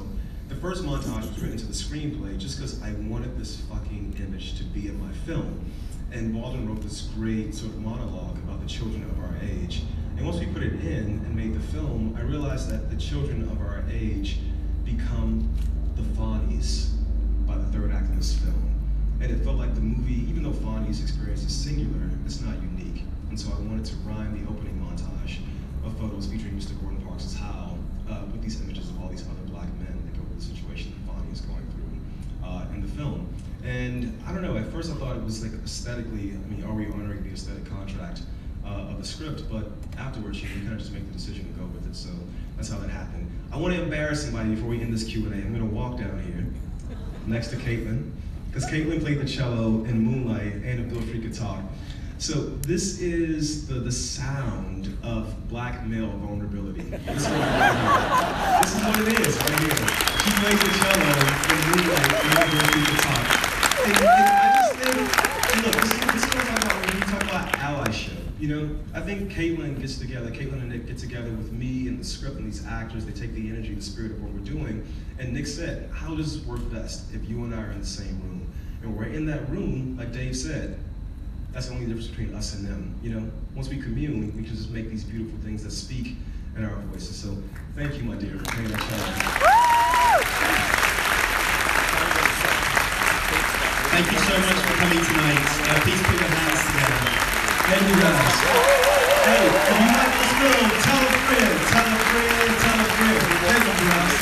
the 0.49 0.55
first 0.57 0.85
montage 0.85 1.23
was 1.23 1.41
written 1.41 1.57
to 1.59 1.67
the 1.67 1.73
screenplay 1.73 2.39
just 2.39 2.59
because 2.59 2.81
I 2.83 2.93
wanted 2.93 3.37
this 3.37 3.61
fucking 3.63 4.15
image 4.19 4.57
to 4.59 4.65
be 4.65 4.87
in 4.89 5.01
my 5.01 5.13
film. 5.13 5.65
And 6.13 6.33
Baldwin 6.33 6.69
wrote 6.69 6.83
this 6.83 7.03
great 7.17 7.55
sort 7.55 7.73
of 7.73 7.81
monologue 7.81 8.37
about 8.39 8.61
the 8.61 8.69
children 8.69 9.03
of 9.03 9.19
our 9.19 9.35
age. 9.43 9.83
And 10.17 10.25
once 10.25 10.39
we 10.39 10.47
put 10.47 10.63
it 10.63 10.75
in 10.75 11.21
and 11.25 11.35
made 11.35 11.55
the 11.55 11.61
film, 11.61 12.17
I 12.17 12.23
realized 12.23 12.71
that 12.71 12.91
the 12.91 12.97
children 12.97 13.43
of 13.43 13.61
our 13.61 13.85
age 13.91 14.39
become 14.85 15.53
the 15.97 16.03
Fonnies 16.03 16.91
by 17.47 17.57
the 17.59 17.65
third 17.67 17.93
act 17.93 18.09
of 18.09 18.17
this 18.17 18.39
film. 18.39 18.63
And 19.21 19.31
it 19.31 19.43
felt 19.45 19.57
like 19.57 19.75
the 19.75 19.81
movie, 19.81 20.29
even 20.29 20.43
though 20.43 20.53
Fonny's 20.53 21.03
experience 21.03 21.43
is 21.43 21.55
singular, 21.55 22.11
it's 22.25 22.41
not 22.41 22.55
unique. 22.63 23.03
And 23.29 23.39
so 23.39 23.51
I 23.51 23.61
wanted 23.61 23.85
to 23.87 23.97
rhyme 23.97 24.33
the 24.33 24.49
opening 24.51 24.79
montage 24.81 25.39
of 25.85 25.99
photos 25.99 26.27
featuring 26.27 26.55
Mr. 26.55 26.81
Gordon 26.81 27.01
Parks' 27.03 27.35
How 27.35 27.77
uh, 28.09 28.23
with 28.33 28.43
these 28.43 28.61
images 28.61 28.89
of 28.91 29.03
all 29.03 29.09
these 29.09 29.23
other 29.23 29.47
black 29.49 29.69
men 29.79 29.93
that 30.05 30.17
go 30.17 30.25
through 30.25 30.37
the 30.37 30.45
situation 30.45 30.93
that 30.93 31.13
Fonny 31.13 31.33
is 31.33 31.41
going 31.41 31.67
through 31.75 32.49
uh, 32.49 32.67
in 32.75 32.83
the 32.83 32.89
film. 32.89 33.29
And 33.67 34.17
I 34.25 34.33
don't 34.33 34.43
know, 34.43 34.57
at 34.57 34.67
first 34.69 34.93
I 34.93 34.95
thought 34.95 35.17
it 35.17 35.25
was 35.25 35.43
like 35.43 35.53
aesthetically, 35.65 36.33
I 36.33 36.51
mean, 36.51 36.65
are 36.65 36.73
we 36.73 36.87
honoring 36.87 37.25
the 37.25 37.31
aesthetic 37.31 37.69
contract 37.69 38.23
uh, 38.65 38.69
of 38.69 38.99
the 38.99 39.05
script, 39.05 39.43
but 39.51 39.67
afterwards 39.99 40.41
you 40.41 40.49
kind 40.49 40.73
of 40.73 40.79
just 40.79 40.93
make 40.93 41.05
the 41.07 41.13
decision 41.13 41.53
to 41.53 41.61
go 41.61 41.67
with 41.67 41.89
it. 41.91 41.97
So 41.97 42.11
that's 42.57 42.69
how 42.71 42.79
that 42.79 42.91
happened. 42.91 43.29
I 43.53 43.57
want 43.57 43.75
to 43.75 43.83
embarrass 43.83 44.23
somebody 44.23 44.51
before 44.51 44.69
we 44.69 44.81
end 44.81 44.95
this 44.95 45.05
Q&A. 45.05 45.35
I'm 45.35 45.53
going 45.53 45.69
to 45.69 45.75
walk 45.75 45.99
down 45.99 46.23
here 46.23 46.47
next 47.27 47.49
to 47.49 47.57
Caitlin, 47.57 48.13
because 48.49 48.71
Caitlin 48.71 49.01
played 49.01 49.21
the 49.21 49.27
cello 49.27 49.85
in 49.85 49.99
Moonlight 49.99 50.55
and 50.65 50.81
a 50.81 50.83
Beale 50.85 51.03
Street 51.03 51.23
Could 51.23 51.35
Talk. 51.35 51.61
So 52.19 52.35
this 52.35 53.01
is 53.01 53.67
the, 53.67 53.75
the 53.75 53.93
sound 53.93 54.97
of 55.03 55.49
black 55.49 55.85
male 55.87 56.09
vulnerability. 56.09 56.83
This 56.83 57.01
is, 57.01 57.29
this 57.29 58.75
is 58.75 58.83
what 58.85 59.01
it 59.01 59.21
is 59.21 59.37
right 59.37 59.61
here. 59.61 59.77
She 60.23 60.31
plays 60.39 60.61
the 60.61 60.71
cello 60.79 61.03
in 61.51 61.59
Moonlight 61.67 62.13
and 62.25 62.33
a 62.33 62.47
Beale 62.51 62.67
Street 62.69 62.87
Could 62.87 63.01
Talk. 63.01 63.36
I 63.89 64.53
just 64.57 64.75
think, 64.83 65.65
look, 65.65 65.75
this 65.83 66.25
is, 66.25 66.35
what 66.35 66.49
about 66.59 66.87
when 66.87 66.95
you 66.99 67.05
talk 67.05 67.23
about 67.23 67.53
allyship. 67.55 68.13
You 68.41 68.49
know, 68.49 68.77
I 68.95 69.01
think 69.01 69.31
Caitlin 69.31 69.81
gets 69.81 69.99
together, 69.99 70.31
Caitlin 70.31 70.55
and 70.55 70.71
Nick 70.71 70.87
get 70.87 70.99
together 70.99 71.31
with 71.31 71.53
me 71.53 71.89
and 71.89 72.01
the 72.01 72.05
script 72.05 72.37
and 72.37 72.47
these 72.47 72.67
actors. 72.67 73.07
They 73.07 73.13
take 73.13 73.33
the 73.33 73.49
energy, 73.49 73.75
the 73.75 73.83
spirit 73.83 74.13
of 74.13 74.23
what 74.23 74.33
we're 74.33 74.41
doing. 74.41 74.87
And 75.19 75.33
Nick 75.33 75.47
said, 75.47 75.89
how 75.93 76.15
does 76.15 76.37
this 76.37 76.47
work 76.47 76.61
best 76.73 77.15
if 77.15 77.29
you 77.29 77.45
and 77.45 77.55
I 77.55 77.63
are 77.63 77.71
in 77.71 77.81
the 77.81 77.87
same 77.87 78.21
room? 78.23 78.51
And 78.83 78.97
we're 78.97 79.05
in 79.05 79.25
that 79.27 79.49
room, 79.49 79.97
like 79.97 80.13
Dave 80.13 80.37
said, 80.37 80.79
that's 81.53 81.69
the 81.69 81.75
only 81.75 81.87
difference 81.87 82.09
between 82.09 82.35
us 82.35 82.55
and 82.55 82.67
them. 82.67 82.95
You 83.03 83.11
know, 83.11 83.31
once 83.55 83.69
we 83.69 83.81
commune, 83.81 84.37
we 84.37 84.43
can 84.43 84.55
just 84.55 84.71
make 84.71 84.91
these 84.91 85.05
beautiful 85.05 85.39
things 85.39 85.63
that 85.65 85.71
speak 85.71 86.17
in 86.57 86.65
our 86.65 86.77
voices. 86.83 87.17
So 87.17 87.37
thank 87.75 87.97
you, 87.97 88.03
my 88.03 88.17
dear, 88.17 88.37
for 88.39 88.45
playing 88.45 88.69
that 88.69 89.56
Thank 93.97 94.13
you 94.13 94.19
so 94.19 94.37
much 94.37 94.61
for 94.61 94.77
coming 94.77 95.01
tonight. 95.03 95.41
Uh, 95.41 95.81
please 95.81 96.03
put 96.05 96.21
your 96.21 96.29
hands 96.29 96.61
together. 96.69 97.01
Thank 97.65 97.81
you 97.89 97.97
guys. 97.97 98.29
Hey, 99.25 99.49
if 99.49 99.73
you 99.73 99.89
like 99.97 100.13
this 100.21 100.37
film, 100.37 100.69
tell 100.85 101.01
a 101.01 101.17
friend, 101.25 101.57
tell 101.73 101.89
a 101.89 102.05
friend, 102.05 102.61
tell 102.61 102.77
a 102.77 102.93
friend. 102.93 103.25
Thank 103.41 103.73
you 103.73 103.89
guys. 103.89 104.13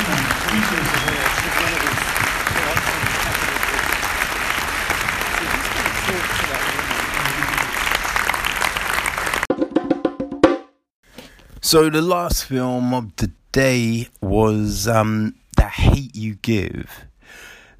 So 11.59 11.89
the 11.89 12.01
last 12.01 12.45
film 12.45 12.93
of 12.93 13.13
the 13.17 13.29
day 13.51 14.07
was 14.21 14.87
um, 14.87 15.35
The 15.57 15.67
Hate 15.67 16.15
You 16.15 16.35
Give. 16.35 17.05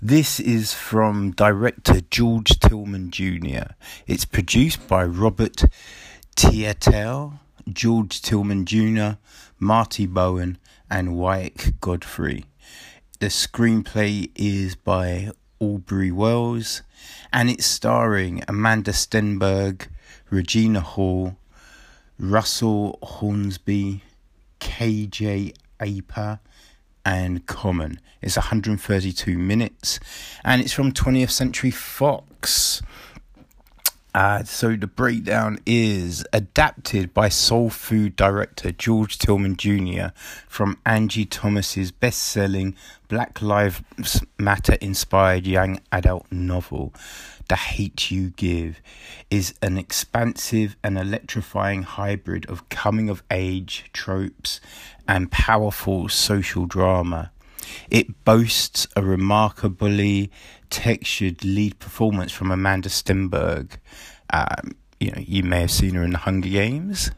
This 0.01 0.41
is 0.41 0.73
from 0.73 1.31
director 1.31 2.01
George 2.11 2.59
Tillman 2.59 3.11
Jr. 3.11 3.73
It's 4.05 4.25
produced 4.25 4.89
by 4.89 5.05
Robert 5.05 5.63
Teitel, 6.35 7.39
George 7.71 8.21
Tillman 8.21 8.65
Jr., 8.65 9.17
Marty 9.57 10.05
Bowen, 10.05 10.57
and 10.91 11.15
Wyatt 11.15 11.79
Godfrey. 11.79 12.43
The 13.19 13.27
screenplay 13.27 14.31
is 14.35 14.75
by 14.75 15.31
Audrey 15.61 16.11
Wells 16.11 16.81
and 17.31 17.49
it's 17.49 17.65
starring 17.65 18.41
Amandla 18.41 18.93
Stenberg, 18.93 19.87
Regina 20.29 20.81
Hall, 20.81 21.37
Russell 22.19 22.99
Hornsby, 23.01 24.03
KJ 24.59 25.55
Apa, 25.79 26.41
and 27.05 27.45
Common. 27.45 27.99
It's 28.21 28.35
132 28.35 29.37
minutes 29.37 29.99
and 30.43 30.61
it's 30.61 30.73
from 30.73 30.91
20th 30.91 31.29
Century 31.29 31.71
Fox. 31.71 32.81
Uh, 34.15 34.43
so 34.45 34.77
the 34.77 34.87
breakdown 34.87 35.59
is 35.65 36.25
adapted 36.31 37.13
by 37.13 37.27
soul 37.27 37.69
food 37.69 38.15
director 38.15 38.71
George 38.71 39.17
Tillman 39.17 39.57
Jr. 39.57 40.07
from 40.47 40.77
Angie 40.85 41.25
Thomas's 41.25 41.91
best-selling 41.91 42.77
Black 43.09 43.41
Lives 43.41 43.81
Matter 44.39 44.77
inspired 44.79 45.45
young 45.45 45.81
adult 45.91 46.31
novel. 46.31 46.93
The 47.47 47.55
Hate 47.55 48.11
You 48.11 48.31
Give 48.31 48.81
is 49.29 49.53
an 49.61 49.77
expansive 49.77 50.75
and 50.83 50.97
electrifying 50.97 51.83
hybrid 51.83 52.45
of 52.47 52.69
coming 52.69 53.09
of 53.09 53.23
age 53.29 53.85
tropes 53.93 54.59
and 55.07 55.31
powerful 55.31 56.09
social 56.09 56.65
drama. 56.65 57.31
It 57.89 58.23
boasts 58.25 58.87
a 58.95 59.03
remarkably 59.03 60.31
textured 60.69 61.43
lead 61.43 61.79
performance 61.79 62.31
from 62.31 62.49
Amandla 62.49 62.89
Stenberg. 62.89 63.77
Um, 64.31 64.75
you 64.99 65.11
know, 65.11 65.21
you 65.21 65.43
may 65.43 65.61
have 65.61 65.71
seen 65.71 65.95
her 65.95 66.03
in 66.03 66.11
the 66.11 66.19
Hunger 66.19 66.49
Games 66.49 67.11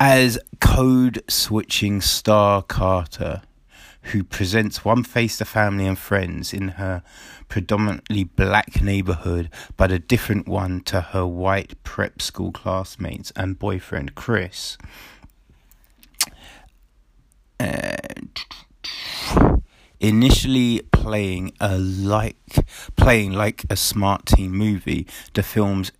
as 0.00 0.38
code 0.60 1.22
switching 1.28 2.00
Starr 2.00 2.62
Carter, 2.62 3.42
who 4.02 4.24
presents 4.24 4.84
one 4.84 5.04
face 5.04 5.38
to 5.38 5.44
family 5.44 5.86
and 5.86 5.98
friends 5.98 6.52
in 6.52 6.68
her 6.68 7.02
predominantly 7.48 8.24
black 8.24 8.80
neighborhood, 8.82 9.50
but 9.76 9.90
a 9.90 9.98
different 9.98 10.46
one 10.46 10.80
to 10.82 11.00
her 11.00 11.26
white 11.26 11.82
prep 11.82 12.22
school 12.22 12.52
classmates 12.52 13.32
and 13.36 13.58
boyfriend 13.58 14.14
Chris. 14.14 14.78
Uh, 17.60 17.96
initially 20.00 20.80
playing 20.92 21.52
a 21.60 21.76
like 21.76 22.36
playing 22.96 23.32
like 23.32 23.64
a 23.68 23.76
smart 23.76 24.26
teen 24.26 24.52
movie, 24.52 25.06
the 25.34 25.42
film's 25.42 25.90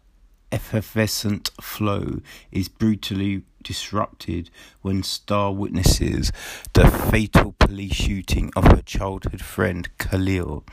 effervescent 0.52 1.50
flow 1.60 2.20
is 2.50 2.68
brutally 2.68 3.42
disrupted 3.62 4.50
when 4.82 5.02
Starr 5.02 5.52
witnesses 5.52 6.32
the 6.72 6.90
fatal 6.90 7.54
police 7.58 7.94
shooting 7.94 8.50
of 8.56 8.64
her 8.64 8.82
childhood 8.82 9.40
friend 9.40 9.88
Khalil. 9.98 10.64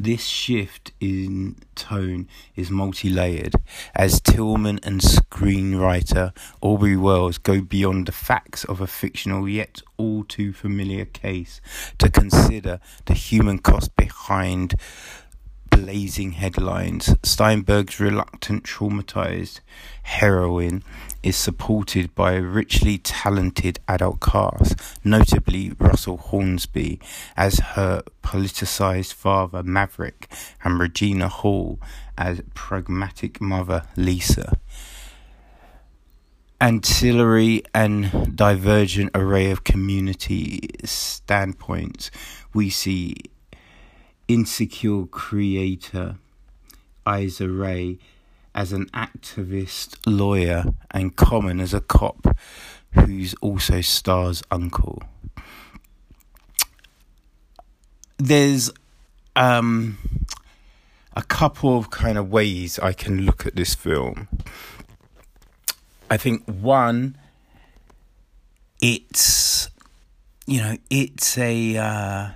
This 0.00 0.26
shift 0.26 0.92
in 1.00 1.56
tone 1.74 2.28
is 2.54 2.70
multi 2.70 3.08
layered 3.08 3.54
as 3.96 4.20
Tillman 4.20 4.78
and 4.84 5.00
screenwriter 5.00 6.32
Audrey 6.60 6.96
Wells 6.96 7.38
go 7.38 7.60
beyond 7.60 8.06
the 8.06 8.12
facts 8.12 8.62
of 8.62 8.80
a 8.80 8.86
fictional 8.86 9.48
yet 9.48 9.82
all 9.96 10.22
too 10.22 10.52
familiar 10.52 11.04
case 11.04 11.60
to 11.98 12.08
consider 12.08 12.78
the 13.06 13.14
human 13.14 13.58
cost 13.58 13.96
behind 13.96 14.76
blazing 15.78 16.32
headlines. 16.32 17.14
Stenberg's 17.22 18.00
reluctant, 18.00 18.64
traumatized 18.64 19.60
heroine 20.02 20.82
is 21.22 21.36
supported 21.36 22.12
by 22.16 22.32
a 22.32 22.42
richly 22.42 22.98
talented 22.98 23.78
adult 23.86 24.20
cast, 24.20 24.74
notably 25.04 25.72
Russell 25.78 26.16
Hornsby 26.16 26.98
as 27.36 27.60
her 27.60 28.02
politicized 28.24 29.12
father 29.12 29.62
Maverick 29.62 30.28
and 30.64 30.80
Regina 30.80 31.28
Hall 31.28 31.78
as 32.16 32.42
pragmatic 32.54 33.40
mother 33.40 33.84
Lisa. 33.96 34.58
Ancillary 36.60 37.62
and 37.72 38.36
divergent 38.36 39.12
array 39.14 39.52
of 39.52 39.62
community 39.62 40.70
standpoints 40.82 42.10
we 42.52 42.68
see 42.68 43.14
insecure 44.28 45.06
creator 45.06 46.16
Issa 47.06 47.48
Rae 47.48 47.98
as 48.54 48.72
an 48.72 48.86
activist 48.86 49.96
lawyer 50.06 50.64
and 50.90 51.16
Common 51.16 51.60
as 51.60 51.72
a 51.72 51.80
cop 51.80 52.36
who's 52.92 53.34
also 53.40 53.80
Starr's 53.80 54.42
uncle. 54.50 55.02
There's 58.18 58.70
um, 59.36 59.98
a 61.14 61.22
couple 61.22 61.78
of 61.78 61.90
kind 61.90 62.18
of 62.18 62.30
ways 62.30 62.78
I 62.78 62.92
can 62.92 63.22
look 63.22 63.46
at 63.46 63.54
this 63.54 63.74
film. 63.74 64.28
I 66.10 66.16
think 66.16 66.44
one, 66.46 67.16
it's 68.80 69.70
you 70.46 70.60
know, 70.60 70.76
it's 70.88 71.36
a 71.36 71.76
uh, 71.76 72.28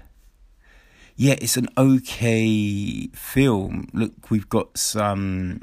yeah, 1.22 1.36
it's 1.40 1.56
an 1.56 1.68
okay 1.78 3.06
film. 3.14 3.86
Look, 3.92 4.28
we've 4.28 4.48
got 4.48 4.76
some 4.76 5.60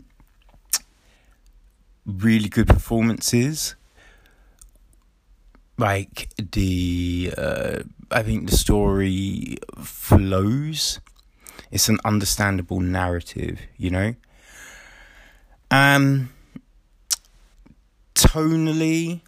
really 2.06 2.48
good 2.48 2.70
performances. 2.70 3.76
Like 5.78 6.30
the, 6.38 7.34
uh, 7.38 7.80
I 8.10 8.24
think 8.24 8.50
the 8.50 8.56
story 8.56 9.58
flows. 9.84 11.02
It's 11.72 11.90
an 11.90 12.00
understandable 12.06 12.80
narrative, 12.80 13.60
you 13.76 13.90
know. 13.90 14.16
Um, 15.70 16.30
tonally, 18.16 19.20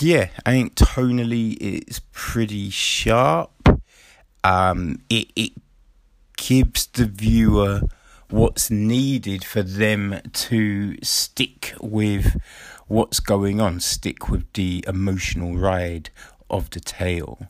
yeah, 0.00 0.28
I 0.46 0.52
think 0.52 0.76
tonally 0.76 1.58
it's 1.60 2.00
pretty 2.12 2.70
sharp. 2.70 3.51
Um, 4.44 5.00
it 5.08 5.28
it 5.36 5.52
gives 6.36 6.86
the 6.86 7.06
viewer 7.06 7.82
what's 8.28 8.70
needed 8.70 9.44
for 9.44 9.62
them 9.62 10.18
to 10.32 10.96
stick 11.02 11.74
with 11.80 12.40
what's 12.88 13.20
going 13.20 13.60
on, 13.60 13.78
stick 13.78 14.28
with 14.28 14.50
the 14.54 14.84
emotional 14.88 15.56
ride 15.56 16.10
of 16.50 16.70
the 16.70 16.80
tale. 16.80 17.46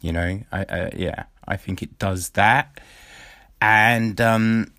You 0.00 0.12
know, 0.12 0.40
I, 0.52 0.90
yeah, 0.94 1.24
I 1.48 1.56
think 1.56 1.82
it 1.82 1.98
does 1.98 2.30
that, 2.30 2.80
and 3.60 4.20
um, 4.20 4.72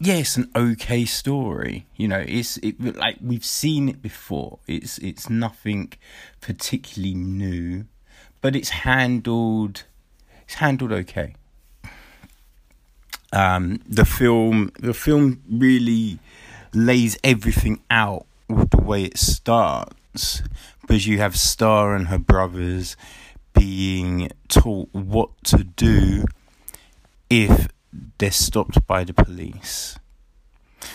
yeah, 0.00 0.14
it's 0.14 0.36
an 0.36 0.50
okay 0.56 1.04
story. 1.04 1.86
You 1.96 2.08
know, 2.08 2.24
it's 2.26 2.56
it 2.58 2.80
like 2.96 3.18
we've 3.22 3.44
seen 3.44 3.88
it 3.88 4.02
before. 4.02 4.58
It's 4.66 4.98
it's 4.98 5.30
nothing 5.30 5.92
particularly 6.40 7.14
new, 7.14 7.84
but 8.40 8.56
it's 8.56 8.70
handled 8.70 9.84
it's 10.50 10.58
handled 10.58 10.90
okay. 10.90 11.34
Um, 13.32 13.80
the 13.88 14.04
film 14.04 14.72
the 14.80 14.92
film 14.92 15.42
really 15.48 16.18
lays 16.74 17.16
everything 17.22 17.80
out 17.88 18.26
with 18.48 18.70
the 18.70 18.82
way 18.82 19.04
it 19.04 19.16
starts 19.16 20.42
because 20.80 21.06
you 21.06 21.18
have 21.18 21.36
Starr 21.36 21.94
and 21.94 22.08
her 22.08 22.18
brothers 22.18 22.96
being 23.52 24.32
taught 24.48 24.88
what 24.90 25.30
to 25.44 25.62
do 25.62 26.24
if 27.30 27.68
they're 28.18 28.32
stopped 28.32 28.84
by 28.88 29.04
the 29.04 29.14
police. 29.14 30.00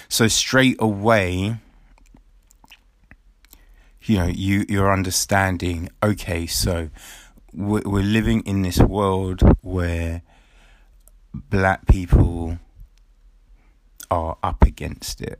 So 0.09 0.27
straight 0.27 0.75
away, 0.79 1.59
you 4.03 4.17
know, 4.17 4.27
you 4.27 4.65
you're 4.67 4.91
understanding. 4.91 5.87
Okay, 6.03 6.45
so 6.45 6.89
we're, 7.55 7.81
we're 7.85 8.03
living 8.03 8.41
in 8.41 8.61
this 8.61 8.79
world 8.79 9.41
where 9.61 10.21
black 11.33 11.87
people 11.87 12.59
are 14.11 14.37
up 14.43 14.63
against 14.63 15.21
it, 15.21 15.39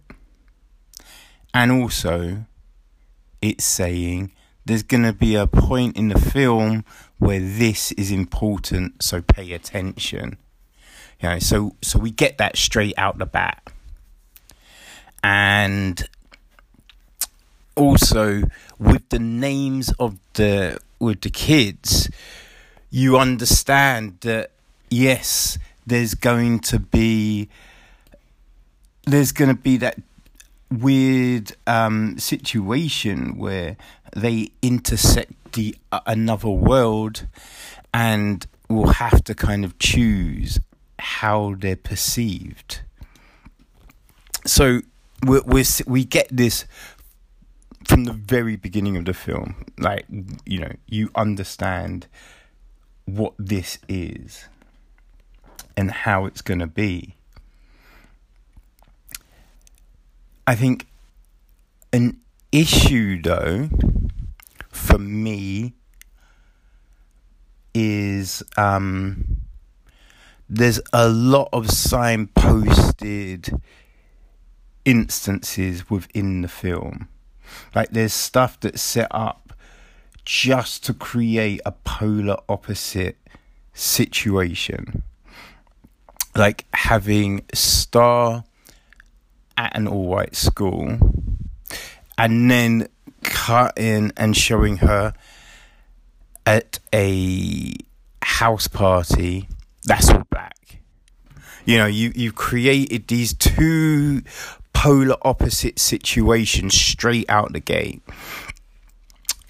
and 1.53 1.72
also, 1.72 2.45
it's 3.41 3.66
saying 3.66 4.32
there's 4.66 4.84
going 4.84 5.03
to 5.03 5.13
be 5.13 5.36
a 5.36 5.45
point 5.45 5.95
in 5.95 6.09
the 6.09 6.20
film 6.20 6.84
where 7.20 7.39
this 7.39 7.91
is 7.93 8.11
important, 8.11 9.03
so 9.03 9.22
pay 9.22 9.53
attention. 9.53 10.38
You 11.22 11.30
know, 11.30 11.39
so 11.39 11.76
so 11.82 11.99
we 11.99 12.11
get 12.11 12.38
that 12.39 12.57
straight 12.57 12.95
out 12.97 13.18
the 13.18 13.26
bat. 13.26 13.61
And 15.24 16.07
also 17.76 18.43
with 18.78 19.07
the 19.09 19.20
names 19.20 19.91
of 19.99 20.18
the 20.34 20.80
with 20.99 21.21
the 21.21 21.29
kids, 21.29 22.09
you 22.89 23.17
understand 23.17 24.17
that 24.21 24.51
yes, 24.89 25.57
there's 25.85 26.13
going 26.13 26.59
to 26.59 26.79
be 26.79 27.49
there's 29.05 29.31
going 29.31 29.55
to 29.55 29.61
be 29.61 29.77
that 29.77 29.99
weird 30.71 31.55
um, 31.67 32.17
situation 32.17 33.37
where 33.37 33.77
they 34.15 34.49
intersect 34.61 35.53
the 35.53 35.75
uh, 35.91 35.99
another 36.07 36.49
world 36.49 37.27
and 37.93 38.47
will 38.69 38.87
have 38.87 39.23
to 39.23 39.35
kind 39.35 39.63
of 39.63 39.77
choose 39.77 40.59
how 40.99 41.55
they're 41.59 41.75
perceived. 41.75 42.81
So 44.45 44.81
we 45.25 45.39
we 45.41 45.63
we 45.85 46.05
get 46.05 46.27
this 46.31 46.65
from 47.86 48.05
the 48.05 48.13
very 48.13 48.55
beginning 48.55 48.97
of 48.97 49.05
the 49.05 49.13
film. 49.13 49.65
Like 49.77 50.05
you 50.45 50.59
know, 50.59 50.71
you 50.88 51.09
understand 51.15 52.07
what 53.05 53.33
this 53.38 53.77
is 53.88 54.45
and 55.77 55.91
how 55.91 56.25
it's 56.25 56.41
going 56.41 56.59
to 56.59 56.67
be. 56.67 57.15
I 60.47 60.55
think 60.55 60.86
an 61.91 62.19
issue, 62.51 63.21
though, 63.21 63.69
for 64.69 64.97
me, 64.97 65.73
is 67.73 68.43
um, 68.57 69.38
there's 70.47 70.79
a 70.93 71.09
lot 71.09 71.49
of 71.51 71.65
signposted 71.67 73.59
instances 74.86 75.89
within 75.89 76.41
the 76.41 76.47
film. 76.47 77.07
Like 77.73 77.89
there's 77.91 78.13
stuff 78.13 78.59
that's 78.59 78.81
set 78.81 79.07
up 79.11 79.53
just 80.23 80.83
to 80.85 80.93
create 80.93 81.61
a 81.65 81.71
polar 81.71 82.37
opposite 82.49 83.17
situation. 83.73 85.03
Like 86.35 86.65
having 86.73 87.45
Starr 87.53 88.43
at 89.57 89.77
an 89.77 89.87
all 89.87 90.05
white 90.05 90.35
school 90.35 90.97
and 92.17 92.51
then 92.51 92.87
cutting 93.23 94.11
and 94.17 94.35
showing 94.35 94.77
her 94.77 95.13
at 96.45 96.79
a 96.93 97.73
house 98.21 98.67
party 98.67 99.47
that's 99.85 100.09
all 100.09 100.23
black. 100.29 100.79
You 101.65 101.77
know, 101.77 101.85
you 101.85 102.11
you've 102.15 102.35
created 102.35 103.07
these 103.07 103.33
two 103.33 104.23
polar 104.76 105.15
opposite 105.23 105.80
situation 105.80 106.69
straight 106.69 107.28
out 107.30 107.53
the 107.53 107.59
gate, 107.59 108.03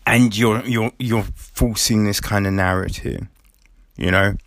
and 0.06 0.38
you're 0.38 0.64
you're 0.64 0.92
you're 0.98 1.26
forcing 1.36 2.06
this 2.06 2.22
kind 2.22 2.48
of 2.48 2.54
narrative. 2.54 3.28
You 3.98 4.12
know. 4.12 4.38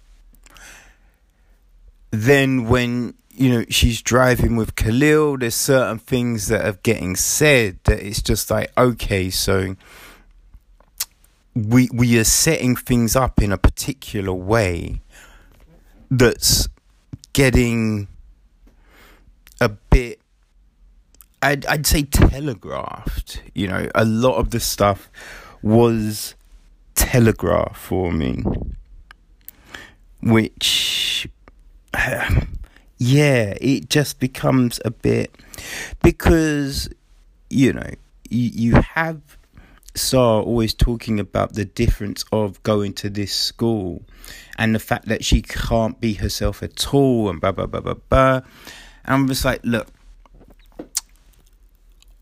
Then 2.10 2.68
when 2.68 3.14
you 3.28 3.50
know 3.50 3.64
she's 3.68 4.00
driving 4.00 4.56
with 4.56 4.76
Khalil, 4.76 5.36
there's 5.36 5.54
certain 5.54 5.98
things 5.98 6.48
that 6.48 6.64
are 6.64 6.78
getting 6.82 7.16
said 7.16 7.78
that 7.84 8.00
it's 8.00 8.22
just 8.22 8.50
like 8.50 8.72
okay, 8.78 9.28
so 9.28 9.76
we 11.54 11.90
we 11.92 12.18
are 12.18 12.24
setting 12.24 12.76
things 12.76 13.16
up 13.16 13.42
in 13.42 13.52
a 13.52 13.58
particular 13.58 14.32
way 14.32 15.02
that's 16.10 16.68
getting 17.34 18.08
a 19.60 19.68
bit 19.68 20.20
I'd 21.42 21.66
I'd 21.66 21.86
say 21.86 22.02
telegraphed. 22.02 23.42
You 23.54 23.68
know, 23.68 23.88
a 23.94 24.04
lot 24.04 24.36
of 24.36 24.50
the 24.50 24.60
stuff 24.60 25.10
was 25.62 26.34
telegraphed 26.94 27.76
for 27.76 28.12
me, 28.12 28.42
which, 30.22 31.28
yeah, 32.98 33.54
it 33.60 33.88
just 33.88 34.18
becomes 34.18 34.80
a 34.84 34.90
bit 34.90 35.34
because 36.02 36.88
you 37.50 37.72
know 37.72 37.90
you 38.28 38.50
you 38.52 38.74
have 38.94 39.20
Starr 39.94 40.42
always 40.42 40.74
talking 40.74 41.18
about 41.18 41.54
the 41.54 41.64
difference 41.64 42.24
of 42.32 42.62
going 42.62 42.92
to 42.94 43.10
this 43.10 43.32
school 43.32 44.02
and 44.58 44.74
the 44.74 44.78
fact 44.78 45.06
that 45.06 45.24
she 45.24 45.42
can't 45.42 46.00
be 46.00 46.14
herself 46.14 46.62
at 46.62 46.92
all 46.92 47.28
and 47.30 47.40
blah 47.40 47.52
blah 47.52 47.66
blah 47.66 47.80
blah 47.80 47.94
blah. 47.94 48.40
And 49.04 49.14
I'm 49.14 49.28
just 49.28 49.44
like, 49.44 49.60
look, 49.64 49.88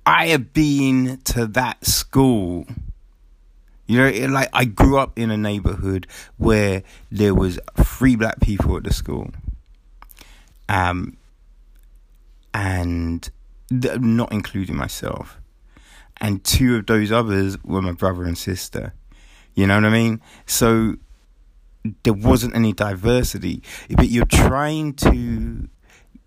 I 0.06 0.28
have 0.28 0.52
been 0.52 1.18
to 1.24 1.46
that 1.48 1.84
school. 1.84 2.64
You 3.86 3.98
know, 3.98 4.26
like 4.28 4.48
I 4.52 4.64
grew 4.64 4.98
up 4.98 5.18
in 5.18 5.30
a 5.30 5.36
neighborhood 5.36 6.06
where 6.36 6.82
there 7.10 7.34
was 7.34 7.58
three 7.76 8.16
black 8.16 8.40
people 8.40 8.76
at 8.76 8.84
the 8.84 8.92
school. 8.92 9.30
Um 10.68 11.16
and 12.54 13.28
th- 13.68 14.00
not 14.00 14.32
including 14.32 14.76
myself 14.76 15.38
and 16.20 16.42
two 16.42 16.76
of 16.76 16.86
those 16.86 17.12
others 17.12 17.62
were 17.62 17.82
my 17.82 17.92
brother 17.92 18.24
and 18.24 18.38
sister. 18.38 18.94
You 19.54 19.66
know 19.66 19.74
what 19.74 19.84
I 19.84 19.90
mean? 19.90 20.20
So 20.46 20.96
there 22.02 22.14
wasn't 22.14 22.54
any 22.54 22.72
diversity, 22.72 23.62
but 23.90 24.08
you're 24.08 24.26
trying 24.26 24.94
to, 24.94 25.68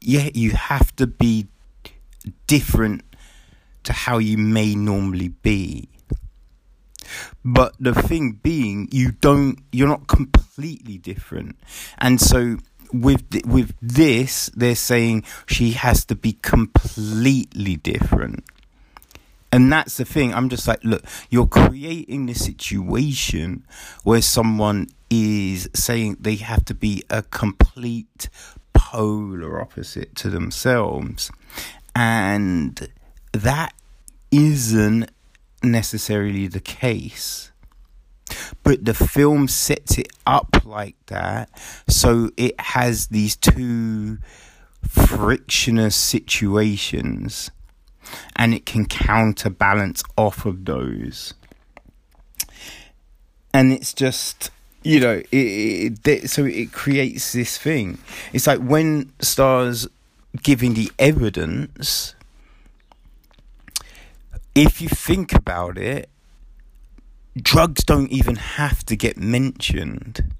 yeah, 0.01 0.29
you 0.33 0.51
have 0.51 0.95
to 0.97 1.07
be 1.07 1.47
different 2.47 3.03
to 3.83 3.93
how 3.93 4.17
you 4.17 4.37
may 4.37 4.75
normally 4.75 5.29
be. 5.29 5.89
But 7.43 7.73
the 7.79 7.93
thing 7.93 8.39
being, 8.43 8.87
you 8.91 9.11
don't, 9.11 9.59
you're 9.71 9.87
not 9.87 10.07
completely 10.07 10.97
different, 10.97 11.57
and 11.97 12.21
so 12.21 12.57
with 12.93 13.23
with 13.45 13.73
this, 13.81 14.51
they're 14.55 14.75
saying 14.75 15.23
she 15.47 15.71
has 15.71 16.05
to 16.05 16.15
be 16.15 16.33
completely 16.33 17.77
different. 17.77 18.43
And 19.51 19.71
that's 19.71 19.97
the 19.97 20.05
thing. 20.05 20.33
I'm 20.33 20.49
just 20.49 20.67
like, 20.67 20.83
look, 20.83 21.03
you're 21.29 21.47
creating 21.47 22.27
this 22.27 22.45
situation 22.45 23.65
where 24.03 24.21
someone 24.21 24.89
is 25.09 25.67
saying 25.73 26.17
they 26.19 26.35
have 26.35 26.65
to 26.65 26.75
be 26.75 27.03
a 27.09 27.23
complete 27.23 28.29
polar 28.73 29.59
opposite 29.59 30.15
to 30.17 30.29
themselves. 30.29 31.31
And 31.95 32.89
that 33.31 33.73
isn't 34.31 35.09
necessarily 35.63 36.47
the 36.47 36.59
case. 36.59 37.51
But 38.63 38.85
the 38.85 38.93
film 38.93 39.47
sets 39.47 39.97
it 39.97 40.09
up 40.27 40.63
like 40.63 40.95
that, 41.07 41.49
so 41.87 42.29
it 42.37 42.59
has 42.59 43.07
these 43.07 43.35
two 43.35 44.19
frictionless 44.87 45.95
situations 45.95 47.51
and 48.35 48.53
it 48.53 48.65
can 48.65 48.85
counterbalance 48.85 50.03
off 50.17 50.45
of 50.45 50.65
those. 50.65 51.33
And 53.53 53.71
it's 53.71 53.93
just, 53.93 54.51
you 54.83 54.99
know, 54.99 55.21
it, 55.31 56.07
it, 56.07 56.29
so 56.29 56.45
it 56.45 56.71
creates 56.71 57.33
this 57.33 57.57
thing. 57.57 57.97
It's 58.31 58.47
like 58.47 58.59
when 58.59 59.11
stars 59.19 59.87
giving 60.43 60.75
the 60.75 60.91
evidence, 60.99 62.15
if 64.55 64.81
you 64.81 64.89
think 64.89 65.33
about 65.33 65.77
it, 65.77 66.09
drugs 67.41 67.83
don't 67.83 68.11
even 68.11 68.35
have 68.35 68.85
to 68.85 68.95
get 68.95 69.17
mentioned. 69.17 70.33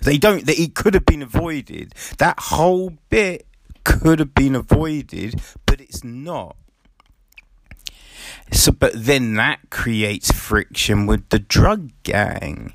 They 0.00 0.18
don't. 0.18 0.46
They, 0.46 0.54
it 0.54 0.74
could 0.74 0.94
have 0.94 1.06
been 1.06 1.22
avoided. 1.22 1.94
That 2.18 2.38
whole 2.38 2.92
bit 3.08 3.46
could 3.84 4.18
have 4.18 4.34
been 4.34 4.54
avoided, 4.54 5.40
but 5.64 5.80
it's 5.80 6.04
not. 6.04 6.56
So, 8.52 8.72
but 8.72 8.92
then 8.94 9.34
that 9.34 9.70
creates 9.70 10.30
friction 10.30 11.06
with 11.06 11.28
the 11.30 11.38
drug 11.38 11.90
gang. 12.02 12.74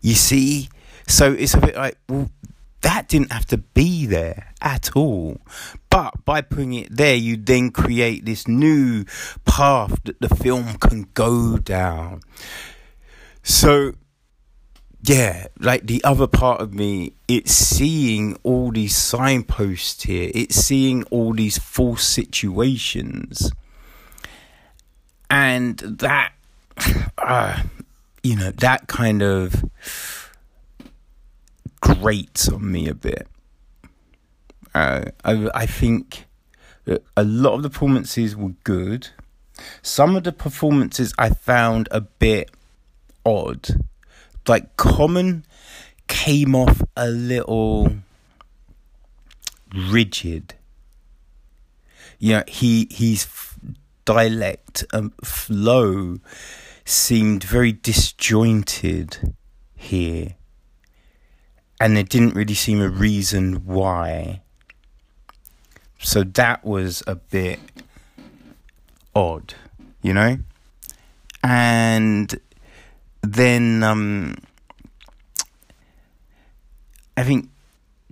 You 0.00 0.14
see, 0.14 0.70
so 1.06 1.32
it's 1.32 1.54
a 1.54 1.60
bit 1.60 1.76
like, 1.76 1.98
well, 2.08 2.30
that 2.82 3.08
didn't 3.08 3.32
have 3.32 3.46
to 3.46 3.58
be 3.58 4.06
there 4.06 4.52
at 4.60 4.96
all. 4.96 5.40
But 5.90 6.24
by 6.24 6.40
putting 6.40 6.74
it 6.74 6.96
there, 6.96 7.14
you 7.14 7.36
then 7.36 7.70
create 7.70 8.24
this 8.24 8.48
new 8.48 9.04
path 9.44 10.00
that 10.04 10.20
the 10.20 10.34
film 10.34 10.78
can 10.78 11.08
go 11.14 11.58
down. 11.58 12.22
So, 13.42 13.94
yeah, 15.02 15.46
like 15.58 15.86
the 15.86 16.02
other 16.04 16.26
part 16.26 16.60
of 16.60 16.72
me, 16.72 17.14
it's 17.28 17.52
seeing 17.52 18.36
all 18.42 18.70
these 18.70 18.96
signposts 18.96 20.04
here, 20.04 20.30
it's 20.34 20.56
seeing 20.56 21.04
all 21.04 21.32
these 21.32 21.58
false 21.58 22.06
situations. 22.06 23.50
And 25.28 25.78
that, 25.78 26.32
uh, 27.18 27.62
you 28.22 28.36
know, 28.36 28.50
that 28.52 28.86
kind 28.88 29.22
of 29.22 29.64
grates 31.80 32.48
on 32.48 32.70
me 32.70 32.88
a 32.88 32.94
bit. 32.94 33.26
Uh, 34.74 35.04
I, 35.24 35.48
I 35.54 35.66
think 35.66 36.26
a 37.16 37.24
lot 37.24 37.54
of 37.54 37.62
the 37.62 37.70
performances 37.70 38.36
were 38.36 38.54
good. 38.64 39.08
Some 39.82 40.16
of 40.16 40.24
the 40.24 40.32
performances 40.32 41.12
I 41.18 41.30
found 41.30 41.88
a 41.90 42.00
bit 42.00 42.50
odd. 43.24 43.68
Like 44.46 44.76
Common 44.76 45.44
came 46.08 46.54
off 46.54 46.82
a 46.96 47.08
little 47.08 47.92
rigid. 49.74 50.54
You 52.18 52.36
know, 52.36 52.44
he 52.48 52.88
he's 52.90 53.26
dialect 54.04 54.84
and 54.92 55.12
flow 55.22 56.18
seemed 56.84 57.44
very 57.44 57.72
disjointed 57.72 59.34
here 59.76 60.36
and 61.80 61.96
there 61.96 62.04
didn't 62.04 62.34
really 62.34 62.54
seem 62.54 62.80
a 62.80 62.88
reason 62.88 63.64
why. 63.64 64.42
So 65.98 66.22
that 66.22 66.62
was 66.64 67.02
a 67.06 67.14
bit 67.14 67.58
odd, 69.14 69.54
you 70.02 70.12
know? 70.12 70.38
And 71.42 72.38
then 73.22 73.82
um, 73.82 74.36
I 77.16 77.24
think 77.24 77.48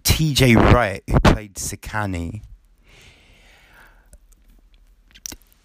TJ 0.03 0.57
Wright, 0.57 1.03
who 1.07 1.21
played 1.21 1.55
Sekani, 1.55 2.43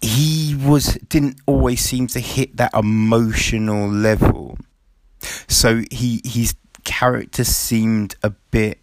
he 0.02 0.54
was 0.54 0.98
didn't 1.08 1.38
always 1.46 1.80
seem 1.80 2.06
to 2.08 2.20
hit 2.20 2.58
that 2.58 2.74
emotional 2.74 3.88
level. 3.88 4.58
So 5.48 5.82
he 5.90 6.20
he's 6.24 6.54
character 6.84 7.44
seemed 7.44 8.14
a 8.22 8.30
bit. 8.30 8.78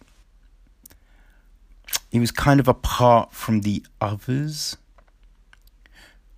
He 2.10 2.20
was 2.20 2.30
kind 2.30 2.60
of 2.60 2.68
apart 2.68 3.32
from 3.32 3.62
the 3.62 3.84
others 4.00 4.76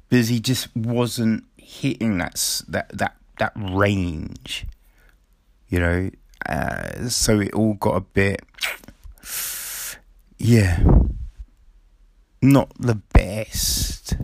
because 0.08 0.28
he 0.28 0.38
just 0.38 0.74
wasn't 0.76 1.44
hitting 1.56 2.18
that 2.18 2.62
that 2.68 2.90
that 2.96 3.16
that 3.38 3.52
range, 3.56 4.66
you 5.68 5.80
know. 5.80 6.10
Uh, 6.46 7.08
so 7.08 7.40
it 7.40 7.54
all 7.54 7.74
got 7.74 7.96
a 7.96 8.00
bit, 8.00 8.42
yeah, 10.38 10.82
not 12.42 12.70
the 12.78 12.96
best, 13.12 14.16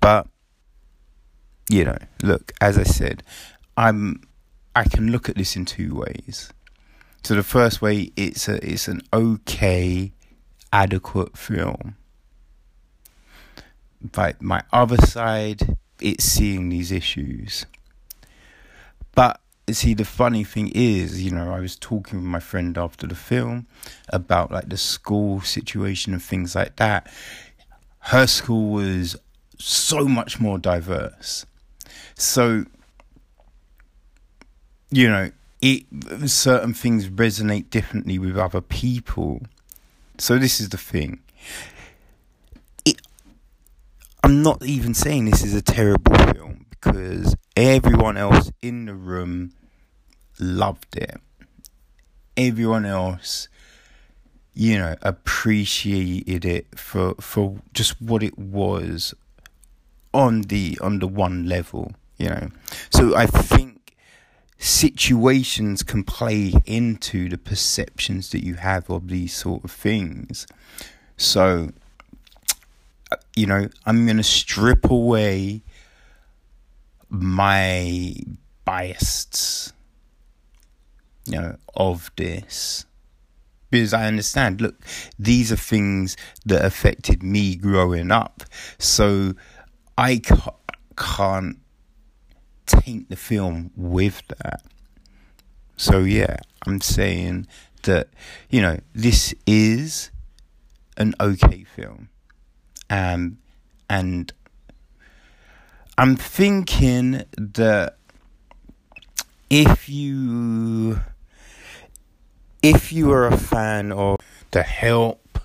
but 0.00 0.26
you 1.70 1.84
know, 1.84 1.98
look, 2.22 2.52
as 2.60 2.78
I 2.78 2.82
said, 2.82 3.22
I'm 3.76 4.22
I 4.78 4.84
can 4.84 5.10
look 5.10 5.28
at 5.28 5.34
this 5.34 5.56
in 5.56 5.64
two 5.64 5.92
ways. 5.96 6.52
So 7.24 7.34
the 7.34 7.42
first 7.42 7.82
way, 7.82 8.12
it's 8.14 8.46
a 8.48 8.64
it's 8.64 8.86
an 8.86 9.02
okay, 9.12 10.12
adequate 10.72 11.36
film. 11.36 11.96
But 14.00 14.40
my 14.40 14.62
other 14.72 14.96
side, 14.98 15.76
it's 16.00 16.22
seeing 16.22 16.68
these 16.68 16.92
issues. 16.92 17.66
But 19.16 19.40
see, 19.68 19.94
the 19.94 20.04
funny 20.04 20.44
thing 20.44 20.70
is, 20.72 21.24
you 21.24 21.32
know, 21.32 21.52
I 21.52 21.58
was 21.58 21.74
talking 21.74 22.20
with 22.20 22.28
my 22.28 22.38
friend 22.38 22.78
after 22.78 23.08
the 23.08 23.16
film 23.16 23.66
about 24.10 24.52
like 24.52 24.68
the 24.68 24.76
school 24.76 25.40
situation 25.40 26.12
and 26.12 26.22
things 26.22 26.54
like 26.54 26.76
that. 26.76 27.12
Her 27.98 28.28
school 28.28 28.70
was 28.70 29.16
so 29.58 30.06
much 30.06 30.38
more 30.38 30.56
diverse. 30.56 31.46
So 32.14 32.64
you 34.90 35.08
know, 35.08 35.30
it 35.60 35.84
certain 36.26 36.74
things 36.74 37.08
resonate 37.08 37.70
differently 37.70 38.18
with 38.18 38.36
other 38.36 38.60
people. 38.60 39.42
So 40.18 40.38
this 40.38 40.60
is 40.60 40.68
the 40.70 40.76
thing. 40.76 41.20
It, 42.84 43.00
I'm 44.22 44.42
not 44.42 44.64
even 44.64 44.94
saying 44.94 45.26
this 45.26 45.44
is 45.44 45.54
a 45.54 45.62
terrible 45.62 46.16
film 46.16 46.66
because 46.70 47.36
everyone 47.56 48.16
else 48.16 48.50
in 48.62 48.86
the 48.86 48.94
room 48.94 49.52
loved 50.38 50.96
it. 50.96 51.20
Everyone 52.36 52.86
else, 52.86 53.48
you 54.54 54.78
know, 54.78 54.94
appreciated 55.02 56.44
it 56.44 56.78
for 56.78 57.14
for 57.20 57.56
just 57.74 58.00
what 58.00 58.22
it 58.22 58.38
was 58.38 59.12
on 60.14 60.42
the 60.42 60.78
on 60.80 61.00
the 61.00 61.08
one 61.08 61.46
level, 61.46 61.92
you 62.16 62.28
know. 62.28 62.48
So 62.90 63.16
I 63.16 63.26
think 63.26 63.77
situations 64.58 65.82
can 65.82 66.02
play 66.02 66.52
into 66.66 67.28
the 67.28 67.38
perceptions 67.38 68.30
that 68.30 68.44
you 68.44 68.54
have 68.54 68.90
of 68.90 69.08
these 69.08 69.34
sort 69.34 69.64
of 69.64 69.70
things. 69.70 70.46
So, 71.16 71.70
you 73.34 73.46
know, 73.46 73.68
I'm 73.86 74.04
going 74.04 74.16
to 74.16 74.22
strip 74.22 74.90
away 74.90 75.62
my 77.08 78.14
biases, 78.64 79.72
you 81.24 81.40
know, 81.40 81.56
of 81.74 82.10
this. 82.16 82.84
Because 83.70 83.92
I 83.92 84.06
understand, 84.06 84.60
look, 84.60 84.76
these 85.18 85.52
are 85.52 85.56
things 85.56 86.16
that 86.46 86.64
affected 86.64 87.22
me 87.22 87.54
growing 87.54 88.10
up. 88.10 88.44
So 88.78 89.34
I 89.96 90.22
can't 90.96 91.58
taint 92.68 93.08
the 93.08 93.16
film 93.16 93.70
with 93.76 94.22
that. 94.28 94.62
So 95.76 96.00
yeah, 96.00 96.36
I'm 96.66 96.80
saying 96.80 97.46
that 97.84 98.08
you 98.50 98.60
know 98.60 98.78
this 98.94 99.34
is 99.46 100.10
an 100.96 101.14
okay 101.20 101.64
film, 101.64 102.08
um, 102.90 103.38
and 103.88 104.32
I'm 105.96 106.16
thinking 106.16 107.24
that 107.36 107.96
if 109.50 109.88
you 109.88 111.00
if 112.62 112.92
you 112.92 113.12
are 113.12 113.26
a 113.26 113.36
fan 113.36 113.92
of 113.92 114.18
The 114.50 114.62
Help, 114.62 115.38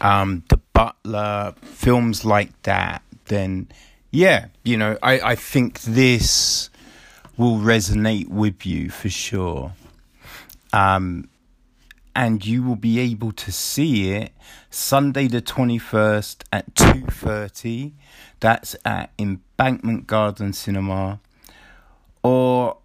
um, 0.00 0.44
The 0.48 0.58
Butler, 0.72 1.54
films 1.62 2.24
like 2.24 2.62
that, 2.62 3.02
then 3.26 3.68
yeah, 4.10 4.46
you 4.64 4.76
know, 4.76 4.98
I, 5.02 5.20
I 5.20 5.34
think 5.34 5.80
this 5.82 6.70
will 7.36 7.56
resonate 7.56 8.28
with 8.28 8.66
you 8.66 8.90
for 8.90 9.08
sure. 9.08 9.72
Um, 10.72 11.28
and 12.14 12.44
you 12.44 12.62
will 12.62 12.76
be 12.76 12.98
able 12.98 13.32
to 13.32 13.52
see 13.52 14.12
it 14.12 14.32
Sunday 14.68 15.28
the 15.28 15.40
21st 15.40 16.42
at 16.52 16.74
2:30 16.74 17.92
that's 18.40 18.76
at 18.84 19.10
Embankment 19.18 20.06
Garden 20.06 20.52
Cinema 20.52 21.20
or 22.22 22.76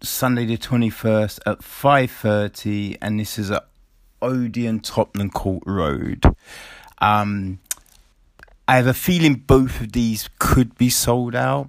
Sunday 0.00 0.46
the 0.46 0.56
21st 0.56 1.40
at 1.46 1.58
5:30 1.60 2.96
and 3.02 3.20
this 3.20 3.38
is 3.38 3.50
at 3.50 3.66
Odeon 4.22 4.80
Tottenham 4.80 5.30
Court 5.30 5.62
Road. 5.66 6.24
Um, 6.98 7.58
I 8.66 8.76
have 8.76 8.86
a 8.86 8.94
feeling 8.94 9.34
both 9.34 9.80
of 9.80 9.92
these 9.92 10.28
could 10.38 10.76
be 10.78 10.88
sold 10.88 11.34
out, 11.34 11.68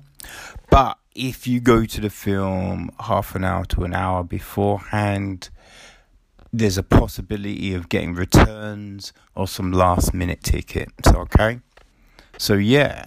but 0.70 0.98
if 1.14 1.46
you 1.48 1.60
go 1.60 1.86
to 1.86 2.02
the 2.02 2.10
film 2.10 2.90
half 3.02 3.36
an 3.36 3.44
hour 3.44 3.66
to 3.66 3.84
an 3.84 3.94
hour 3.94 4.24
beforehand, 4.24 5.50
there's 6.54 6.78
a 6.78 6.84
possibility 6.84 7.74
of 7.74 7.90
getting 7.90 8.14
returns 8.14 9.12
or 9.36 9.48
some 9.48 9.74
last 9.74 10.14
minute 10.14 10.42
tickets, 10.42 11.08
okay? 11.08 11.60
So, 12.38 12.54
yeah, 12.54 13.06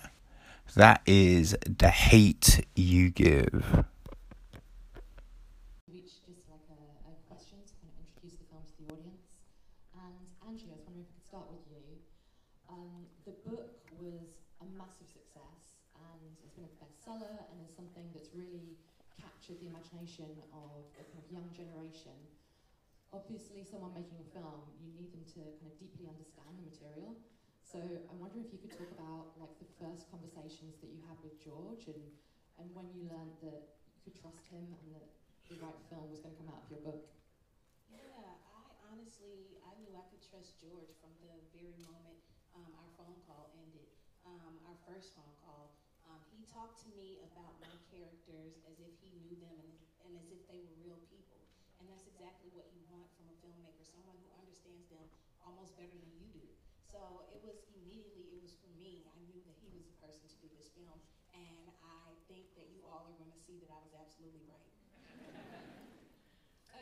that 0.76 1.00
is 1.06 1.56
The 1.66 1.88
Hate 1.88 2.66
You 2.74 3.10
Give. 3.10 3.84
obviously 23.12 23.60
someone 23.60 23.92
making 23.92 24.16
a 24.20 24.28
film, 24.32 24.72
you 24.80 24.88
need 24.96 25.12
them 25.12 25.24
to 25.36 25.40
kind 25.60 25.68
of 25.68 25.76
deeply 25.76 26.08
understand 26.08 26.54
the 26.56 26.64
material. 26.64 27.12
So 27.60 27.76
I 27.76 28.14
wonder 28.16 28.40
if 28.40 28.48
you 28.52 28.58
could 28.62 28.72
talk 28.72 28.88
about 28.96 29.36
like 29.36 29.52
the 29.60 29.68
first 29.76 30.08
conversations 30.08 30.80
that 30.80 30.88
you 30.88 31.04
had 31.04 31.17
with 31.28 31.44
George 31.44 31.84
and, 31.92 32.00
and 32.56 32.72
when 32.72 32.88
you 32.96 33.04
learned 33.04 33.36
that 33.44 33.76
you 33.92 34.00
could 34.00 34.16
trust 34.16 34.48
him 34.48 34.64
and 34.64 34.88
that 34.96 35.12
the 35.52 35.60
right 35.60 35.76
film 35.92 36.08
was 36.08 36.24
going 36.24 36.32
to 36.32 36.40
come 36.40 36.48
out 36.48 36.64
of 36.64 36.68
your 36.72 36.80
book. 36.80 37.04
Yeah, 37.92 38.32
I 38.48 38.64
honestly, 38.88 39.60
I 39.60 39.76
knew 39.76 39.92
I 39.92 40.08
could 40.08 40.24
trust 40.24 40.56
George 40.56 40.88
from 41.04 41.12
the 41.20 41.36
very 41.52 41.76
moment 41.84 42.16
um, 42.56 42.72
our 42.80 42.88
phone 42.96 43.20
call 43.28 43.52
ended, 43.60 43.92
um, 44.24 44.56
our 44.64 44.78
first 44.88 45.12
phone 45.12 45.36
call. 45.44 45.76
Um, 46.08 46.24
he 46.32 46.48
talked 46.48 46.80
to 46.88 46.90
me 46.96 47.20
about 47.20 47.60
my 47.60 47.76
characters 47.92 48.64
as 48.64 48.80
if 48.80 48.96
he 49.04 49.12
knew 49.20 49.36
them 49.36 49.60
and, 49.60 49.76
and 50.08 50.12
as 50.16 50.32
if 50.32 50.40
they 50.48 50.64
were 50.64 50.76
real 50.80 50.96
people. 51.12 51.44
And 51.76 51.84
that's 51.92 52.08
exactly 52.08 52.48
what 52.56 52.72
you 52.72 52.80
want 52.88 53.12
from 53.20 53.28
a 53.28 53.36
filmmaker, 53.44 53.84
someone 53.84 54.16
who 54.24 54.32
understands 54.32 54.88
them 54.88 55.04
almost 55.44 55.76
better 55.76 55.92
than 55.92 56.12
you 56.16 56.32
do. 56.32 56.48
So 56.88 57.28
it 57.28 57.44
was 57.44 57.68
immediately, 57.76 58.32
it 58.32 58.40
was 58.40 58.56
for 58.56 58.72
me. 58.80 59.04
I 59.12 59.20
knew 59.28 59.36
that 59.44 59.54
he 59.60 59.68
was 59.76 59.84
the 59.84 59.96
person 60.00 60.24
to 60.24 60.36
do 60.40 60.48
this 60.56 60.72
film. 60.72 60.96
And 61.38 61.70
I 61.86 62.10
think 62.26 62.50
that 62.58 62.66
you 62.74 62.82
all 62.82 63.06
are 63.06 63.14
going 63.14 63.30
to 63.30 63.42
see 63.46 63.62
that 63.62 63.70
I 63.70 63.78
was 63.78 63.94
absolutely 63.94 64.42
right. 64.50 64.72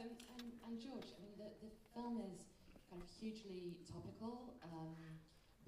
um, 0.01 0.09
and, 0.33 0.45
and 0.65 0.75
George, 0.81 1.13
I 1.13 1.19
mean, 1.21 1.37
the, 1.37 1.53
the 1.61 1.73
film 1.93 2.25
is 2.25 2.49
kind 2.89 3.05
of 3.05 3.09
hugely 3.13 3.77
topical, 3.85 4.57
um, 4.65 4.97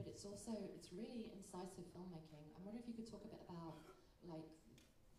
but 0.00 0.08
it's 0.08 0.24
also, 0.24 0.56
it's 0.72 0.88
really 0.94 1.28
incisive 1.36 1.84
filmmaking. 1.92 2.48
I 2.56 2.58
wonder 2.64 2.80
if 2.80 2.88
you 2.88 2.96
could 2.96 3.10
talk 3.10 3.22
a 3.26 3.30
bit 3.30 3.44
about, 3.44 3.84
like, 4.24 4.48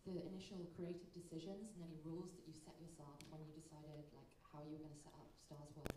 the 0.08 0.16
initial 0.32 0.64
creative 0.74 1.12
decisions 1.12 1.76
and 1.76 1.84
any 1.84 2.00
rules 2.02 2.32
that 2.32 2.42
you 2.48 2.56
set 2.56 2.72
yourself 2.80 3.20
when 3.28 3.44
you 3.44 3.52
decided 3.52 4.08
like 4.16 4.32
how 4.48 4.64
you 4.64 4.72
were 4.72 4.82
going 4.82 4.96
to 4.96 5.02
set 5.04 5.12
up 5.20 5.28
Starr's 5.36 5.70
World? 5.76 5.92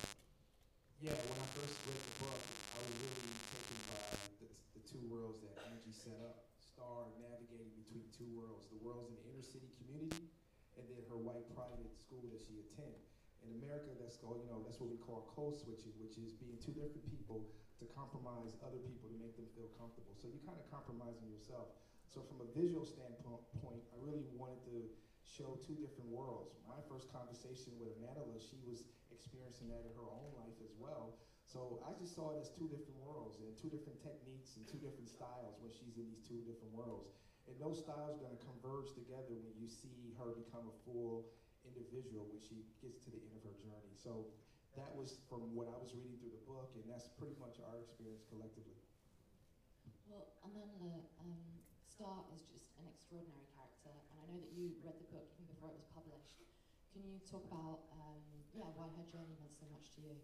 Yeah, 0.99 1.15
when 1.32 1.39
I 1.39 1.47
first 1.55 1.82
read 1.88 1.99
the 1.99 2.15
book, 2.19 2.43
I 2.76 2.80
was 2.84 2.93
really 2.99 3.36
taken 3.47 3.80
by 3.88 4.03
the, 4.43 4.47
the 4.76 4.84
two 4.84 5.01
worlds 5.07 5.41
that 5.47 5.55
Angie 5.71 5.95
set 5.95 6.19
up. 6.19 6.52
Starr 6.84 7.07
navigating 7.15 7.71
between 7.79 8.03
two 8.11 8.27
worlds, 8.36 8.67
the 8.67 8.75
worlds 8.84 9.07
in 9.07 9.15
the 9.15 9.23
inner 9.31 9.39
city 9.39 9.71
community 9.79 10.27
and 10.75 10.84
then 10.91 10.99
her 11.07 11.15
white 11.15 11.47
private 11.55 11.88
school 11.95 12.27
that 12.27 12.43
she 12.43 12.59
attended. 12.59 12.99
In 13.39 13.55
America, 13.55 13.95
that's 14.03 14.19
called, 14.19 14.43
you 14.43 14.51
know, 14.51 14.59
that's 14.67 14.84
what 14.84 14.91
we 14.91 14.99
call 14.99 15.23
code 15.31 15.55
switching, 15.55 15.95
which 16.03 16.19
is 16.19 16.36
being 16.36 16.59
two 16.59 16.75
different 16.75 17.07
people 17.07 17.47
to 17.79 17.88
compromise 17.95 18.59
other 18.67 18.84
people 18.84 19.07
to 19.07 19.15
make 19.15 19.31
them 19.39 19.47
feel 19.55 19.71
comfortable. 19.79 20.11
So 20.19 20.27
you're 20.27 20.43
kind 20.43 20.59
of 20.59 20.67
compromising 20.67 21.31
yourself. 21.31 21.71
So 22.11 22.19
from 22.27 22.43
a 22.43 22.47
visual 22.51 22.84
standpoint, 22.84 23.79
I 23.95 23.97
really 24.03 24.27
wanted 24.36 24.59
to 24.67 24.84
show 25.23 25.55
two 25.63 25.79
different 25.79 26.11
worlds. 26.11 26.59
My 26.67 26.84
first 26.91 27.07
conversation 27.15 27.79
with 27.79 27.95
Amandla, 27.95 28.43
she 28.43 28.59
was 28.67 28.84
experiencing 29.07 29.71
that 29.71 29.88
in 29.88 29.95
her 29.95 30.07
own 30.11 30.36
life 30.36 30.59
as 30.59 30.75
well. 30.75 31.15
So 31.53 31.77
I 31.85 31.93
just 32.01 32.17
saw 32.17 32.33
it 32.33 32.41
as 32.41 32.49
two 32.49 32.65
different 32.65 32.97
worlds 32.97 33.37
and 33.37 33.53
two 33.53 33.69
different 33.69 34.01
techniques 34.01 34.57
and 34.57 34.65
two 34.65 34.81
different 34.81 35.05
styles 35.05 35.61
when 35.61 35.69
she's 35.69 36.01
in 36.01 36.09
these 36.09 36.25
two 36.25 36.41
different 36.41 36.73
worlds. 36.73 37.13
And 37.45 37.53
those 37.61 37.77
styles 37.77 38.17
are 38.17 38.23
going 38.25 38.33
to 38.33 38.41
converge 38.41 38.89
together 38.97 39.37
when 39.37 39.53
you 39.53 39.69
see 39.69 40.09
her 40.17 40.33
become 40.33 40.65
a 40.65 40.73
full 40.81 41.21
individual 41.61 42.25
when 42.25 42.41
she 42.41 42.65
gets 42.81 42.97
to 43.05 43.13
the 43.13 43.21
end 43.29 43.37
of 43.37 43.45
her 43.45 43.53
journey. 43.61 43.93
So 43.93 44.25
that 44.73 44.89
was 44.89 45.21
from 45.29 45.53
what 45.53 45.69
I 45.69 45.77
was 45.77 45.93
reading 45.93 46.17
through 46.17 46.33
the 46.33 46.41
book, 46.49 46.73
and 46.73 46.89
that's 46.89 47.05
pretty 47.13 47.37
much 47.37 47.61
our 47.61 47.77
experience 47.77 48.25
collectively. 48.25 48.81
Well, 50.09 50.25
Amandla, 50.41 51.05
um, 51.21 51.61
Starr 51.85 52.25
is 52.33 52.41
just 52.49 52.73
an 52.81 52.89
extraordinary 52.89 53.45
character, 53.53 53.93
and 54.09 54.17
I 54.17 54.25
know 54.25 54.41
that 54.41 54.49
you 54.49 54.73
read 54.81 54.97
the 54.97 55.05
book 55.13 55.29
even 55.37 55.53
before 55.53 55.69
it 55.69 55.77
was 55.77 55.85
published. 55.93 56.41
Can 56.89 57.05
you 57.05 57.21
talk 57.29 57.45
about, 57.45 57.85
um, 57.93 58.21
yeah, 58.51 58.65
why 58.73 58.89
her 58.97 59.05
journey 59.05 59.37
meant 59.37 59.53
so 59.53 59.69
much 59.69 59.93
to 59.95 60.01
you? 60.01 60.17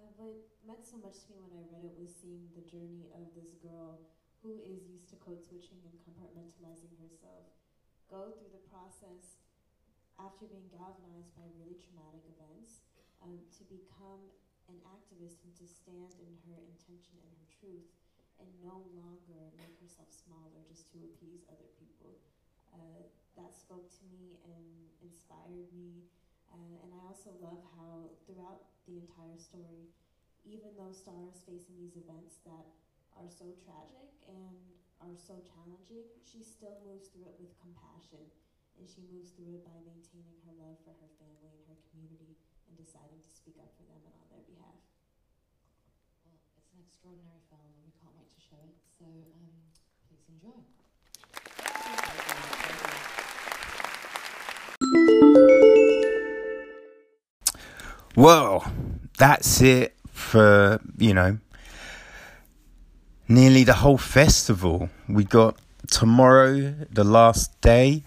What 0.00 0.32
meant 0.64 0.88
so 0.88 0.96
much 0.96 1.20
to 1.24 1.36
me 1.36 1.40
when 1.44 1.52
I 1.60 1.64
read 1.68 1.84
it 1.84 1.96
was 2.00 2.08
seeing 2.08 2.48
the 2.56 2.64
journey 2.64 3.12
of 3.12 3.28
this 3.36 3.52
girl 3.60 4.00
who 4.40 4.64
is 4.64 4.88
used 4.88 5.12
to 5.12 5.20
code 5.20 5.44
switching 5.44 5.80
and 5.84 5.96
compartmentalizing 6.00 6.96
herself 6.96 7.52
go 8.08 8.32
through 8.32 8.52
the 8.56 8.64
process 8.72 9.44
after 10.16 10.48
being 10.48 10.68
galvanized 10.72 11.32
by 11.36 11.44
really 11.60 11.76
traumatic 11.76 12.24
events 12.32 12.80
um, 13.20 13.36
to 13.52 13.62
become 13.68 14.24
an 14.72 14.80
activist 14.88 15.44
and 15.44 15.52
to 15.56 15.68
stand 15.68 16.16
in 16.16 16.32
her 16.48 16.56
intention 16.64 17.20
and 17.20 17.32
her 17.36 17.48
truth 17.60 17.88
and 18.40 18.48
no 18.64 18.88
longer 18.96 19.52
make 19.60 19.76
herself 19.84 20.08
smaller 20.08 20.64
just 20.64 20.88
to 20.88 21.04
appease 21.04 21.44
other 21.52 21.68
people. 21.76 22.16
Uh, 22.72 23.04
that 23.34 23.52
spoke 23.54 23.90
to 23.90 24.04
me 24.10 24.38
and 24.46 24.90
inspired 25.02 25.68
me. 25.74 26.02
Uh, 26.50 26.82
and 26.82 26.90
I 26.94 27.00
also 27.06 27.30
love 27.38 27.62
how 27.78 28.10
throughout 28.26 28.66
the 28.90 28.98
entire 29.06 29.38
story, 29.38 29.86
even 30.42 30.74
though 30.74 30.90
Starr 30.90 31.30
is 31.30 31.46
facing 31.46 31.78
these 31.78 31.94
events 31.94 32.42
that 32.42 32.66
are 33.14 33.30
so 33.30 33.54
tragic 33.62 34.10
and 34.26 34.58
are 34.98 35.14
so 35.14 35.38
challenging, 35.46 36.02
she 36.26 36.42
still 36.42 36.82
moves 36.82 37.08
through 37.14 37.30
it 37.30 37.38
with 37.38 37.54
compassion. 37.62 38.26
And 38.80 38.88
she 38.88 39.04
moves 39.12 39.36
through 39.36 39.60
it 39.60 39.64
by 39.68 39.76
maintaining 39.84 40.40
her 40.48 40.56
love 40.56 40.80
for 40.80 40.96
her 40.96 41.10
family 41.20 41.52
and 41.52 41.68
her 41.68 41.76
community 41.92 42.32
and 42.64 42.72
deciding 42.80 43.20
to 43.20 43.28
speak 43.28 43.60
up 43.60 43.68
for 43.76 43.84
them 43.84 44.00
and 44.08 44.16
on 44.16 44.24
their 44.32 44.40
behalf 44.48 44.80
Well, 46.24 46.40
it's 46.56 46.72
an 46.72 46.80
extraordinary 46.80 47.44
film 47.52 47.68
and 47.76 47.84
we 47.84 47.92
can't 48.00 48.16
wait 48.16 48.32
to 48.32 48.40
show 48.40 48.56
it. 48.64 48.80
So 48.96 49.04
um, 49.04 49.52
please 50.08 50.24
enjoy. 50.32 50.64
Well, 58.20 58.70
that's 59.16 59.62
it 59.62 59.96
for, 60.12 60.78
you 60.98 61.14
know, 61.14 61.38
nearly 63.26 63.64
the 63.64 63.72
whole 63.72 63.96
festival. 63.96 64.90
We 65.08 65.24
got 65.24 65.56
tomorrow, 65.90 66.74
the 66.90 67.02
last 67.02 67.58
day, 67.62 68.02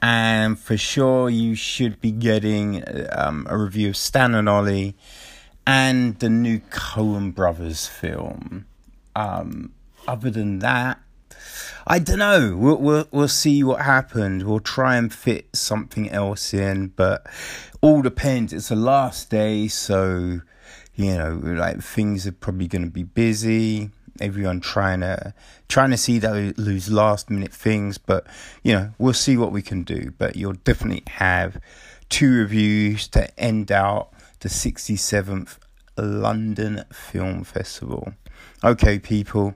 and 0.00 0.58
for 0.58 0.78
sure 0.78 1.28
you 1.28 1.54
should 1.56 2.00
be 2.00 2.10
getting 2.10 2.82
um, 3.12 3.46
a 3.50 3.58
review 3.58 3.90
of 3.90 3.98
Stan 3.98 4.34
and 4.34 4.48
Ollie 4.48 4.94
and 5.66 6.18
the 6.20 6.30
new 6.30 6.60
Coen 6.70 7.34
Brothers 7.34 7.86
film. 7.86 8.64
Um, 9.14 9.74
other 10.08 10.30
than 10.30 10.60
that, 10.60 11.00
I 11.86 11.98
don't 11.98 12.18
know. 12.18 12.56
We'll, 12.56 12.76
we'll 12.76 13.08
we'll 13.10 13.28
see 13.28 13.64
what 13.64 13.82
happened. 13.82 14.46
We'll 14.46 14.60
try 14.60 14.96
and 14.96 15.12
fit 15.12 15.54
something 15.54 16.10
else 16.10 16.54
in, 16.54 16.88
but 16.88 17.26
all 17.80 18.02
depends. 18.02 18.52
It's 18.52 18.68
the 18.68 18.76
last 18.76 19.30
day, 19.30 19.68
so 19.68 20.40
you 20.94 21.16
know, 21.16 21.40
like 21.42 21.80
things 21.80 22.26
are 22.26 22.32
probably 22.32 22.68
going 22.68 22.84
to 22.84 22.90
be 22.90 23.04
busy. 23.04 23.90
Everyone 24.20 24.60
trying 24.60 25.00
to 25.00 25.34
trying 25.68 25.90
to 25.90 25.96
see 25.96 26.18
those 26.18 26.90
last 26.90 27.30
minute 27.30 27.52
things, 27.52 27.96
but 27.96 28.26
you 28.62 28.72
know, 28.72 28.92
we'll 28.98 29.14
see 29.14 29.36
what 29.36 29.52
we 29.52 29.62
can 29.62 29.82
do. 29.82 30.12
But 30.18 30.36
you'll 30.36 30.52
definitely 30.52 31.04
have 31.06 31.60
two 32.10 32.30
reviews 32.30 33.08
to 33.08 33.40
end 33.40 33.72
out 33.72 34.12
the 34.40 34.48
67th 34.48 35.58
London 35.96 36.84
Film 36.92 37.44
Festival. 37.44 38.12
Okay, 38.62 38.98
people, 38.98 39.54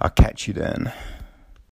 I'll 0.00 0.10
catch 0.10 0.46
you 0.46 0.54
then. 0.54 0.92